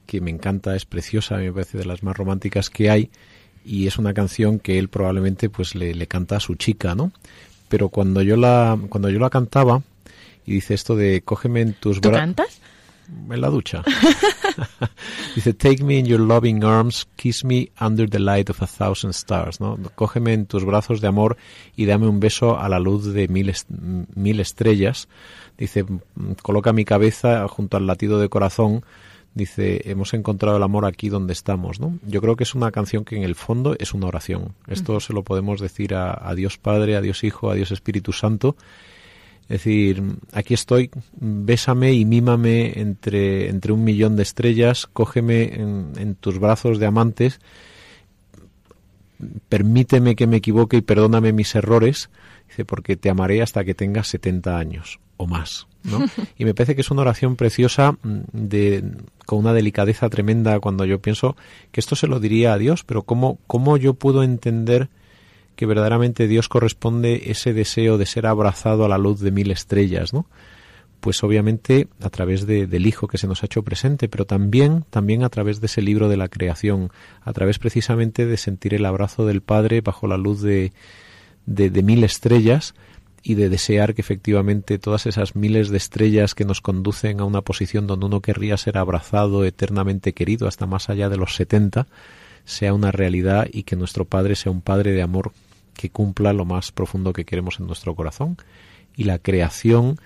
que 0.05 0.21
me 0.21 0.31
encanta, 0.31 0.77
es 0.77 0.85
preciosa, 0.85 1.39
me 1.39 1.51
parece 1.51 1.79
de 1.79 1.87
las 1.87 2.03
más 2.03 2.15
románticas 2.15 2.69
que 2.69 2.91
hay 2.91 3.09
y 3.65 3.87
es 3.87 3.97
una 3.97 4.13
canción 4.13 4.59
que 4.59 4.79
él 4.79 4.89
probablemente 4.89 5.49
pues 5.49 5.75
le, 5.75 5.95
le 5.95 6.07
canta 6.07 6.37
a 6.37 6.41
su 6.41 6.57
chica, 6.57 6.95
¿no? 6.95 7.11
Pero 7.71 7.89
cuando 7.89 8.21
yo 8.21 8.37
la 8.37 8.79
cuando 8.91 9.09
yo 9.09 9.19
la 9.19 9.31
cantaba 9.31 9.81
y 10.45 10.53
dice 10.53 10.75
esto 10.75 10.95
de 10.95 11.23
cógeme 11.23 11.63
en 11.63 11.73
tus 11.73 12.03
brazos... 12.03 12.19
¿Tú 12.19 12.21
cantas? 12.21 12.61
En 13.31 13.41
la 13.41 13.49
ducha. 13.49 13.83
Dice, 15.35 15.55
take 15.55 15.83
me 15.83 15.99
in 15.99 16.07
your 16.07 16.21
loving 16.21 16.65
arms, 16.65 17.07
kiss 17.17 17.45
me 17.45 17.71
under 17.81 18.09
the 18.09 18.19
light 18.19 18.51
of 18.51 18.63
a 18.63 18.67
thousand 18.67 19.11
stars, 19.11 19.61
¿no? 19.61 19.79
Cógeme 19.95 20.33
en 20.33 20.47
tus 20.47 20.65
brazos 20.65 21.01
de 21.01 21.09
amor 21.09 21.37
y 21.77 21.87
dame 21.87 22.09
un 22.09 22.21
beso 22.21 22.59
a 22.59 22.69
la 22.69 22.79
luz 22.79 23.13
de 23.13 23.29
mil, 23.29 23.53
mil 24.15 24.41
estrellas. 24.41 25.09
Dice, 25.57 25.85
coloca 26.43 26.73
mi 26.73 26.85
cabeza 26.85 27.47
junto 27.49 27.77
al 27.77 27.87
latido 27.87 28.19
de 28.19 28.29
corazón. 28.29 28.85
Dice, 29.35 29.81
hemos 29.91 30.13
encontrado 30.13 30.59
el 30.59 30.63
amor 30.63 30.85
aquí 30.85 31.09
donde 31.09 31.33
estamos, 31.33 31.81
¿no? 31.81 31.99
Yo 32.07 32.21
creo 32.21 32.37
que 32.37 32.45
es 32.45 32.55
una 32.55 32.71
canción 32.71 33.05
que 33.05 33.17
en 33.17 33.23
el 33.23 33.35
fondo 33.35 33.75
es 33.79 33.95
una 33.95 34.07
oración. 34.07 34.55
Esto 34.67 35.01
se 35.01 35.15
lo 35.15 35.23
podemos 35.23 35.61
decir 35.61 35.95
a, 35.95 36.29
a 36.29 36.35
Dios 36.35 36.59
Padre, 36.59 36.97
a 36.97 37.01
Dios 37.01 37.25
Hijo, 37.25 37.51
a 37.51 37.55
Dios 37.55 37.71
Espíritu 37.71 38.13
Santo 38.13 38.57
es 39.43 39.49
decir, 39.49 40.03
aquí 40.33 40.55
estoy, 40.55 40.91
bésame 41.15 41.93
y 41.93 42.05
mímame 42.05 42.79
entre, 42.81 43.49
entre 43.49 43.73
un 43.73 43.85
millón 43.85 44.17
de 44.17 44.23
estrellas, 44.23 44.89
cógeme 44.93 45.55
en, 45.55 46.15
tus 46.15 46.39
brazos 46.39 46.79
de 46.79 46.87
amantes, 46.87 47.41
permíteme 49.49 50.17
que 50.17 50.27
me 50.27 50.37
equivoque 50.37 50.79
y 50.79 50.81
perdóname 50.81 51.33
mis 51.33 51.55
errores, 51.55 52.09
dice, 52.49 52.65
porque 52.65 52.97
te 52.97 53.11
amaré 53.11 53.43
hasta 53.43 53.65
que 53.65 53.75
tengas 53.75 54.09
70 54.09 54.57
años 54.57 55.01
o 55.17 55.27
más. 55.27 55.67
¿no? 55.85 55.99
Y 56.39 56.45
me 56.45 56.55
parece 56.55 56.75
que 56.75 56.81
es 56.81 56.91
una 56.91 57.03
oración 57.03 57.37
preciosa 57.37 57.93
mm, 57.93 58.21
de, 58.33 58.85
con 59.27 59.41
una 59.41 59.53
delicadeza 59.53 60.09
tremenda 60.09 60.61
cuando 60.61 60.85
yo 60.85 61.01
pienso 61.01 61.37
que 61.73 61.81
esto 61.81 61.97
se 61.97 62.07
lo 62.07 62.21
diría 62.21 62.53
a 62.53 62.59
Dios, 62.59 62.85
pero 62.85 63.03
¿cómo, 63.03 63.39
cómo 63.47 63.77
yo 63.77 63.95
puedo 63.95 64.23
entender 64.23 64.89
que 65.63 65.67
verdaderamente 65.67 66.27
Dios 66.27 66.49
corresponde 66.49 67.31
ese 67.31 67.53
deseo 67.53 67.97
de 67.97 68.05
ser 68.05 68.27
abrazado 68.27 68.85
a 68.85 68.89
la 68.89 68.99
luz 68.99 69.21
de 69.21 69.31
mil 69.31 69.53
estrellas, 69.53 70.13
¿no? 70.13 70.27
Pues 70.99 71.23
obviamente 71.23 71.87
a 72.01 72.11
través 72.11 72.49
del 72.49 72.85
Hijo 72.85 73.07
que 73.07 73.17
se 73.17 73.29
nos 73.29 73.45
ha 73.45 73.47
hecho 73.47 73.63
presente, 73.63 74.09
pero 74.09 74.25
también, 74.25 74.85
también 74.91 75.23
a 75.23 75.29
través 75.29 75.61
de 75.61 75.67
ese 75.67 75.81
libro 75.81 76.09
de 76.09 76.17
la 76.17 76.27
creación, 76.27 76.91
a 77.21 77.33
través 77.33 77.61
precisamente 77.61 78.27
de 78.27 78.37
sentir 78.39 78.75
el 78.75 78.85
abrazo 78.85 79.25
del 79.25 79.41
Padre 79.41 79.83
bajo 79.83 80.09
la 80.09 80.17
luz 80.17 80.43
de, 80.43 80.73
de, 81.47 81.71
de 81.71 81.83
mil 81.85 82.03
estrellas 82.03 82.75
y 83.23 83.37
de 83.37 83.49
desear 83.49 83.95
que 83.95 84.01
efectivamente 84.01 84.81
todas 84.81 85.07
esas 85.07 85.37
miles 85.37 85.71
de 85.71 85.77
estrellas 85.77 86.35
que 86.35 86.45
nos 86.45 86.61
conducen 86.61 87.21
a 87.21 87.25
una 87.25 87.43
posición 87.43 87.87
donde 87.87 88.07
uno 88.07 88.21
querría 88.21 88.57
ser 88.57 88.79
abrazado, 88.79 89.45
eternamente 89.45 90.13
querido, 90.13 90.49
hasta 90.49 90.67
más 90.67 90.91
allá 90.91 91.09
de 91.09 91.19
los 91.19 91.37
setenta, 91.37 91.87
sea 92.45 92.75
una 92.75 92.91
realidad 92.91 93.47
y 93.53 93.63
que 93.63 93.77
nuestro 93.77 94.07
Padre 94.07 94.35
sea 94.35 94.51
un 94.51 94.61
Padre 94.61 94.91
de 94.91 95.03
amor 95.03 95.31
que 95.75 95.91
cumpla 95.91 96.33
lo 96.33 96.45
más 96.45 96.73
profundo 96.73 97.13
que 97.13 97.25
queremos 97.25 97.61
en 97.61 97.67
nuestro 97.67 97.95
corazón. 97.95 98.37
Y 98.97 99.05
la 99.05 99.19
creación 99.19 99.99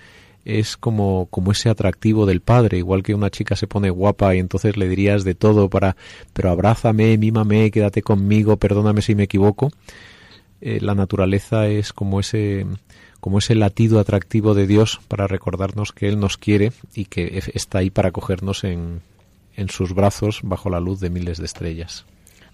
es 0.47 0.77
como, 0.77 1.27
como 1.31 1.51
ese 1.51 1.69
atractivo 1.69 2.25
del 2.25 2.41
padre, 2.41 2.79
igual 2.79 3.03
que 3.03 3.14
una 3.14 3.31
chica 3.31 3.57
se 3.57 3.67
pone 3.67 3.91
guapa 3.91 4.35
y 4.35 4.39
entonces 4.39 4.77
le 4.77 4.89
dirías 4.89 5.25
de 5.25 5.35
todo 5.35 5.69
para, 5.69 5.97
pero 6.33 6.51
abrázame, 6.51 7.19
mímame, 7.19 7.73
quédate 7.73 8.03
conmigo, 8.03 8.57
perdóname 8.57 9.03
si 9.03 9.17
me 9.17 9.25
equivoco. 9.25 9.73
Eh, 10.61 10.79
la 10.81 10.95
naturaleza 10.95 11.67
es 11.67 11.93
como 11.93 12.21
ese, 12.21 12.64
como 13.21 13.39
ese 13.39 13.57
latido 13.57 13.99
atractivo 13.99 14.55
de 14.55 14.69
Dios 14.69 15.01
para 15.09 15.27
recordarnos 15.27 15.93
que 15.93 16.09
Él 16.09 16.21
nos 16.21 16.37
quiere 16.37 16.73
y 16.95 17.07
que 17.07 17.43
está 17.55 17.79
ahí 17.79 17.91
para 17.91 18.12
cogernos 18.12 18.62
en, 18.62 19.01
en 19.57 19.69
sus 19.69 19.95
brazos 19.95 20.41
bajo 20.45 20.71
la 20.71 20.79
luz 20.79 21.01
de 21.01 21.11
miles 21.11 21.39
de 21.39 21.47
estrellas. 21.47 22.05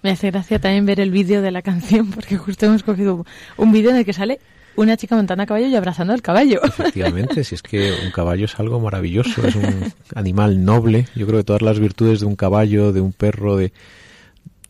Me 0.02 0.10
hace 0.10 0.30
gracia 0.30 0.58
también 0.58 0.84
ver 0.84 1.00
el 1.00 1.10
vídeo 1.10 1.42
de 1.42 1.50
la 1.50 1.62
canción, 1.62 2.10
porque 2.10 2.36
justo 2.36 2.66
hemos 2.66 2.82
cogido 2.82 3.24
un 3.56 3.72
vídeo 3.72 3.90
en 3.90 3.96
el 3.96 4.04
que 4.04 4.12
sale 4.12 4.40
una 4.74 4.96
chica 4.96 5.16
montando 5.16 5.42
a 5.42 5.46
caballo 5.46 5.68
y 5.68 5.76
abrazando 5.76 6.12
al 6.12 6.22
caballo. 6.22 6.60
Efectivamente, 6.64 7.44
si 7.44 7.54
es 7.54 7.62
que 7.62 7.92
un 8.04 8.10
caballo 8.10 8.46
es 8.46 8.58
algo 8.58 8.80
maravilloso, 8.80 9.46
es 9.46 9.54
un 9.54 9.92
animal 10.14 10.64
noble. 10.64 11.06
Yo 11.14 11.26
creo 11.26 11.40
que 11.40 11.44
todas 11.44 11.62
las 11.62 11.78
virtudes 11.78 12.20
de 12.20 12.26
un 12.26 12.36
caballo, 12.36 12.92
de 12.92 13.00
un 13.00 13.12
perro, 13.12 13.56
de 13.56 13.72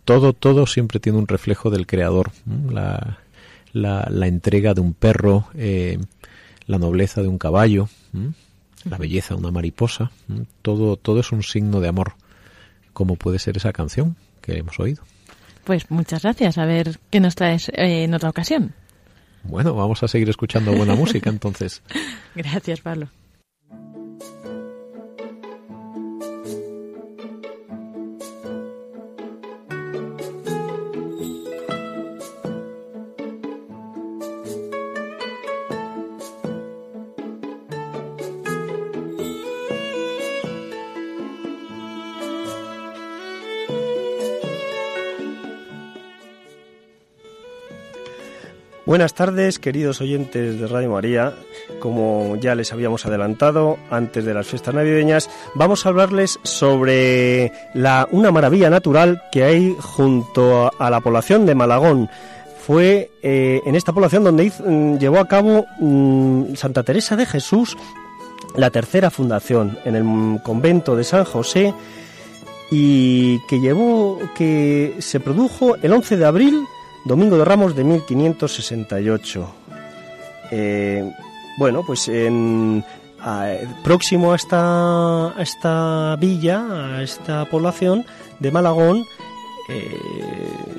todo, 0.04 0.32
todo 0.32 0.66
siempre 0.66 1.00
tiene 1.00 1.18
un 1.18 1.28
reflejo 1.28 1.70
del 1.70 1.86
creador. 1.86 2.32
La, 2.70 3.18
la, 3.72 4.26
entrega 4.26 4.74
de 4.74 4.80
un 4.80 4.92
perro, 4.92 5.46
eh, 5.54 5.98
la 6.66 6.78
nobleza 6.78 7.22
de 7.22 7.28
un 7.28 7.38
caballo, 7.38 7.88
la 8.84 8.98
belleza 8.98 9.34
de 9.34 9.40
una 9.40 9.50
mariposa, 9.50 10.10
todo, 10.62 10.96
todo 10.96 11.20
es 11.20 11.32
un 11.32 11.42
signo 11.42 11.80
de 11.80 11.88
amor, 11.88 12.14
como 12.92 13.16
puede 13.16 13.38
ser 13.38 13.56
esa 13.56 13.72
canción 13.72 14.16
que 14.42 14.58
hemos 14.58 14.78
oído. 14.78 15.02
Pues 15.64 15.90
muchas 15.90 16.22
gracias. 16.22 16.58
A 16.58 16.64
ver 16.64 16.98
qué 17.10 17.20
nos 17.20 17.34
traes 17.34 17.68
eh, 17.70 18.04
en 18.04 18.14
otra 18.14 18.30
ocasión. 18.30 18.74
Bueno, 19.44 19.74
vamos 19.74 20.02
a 20.02 20.08
seguir 20.08 20.28
escuchando 20.28 20.72
buena 20.72 20.94
música 20.94 21.30
entonces. 21.30 21.82
Gracias, 22.34 22.80
Pablo. 22.80 23.08
Buenas 48.92 49.14
tardes, 49.14 49.58
queridos 49.58 50.02
oyentes 50.02 50.60
de 50.60 50.66
Radio 50.66 50.90
María. 50.90 51.32
Como 51.80 52.36
ya 52.36 52.54
les 52.54 52.74
habíamos 52.74 53.06
adelantado 53.06 53.78
antes 53.90 54.22
de 54.26 54.34
las 54.34 54.46
fiestas 54.46 54.74
navideñas, 54.74 55.30
vamos 55.54 55.86
a 55.86 55.88
hablarles 55.88 56.38
sobre 56.42 57.52
la, 57.72 58.06
una 58.10 58.30
maravilla 58.30 58.68
natural 58.68 59.22
que 59.32 59.44
hay 59.44 59.74
junto 59.80 60.70
a, 60.78 60.90
la 60.90 61.00
población 61.00 61.46
de 61.46 61.54
Malagón. 61.54 62.10
Fue 62.66 63.10
eh, 63.22 63.62
en 63.64 63.76
esta 63.76 63.94
población 63.94 64.24
donde 64.24 64.52
mm, 64.62 64.98
llevó 64.98 65.20
a 65.20 65.26
cabo 65.26 65.64
mm, 65.78 66.54
Santa 66.54 66.82
Teresa 66.82 67.16
de 67.16 67.24
Jesús 67.24 67.78
la 68.56 68.68
tercera 68.68 69.08
fundación 69.08 69.78
en 69.86 69.96
el 69.96 70.42
convento 70.42 70.96
de 70.96 71.04
San 71.04 71.24
José 71.24 71.72
y 72.70 73.38
que 73.46 73.58
llevó 73.58 74.18
que 74.34 74.96
se 74.98 75.18
produjo 75.18 75.76
el 75.76 75.94
11 75.94 76.18
de 76.18 76.24
abril 76.26 76.66
Domingo 77.04 77.36
de 77.36 77.44
Ramos 77.44 77.74
de 77.74 77.84
1568. 77.84 79.54
Eh, 80.50 81.12
bueno, 81.58 81.82
pues 81.86 82.08
en, 82.08 82.84
próximo 83.82 84.32
a 84.32 84.36
esta, 84.36 85.34
esta 85.38 86.16
villa, 86.16 86.96
a 86.96 87.02
esta 87.02 87.44
población 87.46 88.04
de 88.40 88.50
Malagón, 88.50 89.04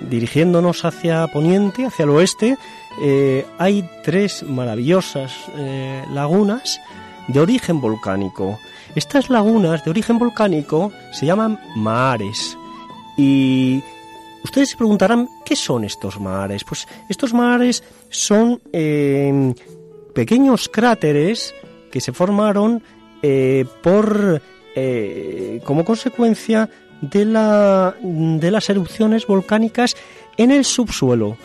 dirigiéndonos 0.09 0.85
hacia 0.85 1.25
poniente, 1.27 1.85
hacia 1.85 2.03
el 2.03 2.09
oeste, 2.11 2.57
hay 3.57 3.89
tres 4.03 4.43
maravillosas 4.43 5.33
lagunas 6.11 6.79
de 7.27 7.39
origen 7.39 7.81
volcánico. 7.81 8.59
Estas 8.95 9.29
lagunas 9.29 9.83
de 9.83 9.91
origen 9.91 10.19
volcánico 10.19 10.91
se 11.11 11.25
llaman 11.25 11.59
mares 11.75 12.57
y 13.17 13.83
ustedes 14.43 14.69
se 14.69 14.77
preguntarán 14.77 15.29
qué 15.45 15.55
son 15.55 15.83
estos 15.83 16.19
mares. 16.19 16.63
Pues 16.63 16.87
estos 17.09 17.33
mares 17.33 17.83
son 18.09 18.61
em, 18.71 19.53
pequeños 20.13 20.69
cráteres 20.69 21.53
que 21.91 22.01
se 22.01 22.13
formaron 22.13 22.83
eh, 23.21 23.65
por 23.81 24.41
eh, 24.75 25.61
como 25.63 25.85
consecuencia 25.85 26.69
de, 27.01 27.25
la, 27.25 27.95
de 28.01 28.51
las 28.51 28.69
erupciones 28.69 29.27
volcánicas 29.27 29.95
en 30.37 30.51
el 30.51 30.65
subsuelo. 30.65 31.37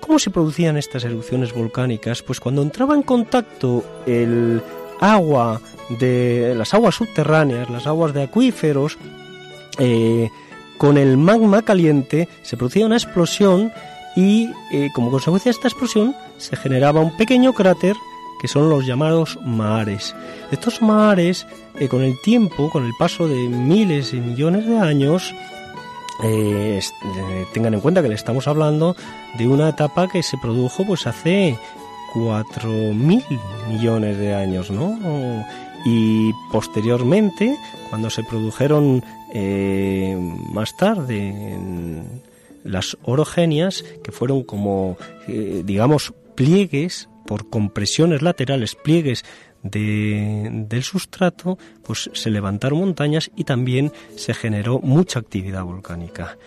¿Cómo 0.00 0.18
se 0.18 0.30
producían 0.30 0.76
estas 0.76 1.04
erupciones 1.04 1.52
volcánicas? 1.52 2.22
Pues 2.22 2.38
cuando 2.38 2.62
entraba 2.62 2.94
en 2.94 3.02
contacto 3.02 3.84
el 4.06 4.62
agua 5.00 5.60
de 5.98 6.54
las 6.56 6.74
aguas 6.74 6.94
subterráneas, 6.94 7.70
las 7.70 7.86
aguas 7.86 8.14
de 8.14 8.22
acuíferos, 8.22 8.98
eh, 9.78 10.30
con 10.78 10.98
el 10.98 11.16
magma 11.16 11.62
caliente 11.62 12.28
se 12.42 12.56
producía 12.56 12.86
una 12.86 12.96
explosión 12.96 13.72
y 14.14 14.50
eh, 14.72 14.90
como 14.94 15.10
consecuencia 15.10 15.50
de 15.50 15.56
esta 15.56 15.68
explosión 15.68 16.14
se 16.38 16.56
generaba 16.56 17.00
un 17.00 17.16
pequeño 17.16 17.52
cráter 17.52 17.94
que 18.40 18.48
son 18.48 18.68
los 18.68 18.86
llamados 18.86 19.38
mares. 19.44 20.14
Estos 20.50 20.82
mares, 20.82 21.46
eh, 21.78 21.88
con 21.88 22.02
el 22.02 22.20
tiempo, 22.20 22.70
con 22.70 22.84
el 22.84 22.92
paso 22.98 23.26
de 23.28 23.48
miles 23.48 24.12
y 24.12 24.20
millones 24.20 24.66
de 24.66 24.78
años, 24.78 25.34
tengan 27.52 27.74
en 27.74 27.80
cuenta 27.80 28.02
que 28.02 28.08
le 28.08 28.14
estamos 28.14 28.48
hablando 28.48 28.96
de 29.36 29.48
una 29.48 29.68
etapa 29.68 30.08
que 30.08 30.22
se 30.22 30.38
produjo 30.38 30.86
pues 30.86 31.06
hace 31.06 31.58
4.000 32.14 33.24
millones 33.68 34.16
de 34.16 34.34
años, 34.34 34.70
¿no? 34.70 34.98
Y 35.84 36.32
posteriormente, 36.50 37.56
cuando 37.90 38.10
se 38.10 38.24
produjeron 38.24 39.04
eh, 39.34 40.16
más 40.52 40.76
tarde 40.76 42.02
las 42.64 42.96
orogenias, 43.02 43.84
que 44.02 44.12
fueron 44.12 44.42
como, 44.42 44.96
eh, 45.28 45.62
digamos, 45.64 46.12
pliegues 46.34 47.08
por 47.26 47.48
compresiones 47.48 48.22
laterales, 48.22 48.74
pliegues 48.74 49.24
del 49.62 50.82
sustrato, 50.82 51.58
pues 51.82 52.08
se 52.12 52.30
levantaron 52.30 52.78
montañas 52.78 53.30
y 53.34 53.44
también 53.44 53.92
se 54.14 54.32
generó 54.32 54.78
mucha 54.80 55.18
actividad 55.18 55.64
volcánica. 55.64 56.38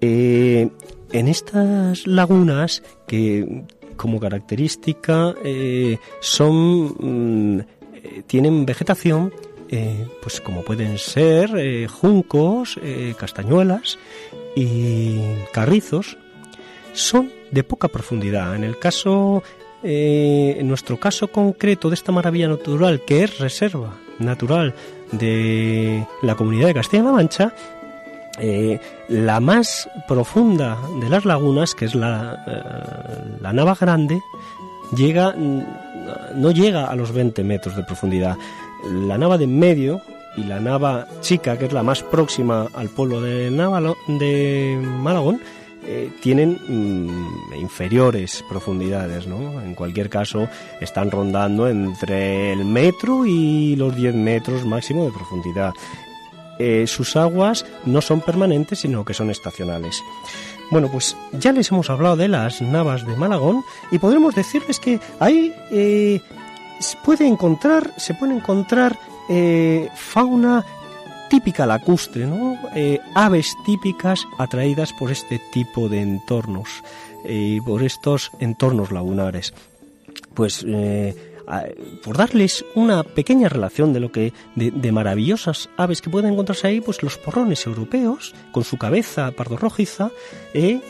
Eh, 0.00 0.68
en 1.12 1.28
estas 1.28 2.06
lagunas 2.06 2.82
que 3.06 3.64
como 3.96 4.18
característica 4.18 5.34
son 6.20 7.56
mm, 7.56 7.60
tienen 8.26 8.66
vegetación 8.66 9.32
eh, 9.70 10.06
pues 10.22 10.40
como 10.40 10.62
pueden 10.62 10.98
ser 10.98 11.88
juncos, 11.88 12.78
castañuelas 13.18 13.98
y 14.54 15.20
carrizos, 15.52 16.16
son 16.92 17.30
de 17.50 17.62
poca 17.64 17.88
profundidad. 17.88 18.54
En 18.54 18.64
el 18.64 18.78
caso, 18.78 19.42
en 19.82 20.66
nuestro 20.66 20.98
caso 20.98 21.28
concreto 21.28 21.88
de 21.88 21.94
esta 21.94 22.12
maravilla 22.12 22.48
natural, 22.48 23.02
que 23.06 23.24
es 23.24 23.38
reserva 23.38 23.94
natural 24.18 24.74
de 25.12 26.06
la 26.22 26.34
comunidad 26.34 26.68
de 26.68 26.74
Castilla-La 26.74 27.12
Mancha, 27.12 27.54
eh, 28.38 28.78
la 29.08 29.40
más 29.40 29.88
profunda 30.06 30.78
de 31.00 31.08
las 31.08 31.24
lagunas, 31.24 31.74
que 31.74 31.86
es 31.86 31.94
la, 31.94 32.44
eh, 32.46 33.38
la 33.40 33.52
Nava 33.52 33.74
Grande, 33.74 34.20
llega, 34.94 35.34
no 36.34 36.50
llega 36.50 36.86
a 36.86 36.96
los 36.96 37.12
20 37.12 37.42
metros 37.44 37.76
de 37.76 37.82
profundidad. 37.84 38.36
La 38.90 39.18
Nava 39.18 39.38
de 39.38 39.44
en 39.44 39.58
medio 39.58 40.00
y 40.36 40.44
la 40.44 40.60
Nava 40.60 41.06
Chica, 41.20 41.58
que 41.58 41.66
es 41.66 41.72
la 41.72 41.82
más 41.82 42.02
próxima 42.02 42.68
al 42.74 42.88
pueblo 42.88 43.20
de, 43.20 43.50
Navalo, 43.50 43.96
de 44.06 44.78
Malagón, 45.00 45.40
eh, 45.88 46.10
tienen 46.20 46.58
mm, 46.66 47.54
inferiores 47.54 48.44
profundidades, 48.48 49.26
¿no? 49.26 49.62
En 49.62 49.74
cualquier 49.74 50.10
caso, 50.10 50.48
están 50.80 51.10
rondando 51.10 51.68
entre 51.68 52.52
el 52.52 52.64
metro 52.64 53.24
y 53.24 53.76
los 53.76 53.94
10 53.94 54.14
metros 54.14 54.64
máximo 54.64 55.04
de 55.04 55.12
profundidad. 55.12 55.72
Eh, 56.58 56.86
sus 56.86 57.16
aguas 57.16 57.66
no 57.84 58.00
son 58.00 58.20
permanentes, 58.20 58.80
sino 58.80 59.04
que 59.04 59.14
son 59.14 59.30
estacionales. 59.30 60.02
Bueno, 60.70 60.88
pues 60.90 61.16
ya 61.32 61.52
les 61.52 61.70
hemos 61.70 61.90
hablado 61.90 62.16
de 62.16 62.28
las 62.28 62.60
navas 62.60 63.06
de 63.06 63.14
Malagón 63.14 63.62
y 63.92 63.98
podremos 63.98 64.34
decirles 64.34 64.80
que 64.80 64.98
ahí 65.20 65.54
eh, 65.70 66.20
se 66.78 66.96
puede 66.98 67.26
encontrar, 67.26 67.92
se 67.96 68.14
puede 68.14 68.34
encontrar 68.34 68.98
eh, 69.28 69.88
fauna 69.94 70.64
típica 71.28 71.66
lacustre, 71.66 72.26
¿no? 72.26 72.56
aves 73.14 73.56
típicas 73.64 74.26
atraídas 74.38 74.92
por 74.92 75.10
este 75.10 75.40
tipo 75.52 75.88
de 75.88 76.00
entornos, 76.00 76.84
por 77.64 77.82
estos 77.82 78.30
entornos 78.38 78.92
lagunares. 78.92 79.52
Pues 80.34 80.64
por 82.02 82.16
darles 82.16 82.64
una 82.74 83.02
pequeña 83.04 83.48
relación 83.48 83.92
de 83.92 84.00
lo 84.00 84.10
que 84.10 84.32
de, 84.56 84.92
maravillosas 84.92 85.68
aves 85.76 86.02
que 86.02 86.10
pueden 86.10 86.32
encontrarse 86.32 86.66
ahí, 86.66 86.80
pues 86.80 87.02
los 87.02 87.18
porrones 87.18 87.66
europeos 87.66 88.34
con 88.52 88.64
su 88.64 88.78
cabeza 88.78 89.30
pardo 89.30 89.56
rojiza, 89.56 90.10
eh, 90.54 90.80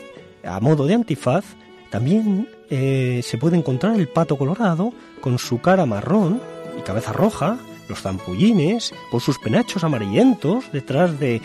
a 0.43 0.59
modo 0.59 0.87
de 0.87 0.95
antifaz, 0.95 1.45
también 1.89 2.49
eh, 2.69 3.21
se 3.23 3.37
puede 3.37 3.57
encontrar 3.57 3.95
el 3.95 4.07
pato 4.07 4.37
colorado 4.37 4.93
con 5.21 5.39
su 5.39 5.61
cara 5.61 5.85
marrón 5.85 6.41
y 6.77 6.81
cabeza 6.81 7.13
roja, 7.13 7.57
los 7.87 8.01
zampullines 8.01 8.93
con 9.09 9.19
sus 9.19 9.39
penachos 9.39 9.83
amarillentos 9.83 10.71
detrás 10.71 11.19
de 11.19 11.41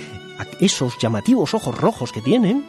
esos 0.60 0.98
llamativos 0.98 1.54
ojos 1.54 1.76
rojos 1.76 2.12
que 2.12 2.20
tienen, 2.20 2.64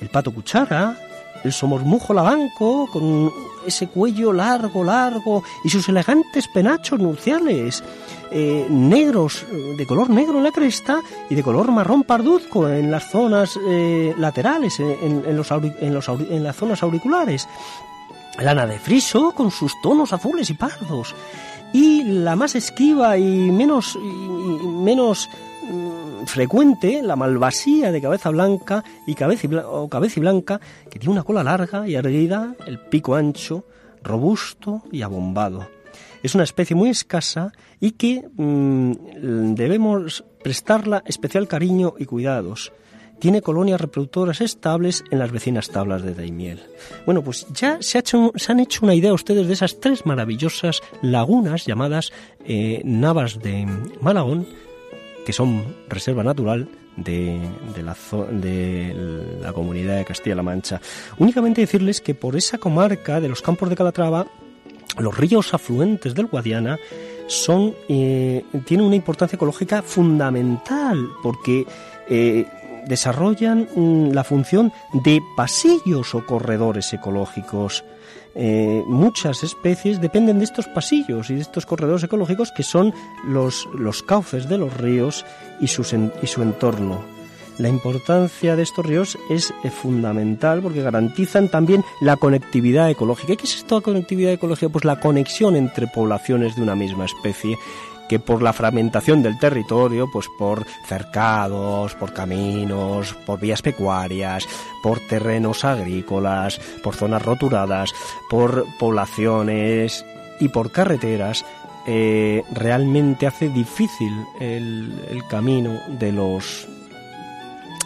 el 0.00 0.08
pato 0.08 0.32
cuchara, 0.32 0.98
el 1.44 1.52
somormujo 1.52 2.14
lavanco 2.14 2.88
con 2.92 3.30
ese 3.66 3.88
cuello 3.88 4.32
largo, 4.32 4.84
largo 4.84 5.42
y 5.64 5.68
sus 5.68 5.88
elegantes 5.88 6.48
penachos 6.48 7.00
nupciales, 7.00 7.82
eh, 8.30 8.66
negros, 8.70 9.44
de 9.76 9.86
color 9.86 10.10
negro 10.10 10.38
en 10.38 10.44
la 10.44 10.52
cresta 10.52 11.00
y 11.28 11.34
de 11.34 11.42
color 11.42 11.70
marrón 11.70 12.04
parduzco 12.04 12.68
en 12.68 12.90
las 12.90 13.10
zonas 13.10 13.58
eh, 13.68 14.14
laterales, 14.18 14.78
en, 14.80 15.36
los 15.36 15.50
en, 15.50 16.44
las 16.44 16.56
zonas 16.56 16.82
auriculares. 16.82 17.48
Lana 18.38 18.66
de 18.66 18.78
friso 18.78 19.32
con 19.32 19.50
sus 19.50 19.72
tonos 19.80 20.12
azules 20.12 20.50
y 20.50 20.54
pardos. 20.54 21.14
Y 21.72 22.04
la 22.04 22.36
más 22.36 22.54
esquiva 22.54 23.18
y 23.18 23.50
menos, 23.50 23.96
y 23.96 24.66
menos 24.66 25.28
frecuente 26.26 27.02
la 27.02 27.16
malvasía 27.16 27.92
de 27.92 28.00
cabeza 28.00 28.30
blanca 28.30 28.84
y 29.06 29.14
cabeza, 29.14 29.48
o 29.68 29.88
cabeza 29.88 30.20
blanca, 30.20 30.60
que 30.90 30.98
tiene 30.98 31.12
una 31.12 31.22
cola 31.22 31.42
larga 31.42 31.88
y 31.88 31.94
erguida, 31.94 32.54
el 32.66 32.78
pico 32.78 33.14
ancho, 33.14 33.64
robusto 34.02 34.82
y 34.90 35.02
abombado. 35.02 35.68
Es 36.22 36.34
una 36.34 36.44
especie 36.44 36.74
muy 36.74 36.90
escasa 36.90 37.52
y 37.80 37.92
que 37.92 38.28
mm, 38.36 39.54
debemos 39.54 40.24
prestarla 40.42 41.02
especial 41.06 41.48
cariño 41.48 41.94
y 41.98 42.04
cuidados. 42.04 42.72
Tiene 43.18 43.40
colonias 43.40 43.80
reproductoras 43.80 44.42
estables 44.42 45.02
en 45.10 45.18
las 45.18 45.30
vecinas 45.30 45.70
tablas 45.70 46.02
de 46.02 46.14
Daimiel. 46.14 46.60
Bueno, 47.06 47.22
pues 47.22 47.46
ya 47.54 47.78
se, 47.80 48.02
se 48.04 48.52
han 48.52 48.60
hecho 48.60 48.84
una 48.84 48.94
idea 48.94 49.14
ustedes 49.14 49.46
de 49.46 49.54
esas 49.54 49.80
tres 49.80 50.04
maravillosas 50.04 50.82
lagunas 51.00 51.64
llamadas 51.64 52.12
eh, 52.44 52.82
Navas 52.84 53.40
de 53.40 53.66
Malagón, 54.02 54.46
que 55.26 55.32
son 55.32 55.74
reserva 55.88 56.22
natural 56.22 56.68
de, 56.96 57.40
la, 57.82 57.96
de 58.30 58.94
la 59.42 59.52
comunidad 59.52 59.96
de 59.96 60.04
Castilla-La 60.04 60.44
Mancha. 60.44 60.80
Únicamente 61.18 61.60
decirles 61.60 62.00
que 62.00 62.14
por 62.14 62.36
esa 62.36 62.58
comarca 62.58 63.20
de 63.20 63.28
los 63.28 63.42
campos 63.42 63.68
de 63.68 63.74
Calatrava, 63.74 64.28
los 64.98 65.16
ríos 65.18 65.52
afluentes 65.52 66.14
del 66.14 66.26
Guadiana 66.26 66.78
son, 67.26 67.74
eh, 67.88 68.44
tienen 68.66 68.86
una 68.86 68.94
importancia 68.94 69.34
ecológica 69.34 69.82
fundamental 69.82 71.08
porque 71.24 71.66
eh, 72.08 72.46
desarrollan 72.86 73.68
mm, 73.74 74.12
la 74.12 74.22
función 74.22 74.72
de 74.92 75.20
pasillos 75.36 76.14
o 76.14 76.24
corredores 76.24 76.92
ecológicos. 76.92 77.84
Eh, 78.38 78.84
muchas 78.86 79.42
especies 79.42 80.00
dependen 80.00 80.38
de 80.38 80.44
estos 80.44 80.66
pasillos 80.68 81.30
y 81.30 81.36
de 81.36 81.40
estos 81.40 81.64
corredores 81.64 82.04
ecológicos 82.04 82.52
que 82.52 82.62
son 82.62 82.92
los, 83.26 83.66
los 83.74 84.02
cauces 84.02 84.46
de 84.48 84.58
los 84.58 84.76
ríos 84.76 85.24
y, 85.60 85.64
y 85.64 86.26
su 86.26 86.42
entorno. 86.42 87.16
La 87.58 87.70
importancia 87.70 88.54
de 88.54 88.62
estos 88.62 88.84
ríos 88.84 89.18
es 89.30 89.54
eh, 89.64 89.70
fundamental 89.70 90.60
porque 90.60 90.82
garantizan 90.82 91.48
también 91.48 91.82
la 92.02 92.16
conectividad 92.16 92.90
ecológica. 92.90 93.34
¿Qué 93.34 93.44
es 93.44 93.56
esto 93.56 93.76
de 93.76 93.82
conectividad 93.82 94.32
ecológica? 94.32 94.70
Pues 94.70 94.84
la 94.84 95.00
conexión 95.00 95.56
entre 95.56 95.86
poblaciones 95.86 96.54
de 96.54 96.62
una 96.62 96.74
misma 96.74 97.06
especie 97.06 97.56
que 98.08 98.18
por 98.18 98.42
la 98.42 98.52
fragmentación 98.52 99.22
del 99.22 99.38
territorio, 99.38 100.08
pues 100.10 100.26
por 100.38 100.66
cercados, 100.86 101.94
por 101.94 102.12
caminos, 102.12 103.14
por 103.26 103.40
vías 103.40 103.62
pecuarias, 103.62 104.46
por 104.82 105.00
terrenos 105.00 105.64
agrícolas, 105.64 106.60
por 106.82 106.94
zonas 106.94 107.22
roturadas, 107.22 107.92
por 108.30 108.66
poblaciones 108.78 110.04
y 110.40 110.48
por 110.48 110.70
carreteras, 110.70 111.44
eh, 111.86 112.42
realmente 112.52 113.26
hace 113.26 113.48
difícil 113.48 114.12
el, 114.40 115.22
camino 115.28 115.80
de 115.88 116.12
los 116.12 116.66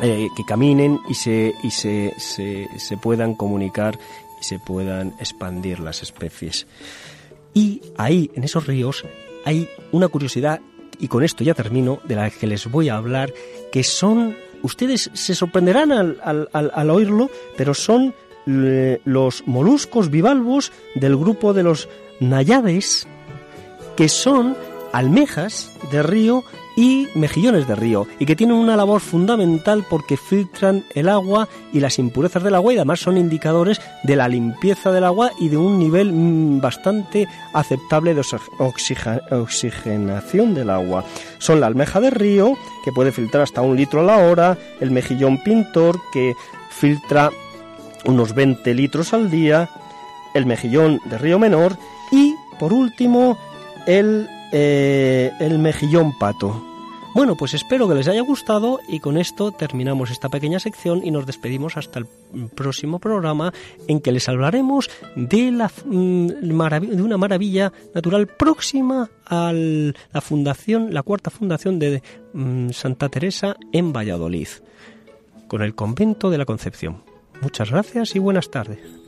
eh, 0.02 0.28
que 0.34 0.44
caminen 0.44 1.00
y 1.08 1.14
se, 1.14 1.54
y 1.62 1.70
se, 1.70 2.14
se, 2.18 2.68
se 2.78 2.96
puedan 2.96 3.34
comunicar 3.34 3.98
y 4.40 4.44
se 4.44 4.58
puedan 4.58 5.14
expandir 5.18 5.80
las 5.80 6.02
especies. 6.02 6.66
Y 7.52 7.82
ahí, 7.98 8.30
en 8.34 8.44
esos 8.44 8.66
ríos, 8.66 9.04
hay 9.44 9.68
una 9.92 10.08
curiosidad, 10.08 10.60
y 10.98 11.08
con 11.08 11.22
esto 11.22 11.44
ya 11.44 11.54
termino, 11.54 12.00
de 12.04 12.16
la 12.16 12.30
que 12.30 12.46
les 12.46 12.70
voy 12.70 12.88
a 12.88 12.96
hablar, 12.96 13.32
que 13.72 13.82
son, 13.82 14.36
ustedes 14.62 15.10
se 15.14 15.34
sorprenderán 15.34 15.92
al, 15.92 16.48
al, 16.52 16.90
oírlo, 16.90 17.30
pero 17.56 17.74
son 17.74 18.14
eh, 18.46 19.00
los 19.04 19.46
moluscos 19.46 20.10
bivalvos 20.10 20.72
del 20.94 21.16
grupo 21.16 21.52
de 21.52 21.62
los 21.62 21.88
nayades, 22.20 23.06
que 23.96 24.08
son 24.08 24.56
almejas 24.92 25.70
de 25.90 26.02
río 26.02 26.44
y 26.76 27.08
mejillones 27.14 27.66
de 27.66 27.74
río 27.74 28.06
y 28.18 28.26
que 28.26 28.36
tienen 28.36 28.56
una 28.56 28.76
labor 28.76 29.00
fundamental 29.00 29.84
porque 29.88 30.16
filtran 30.16 30.84
el 30.94 31.08
agua 31.08 31.48
y 31.72 31.80
las 31.80 31.98
impurezas 31.98 32.42
del 32.42 32.54
agua 32.54 32.72
y 32.72 32.76
además 32.76 33.00
son 33.00 33.16
indicadores 33.16 33.80
de 34.02 34.16
la 34.16 34.28
limpieza 34.28 34.92
del 34.92 35.04
agua 35.04 35.32
y 35.38 35.48
de 35.48 35.56
un 35.56 35.78
nivel 35.78 36.12
mm, 36.12 36.60
bastante 36.60 37.28
aceptable 37.52 38.14
de 38.14 38.22
oxigenación 39.30 40.54
del 40.54 40.70
agua. 40.70 41.04
Son 41.38 41.60
la 41.60 41.66
almeja 41.66 42.00
de 42.00 42.10
río 42.10 42.56
que 42.84 42.92
puede 42.92 43.12
filtrar 43.12 43.42
hasta 43.42 43.62
un 43.62 43.76
litro 43.76 44.00
a 44.00 44.04
la 44.04 44.18
hora, 44.18 44.56
el 44.80 44.90
mejillón 44.90 45.42
pintor 45.42 46.00
que 46.12 46.34
filtra 46.70 47.30
unos 48.04 48.34
20 48.34 48.72
litros 48.74 49.12
al 49.12 49.30
día, 49.30 49.68
el 50.34 50.46
mejillón 50.46 51.00
de 51.04 51.18
río 51.18 51.38
menor 51.38 51.76
y 52.12 52.34
por 52.58 52.72
último 52.72 53.38
el 53.86 54.28
eh, 54.52 55.32
el 55.40 55.58
mejillón 55.58 56.16
pato. 56.18 56.70
Bueno, 57.12 57.36
pues 57.36 57.54
espero 57.54 57.88
que 57.88 57.94
les 57.96 58.06
haya 58.06 58.20
gustado 58.20 58.78
y 58.88 59.00
con 59.00 59.18
esto 59.18 59.50
terminamos 59.50 60.12
esta 60.12 60.28
pequeña 60.28 60.60
sección 60.60 61.00
y 61.04 61.10
nos 61.10 61.26
despedimos 61.26 61.76
hasta 61.76 61.98
el 61.98 62.06
próximo 62.54 63.00
programa 63.00 63.52
en 63.88 64.00
que 64.00 64.12
les 64.12 64.28
hablaremos 64.28 64.88
de, 65.16 65.50
la, 65.50 65.72
mm, 65.84 66.26
de 66.28 67.02
una 67.02 67.18
maravilla 67.18 67.72
natural 67.94 68.28
próxima 68.28 69.10
a 69.26 69.52
la 69.52 70.20
fundación, 70.20 70.94
la 70.94 71.02
cuarta 71.02 71.30
fundación 71.30 71.80
de 71.80 72.00
mm, 72.32 72.70
Santa 72.70 73.08
Teresa 73.08 73.56
en 73.72 73.92
Valladolid, 73.92 74.48
con 75.48 75.62
el 75.62 75.74
convento 75.74 76.30
de 76.30 76.38
la 76.38 76.44
Concepción. 76.44 77.02
Muchas 77.40 77.70
gracias 77.70 78.14
y 78.14 78.20
buenas 78.20 78.50
tardes. 78.52 78.99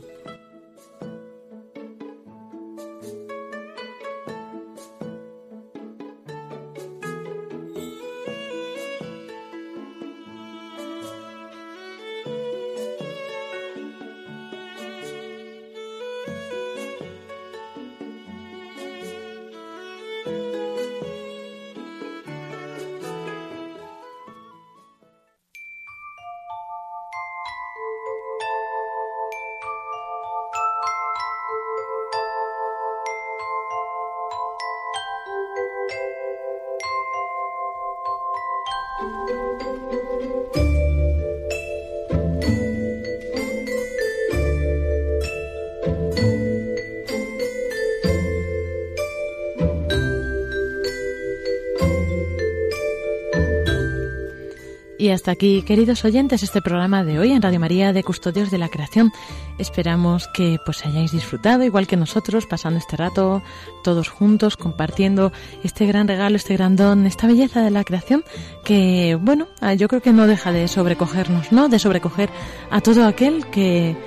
Y 55.03 55.09
hasta 55.09 55.31
aquí, 55.31 55.63
queridos 55.63 56.05
oyentes, 56.05 56.43
este 56.43 56.61
programa 56.61 57.03
de 57.03 57.19
hoy 57.19 57.33
en 57.33 57.41
Radio 57.41 57.59
María 57.59 57.91
de 57.91 58.05
Custodios 58.05 58.51
de 58.51 58.57
la 58.57 58.69
Creación. 58.69 59.11
Esperamos 59.57 60.29
que 60.29 60.59
pues 60.63 60.85
hayáis 60.85 61.11
disfrutado, 61.11 61.65
igual 61.65 61.87
que 61.87 61.97
nosotros, 61.97 62.45
pasando 62.45 62.79
este 62.79 62.95
rato 62.95 63.43
todos 63.83 64.07
juntos, 64.07 64.55
compartiendo 64.55 65.33
este 65.61 65.87
gran 65.87 66.07
regalo, 66.07 66.37
este 66.37 66.53
gran 66.53 66.77
don, 66.77 67.05
esta 67.05 67.27
belleza 67.27 67.61
de 67.61 67.71
la 67.71 67.83
creación, 67.83 68.23
que, 68.63 69.17
bueno, 69.19 69.49
ah, 69.59 69.73
yo 69.73 69.89
creo 69.89 70.01
que 70.01 70.13
no 70.13 70.25
deja 70.25 70.53
de 70.53 70.69
sobrecogernos, 70.69 71.51
¿no? 71.51 71.67
De 71.67 71.79
sobrecoger 71.79 72.29
a 72.71 72.79
todo 72.79 73.05
aquel 73.05 73.45
que, 73.47 73.97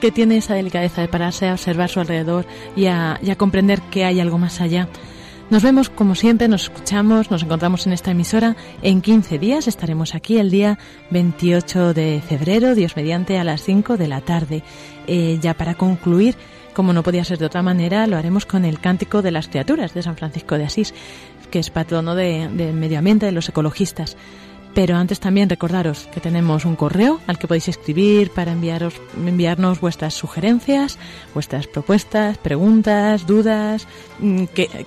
que, 0.00 0.12
tiene 0.12 0.36
esa 0.36 0.54
delicadeza 0.54 1.00
de 1.00 1.08
pararse 1.08 1.48
a 1.48 1.54
observar 1.54 1.90
su 1.90 1.98
alrededor 1.98 2.46
y 2.76 2.86
a, 2.86 3.18
y 3.20 3.32
a 3.32 3.36
comprender 3.36 3.82
que 3.90 4.04
hay 4.04 4.20
algo 4.20 4.38
más 4.38 4.60
allá. 4.60 4.88
Nos 5.54 5.62
vemos 5.62 5.88
como 5.88 6.16
siempre, 6.16 6.48
nos 6.48 6.64
escuchamos, 6.64 7.30
nos 7.30 7.44
encontramos 7.44 7.86
en 7.86 7.92
esta 7.92 8.10
emisora. 8.10 8.56
En 8.82 9.00
15 9.00 9.38
días 9.38 9.68
estaremos 9.68 10.16
aquí 10.16 10.38
el 10.38 10.50
día 10.50 10.80
28 11.10 11.94
de 11.94 12.20
febrero, 12.28 12.74
Dios 12.74 12.96
mediante, 12.96 13.38
a 13.38 13.44
las 13.44 13.62
5 13.62 13.96
de 13.96 14.08
la 14.08 14.20
tarde. 14.20 14.64
Eh, 15.06 15.38
ya 15.40 15.54
para 15.54 15.76
concluir, 15.76 16.34
como 16.72 16.92
no 16.92 17.04
podía 17.04 17.22
ser 17.22 17.38
de 17.38 17.46
otra 17.46 17.62
manera, 17.62 18.08
lo 18.08 18.16
haremos 18.16 18.46
con 18.46 18.64
el 18.64 18.80
Cántico 18.80 19.22
de 19.22 19.30
las 19.30 19.46
Criaturas 19.46 19.94
de 19.94 20.02
San 20.02 20.16
Francisco 20.16 20.58
de 20.58 20.64
Asís, 20.64 20.92
que 21.52 21.60
es 21.60 21.70
patrono 21.70 22.16
del 22.16 22.56
de 22.56 22.72
medio 22.72 22.98
ambiente, 22.98 23.26
de 23.26 23.30
los 23.30 23.48
ecologistas. 23.48 24.16
Pero 24.74 24.96
antes 24.96 25.20
también 25.20 25.48
recordaros 25.48 26.08
que 26.12 26.20
tenemos 26.20 26.64
un 26.64 26.74
correo 26.74 27.20
al 27.28 27.38
que 27.38 27.46
podéis 27.46 27.68
escribir 27.68 28.32
para 28.32 28.50
enviaros, 28.50 28.94
enviarnos 29.16 29.80
vuestras 29.80 30.14
sugerencias, 30.14 30.98
vuestras 31.32 31.68
propuestas, 31.68 32.38
preguntas, 32.38 33.24
dudas, 33.28 33.86
mm, 34.18 34.46
que, 34.46 34.84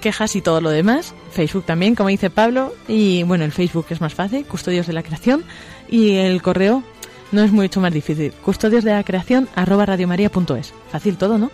quejas 0.00 0.34
y 0.36 0.40
todo 0.42 0.60
lo 0.60 0.70
demás. 0.70 1.14
Facebook 1.30 1.64
también, 1.64 1.94
como 1.94 2.08
dice 2.08 2.30
Pablo. 2.30 2.74
Y 2.88 3.22
bueno, 3.22 3.44
el 3.44 3.52
Facebook 3.52 3.86
es 3.90 4.00
más 4.00 4.14
fácil, 4.14 4.44
Custodios 4.44 4.86
de 4.86 4.92
la 4.92 5.02
Creación. 5.02 5.44
Y 5.88 6.16
el 6.16 6.42
correo 6.42 6.82
no 7.32 7.42
es 7.42 7.52
mucho 7.52 7.80
más 7.80 7.92
difícil. 7.92 8.32
Custodios 8.32 8.84
de 8.84 8.92
la 8.92 9.04
Creación 9.04 9.48
arroba 9.54 9.86
radiomaria.es. 9.86 10.74
Fácil 10.90 11.16
todo, 11.16 11.38
¿no? 11.38 11.50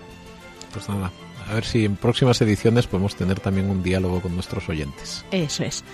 Pues 0.72 0.88
nada, 0.88 1.10
a 1.48 1.54
ver 1.54 1.64
si 1.64 1.84
en 1.84 1.96
próximas 1.96 2.40
ediciones 2.40 2.86
podemos 2.86 3.14
tener 3.16 3.40
también 3.40 3.70
un 3.70 3.82
diálogo 3.82 4.20
con 4.20 4.34
nuestros 4.34 4.68
oyentes. 4.68 5.24
Eso 5.30 5.64
es. 5.64 5.84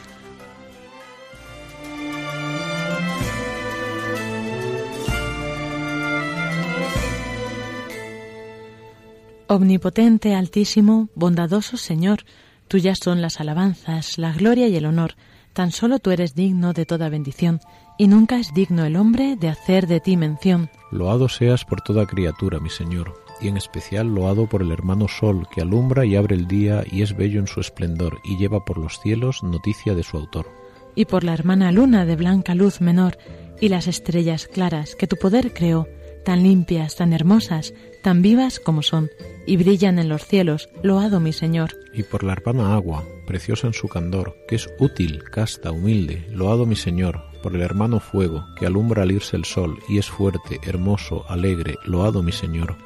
Omnipotente, 9.54 10.34
altísimo, 10.34 11.10
bondadoso 11.14 11.76
Señor, 11.76 12.20
tuyas 12.68 12.98
son 13.04 13.20
las 13.20 13.38
alabanzas, 13.38 14.16
la 14.16 14.32
gloria 14.32 14.66
y 14.66 14.76
el 14.76 14.86
honor. 14.86 15.12
Tan 15.52 15.72
solo 15.72 15.98
tú 15.98 16.10
eres 16.10 16.34
digno 16.34 16.72
de 16.72 16.86
toda 16.86 17.10
bendición, 17.10 17.60
y 17.98 18.08
nunca 18.08 18.38
es 18.38 18.54
digno 18.54 18.86
el 18.86 18.96
hombre 18.96 19.36
de 19.36 19.50
hacer 19.50 19.86
de 19.88 20.00
ti 20.00 20.16
mención. 20.16 20.70
Loado 20.90 21.28
seas 21.28 21.66
por 21.66 21.82
toda 21.82 22.06
criatura, 22.06 22.60
mi 22.60 22.70
Señor, 22.70 23.12
y 23.42 23.48
en 23.48 23.58
especial 23.58 24.14
loado 24.14 24.48
por 24.48 24.62
el 24.62 24.72
hermano 24.72 25.06
Sol, 25.06 25.46
que 25.54 25.60
alumbra 25.60 26.06
y 26.06 26.16
abre 26.16 26.34
el 26.34 26.46
día 26.46 26.82
y 26.90 27.02
es 27.02 27.14
bello 27.14 27.38
en 27.38 27.46
su 27.46 27.60
esplendor, 27.60 28.20
y 28.24 28.38
lleva 28.38 28.64
por 28.64 28.78
los 28.78 29.00
cielos 29.00 29.42
noticia 29.42 29.94
de 29.94 30.02
su 30.02 30.16
autor. 30.16 30.46
Y 30.94 31.04
por 31.04 31.24
la 31.24 31.34
hermana 31.34 31.72
Luna 31.72 32.06
de 32.06 32.16
blanca 32.16 32.54
luz 32.54 32.80
menor, 32.80 33.18
y 33.60 33.68
las 33.68 33.86
estrellas 33.86 34.46
claras 34.46 34.94
que 34.94 35.06
tu 35.06 35.16
poder 35.16 35.52
creó, 35.52 35.88
tan 36.24 36.42
limpias, 36.42 36.96
tan 36.96 37.12
hermosas, 37.12 37.74
tan 38.02 38.22
vivas 38.22 38.58
como 38.58 38.82
son, 38.82 39.10
y 39.46 39.56
brillan 39.56 39.98
en 39.98 40.08
los 40.08 40.26
cielos, 40.26 40.68
loado 40.82 41.20
mi 41.20 41.32
Señor. 41.32 41.70
Y 41.92 42.02
por 42.02 42.24
la 42.24 42.32
hermana 42.32 42.74
agua, 42.74 43.04
preciosa 43.26 43.66
en 43.66 43.74
su 43.74 43.88
candor, 43.88 44.36
que 44.48 44.56
es 44.56 44.68
útil, 44.78 45.22
casta, 45.24 45.72
humilde, 45.72 46.26
loado 46.30 46.66
mi 46.66 46.76
Señor, 46.76 47.22
por 47.42 47.54
el 47.54 47.62
hermano 47.62 48.00
fuego, 48.00 48.46
que 48.56 48.66
alumbra 48.66 49.02
al 49.02 49.12
irse 49.12 49.36
el 49.36 49.44
sol, 49.44 49.78
y 49.88 49.98
es 49.98 50.08
fuerte, 50.08 50.60
hermoso, 50.64 51.24
alegre, 51.28 51.76
loado 51.84 52.22
mi 52.22 52.32
Señor. 52.32 52.76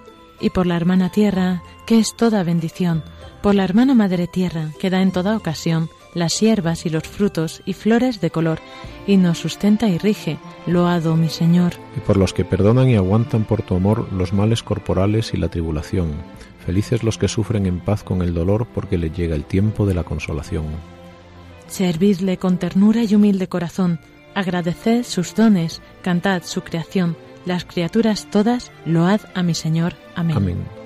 Y 0.40 0.50
por 0.50 0.66
la 0.66 0.76
hermana 0.76 1.10
tierra, 1.10 1.62
que 1.86 1.98
es 1.98 2.14
toda 2.16 2.42
bendición, 2.42 3.02
por 3.42 3.54
la 3.54 3.64
hermana 3.64 3.94
madre 3.94 4.26
tierra, 4.26 4.70
que 4.78 4.90
da 4.90 5.00
en 5.00 5.12
toda 5.12 5.36
ocasión, 5.36 5.88
las 6.14 6.40
hierbas 6.40 6.86
y 6.86 6.90
los 6.90 7.04
frutos 7.04 7.62
y 7.66 7.74
flores 7.74 8.20
de 8.20 8.30
color, 8.30 8.58
y 9.06 9.18
nos 9.18 9.38
sustenta 9.38 9.88
y 9.88 9.98
rige, 9.98 10.38
loado 10.66 11.14
mi 11.16 11.28
Señor. 11.28 11.74
Y 11.96 12.00
por 12.00 12.16
los 12.16 12.32
que 12.32 12.44
perdonan 12.44 12.88
y 12.88 12.96
aguantan 12.96 13.44
por 13.44 13.62
tu 13.62 13.76
amor 13.76 14.08
los 14.12 14.32
males 14.32 14.62
corporales 14.62 15.32
y 15.34 15.36
la 15.36 15.48
tribulación, 15.48 16.08
Felices 16.66 17.04
los 17.04 17.16
que 17.16 17.28
sufren 17.28 17.64
en 17.64 17.78
paz 17.78 18.02
con 18.02 18.22
el 18.22 18.34
dolor 18.34 18.66
porque 18.74 18.98
les 18.98 19.16
llega 19.16 19.36
el 19.36 19.44
tiempo 19.44 19.86
de 19.86 19.94
la 19.94 20.02
consolación. 20.02 20.66
Servidle 21.68 22.38
con 22.38 22.58
ternura 22.58 23.04
y 23.04 23.14
humilde 23.14 23.48
corazón, 23.48 24.00
agradeced 24.34 25.04
sus 25.04 25.36
dones, 25.36 25.80
cantad 26.02 26.42
su 26.42 26.62
creación, 26.62 27.16
las 27.44 27.64
criaturas 27.64 28.28
todas, 28.32 28.72
load 28.84 29.20
a 29.34 29.44
mi 29.44 29.54
Señor. 29.54 29.94
Amén. 30.16 30.36
Amén. 30.36 30.85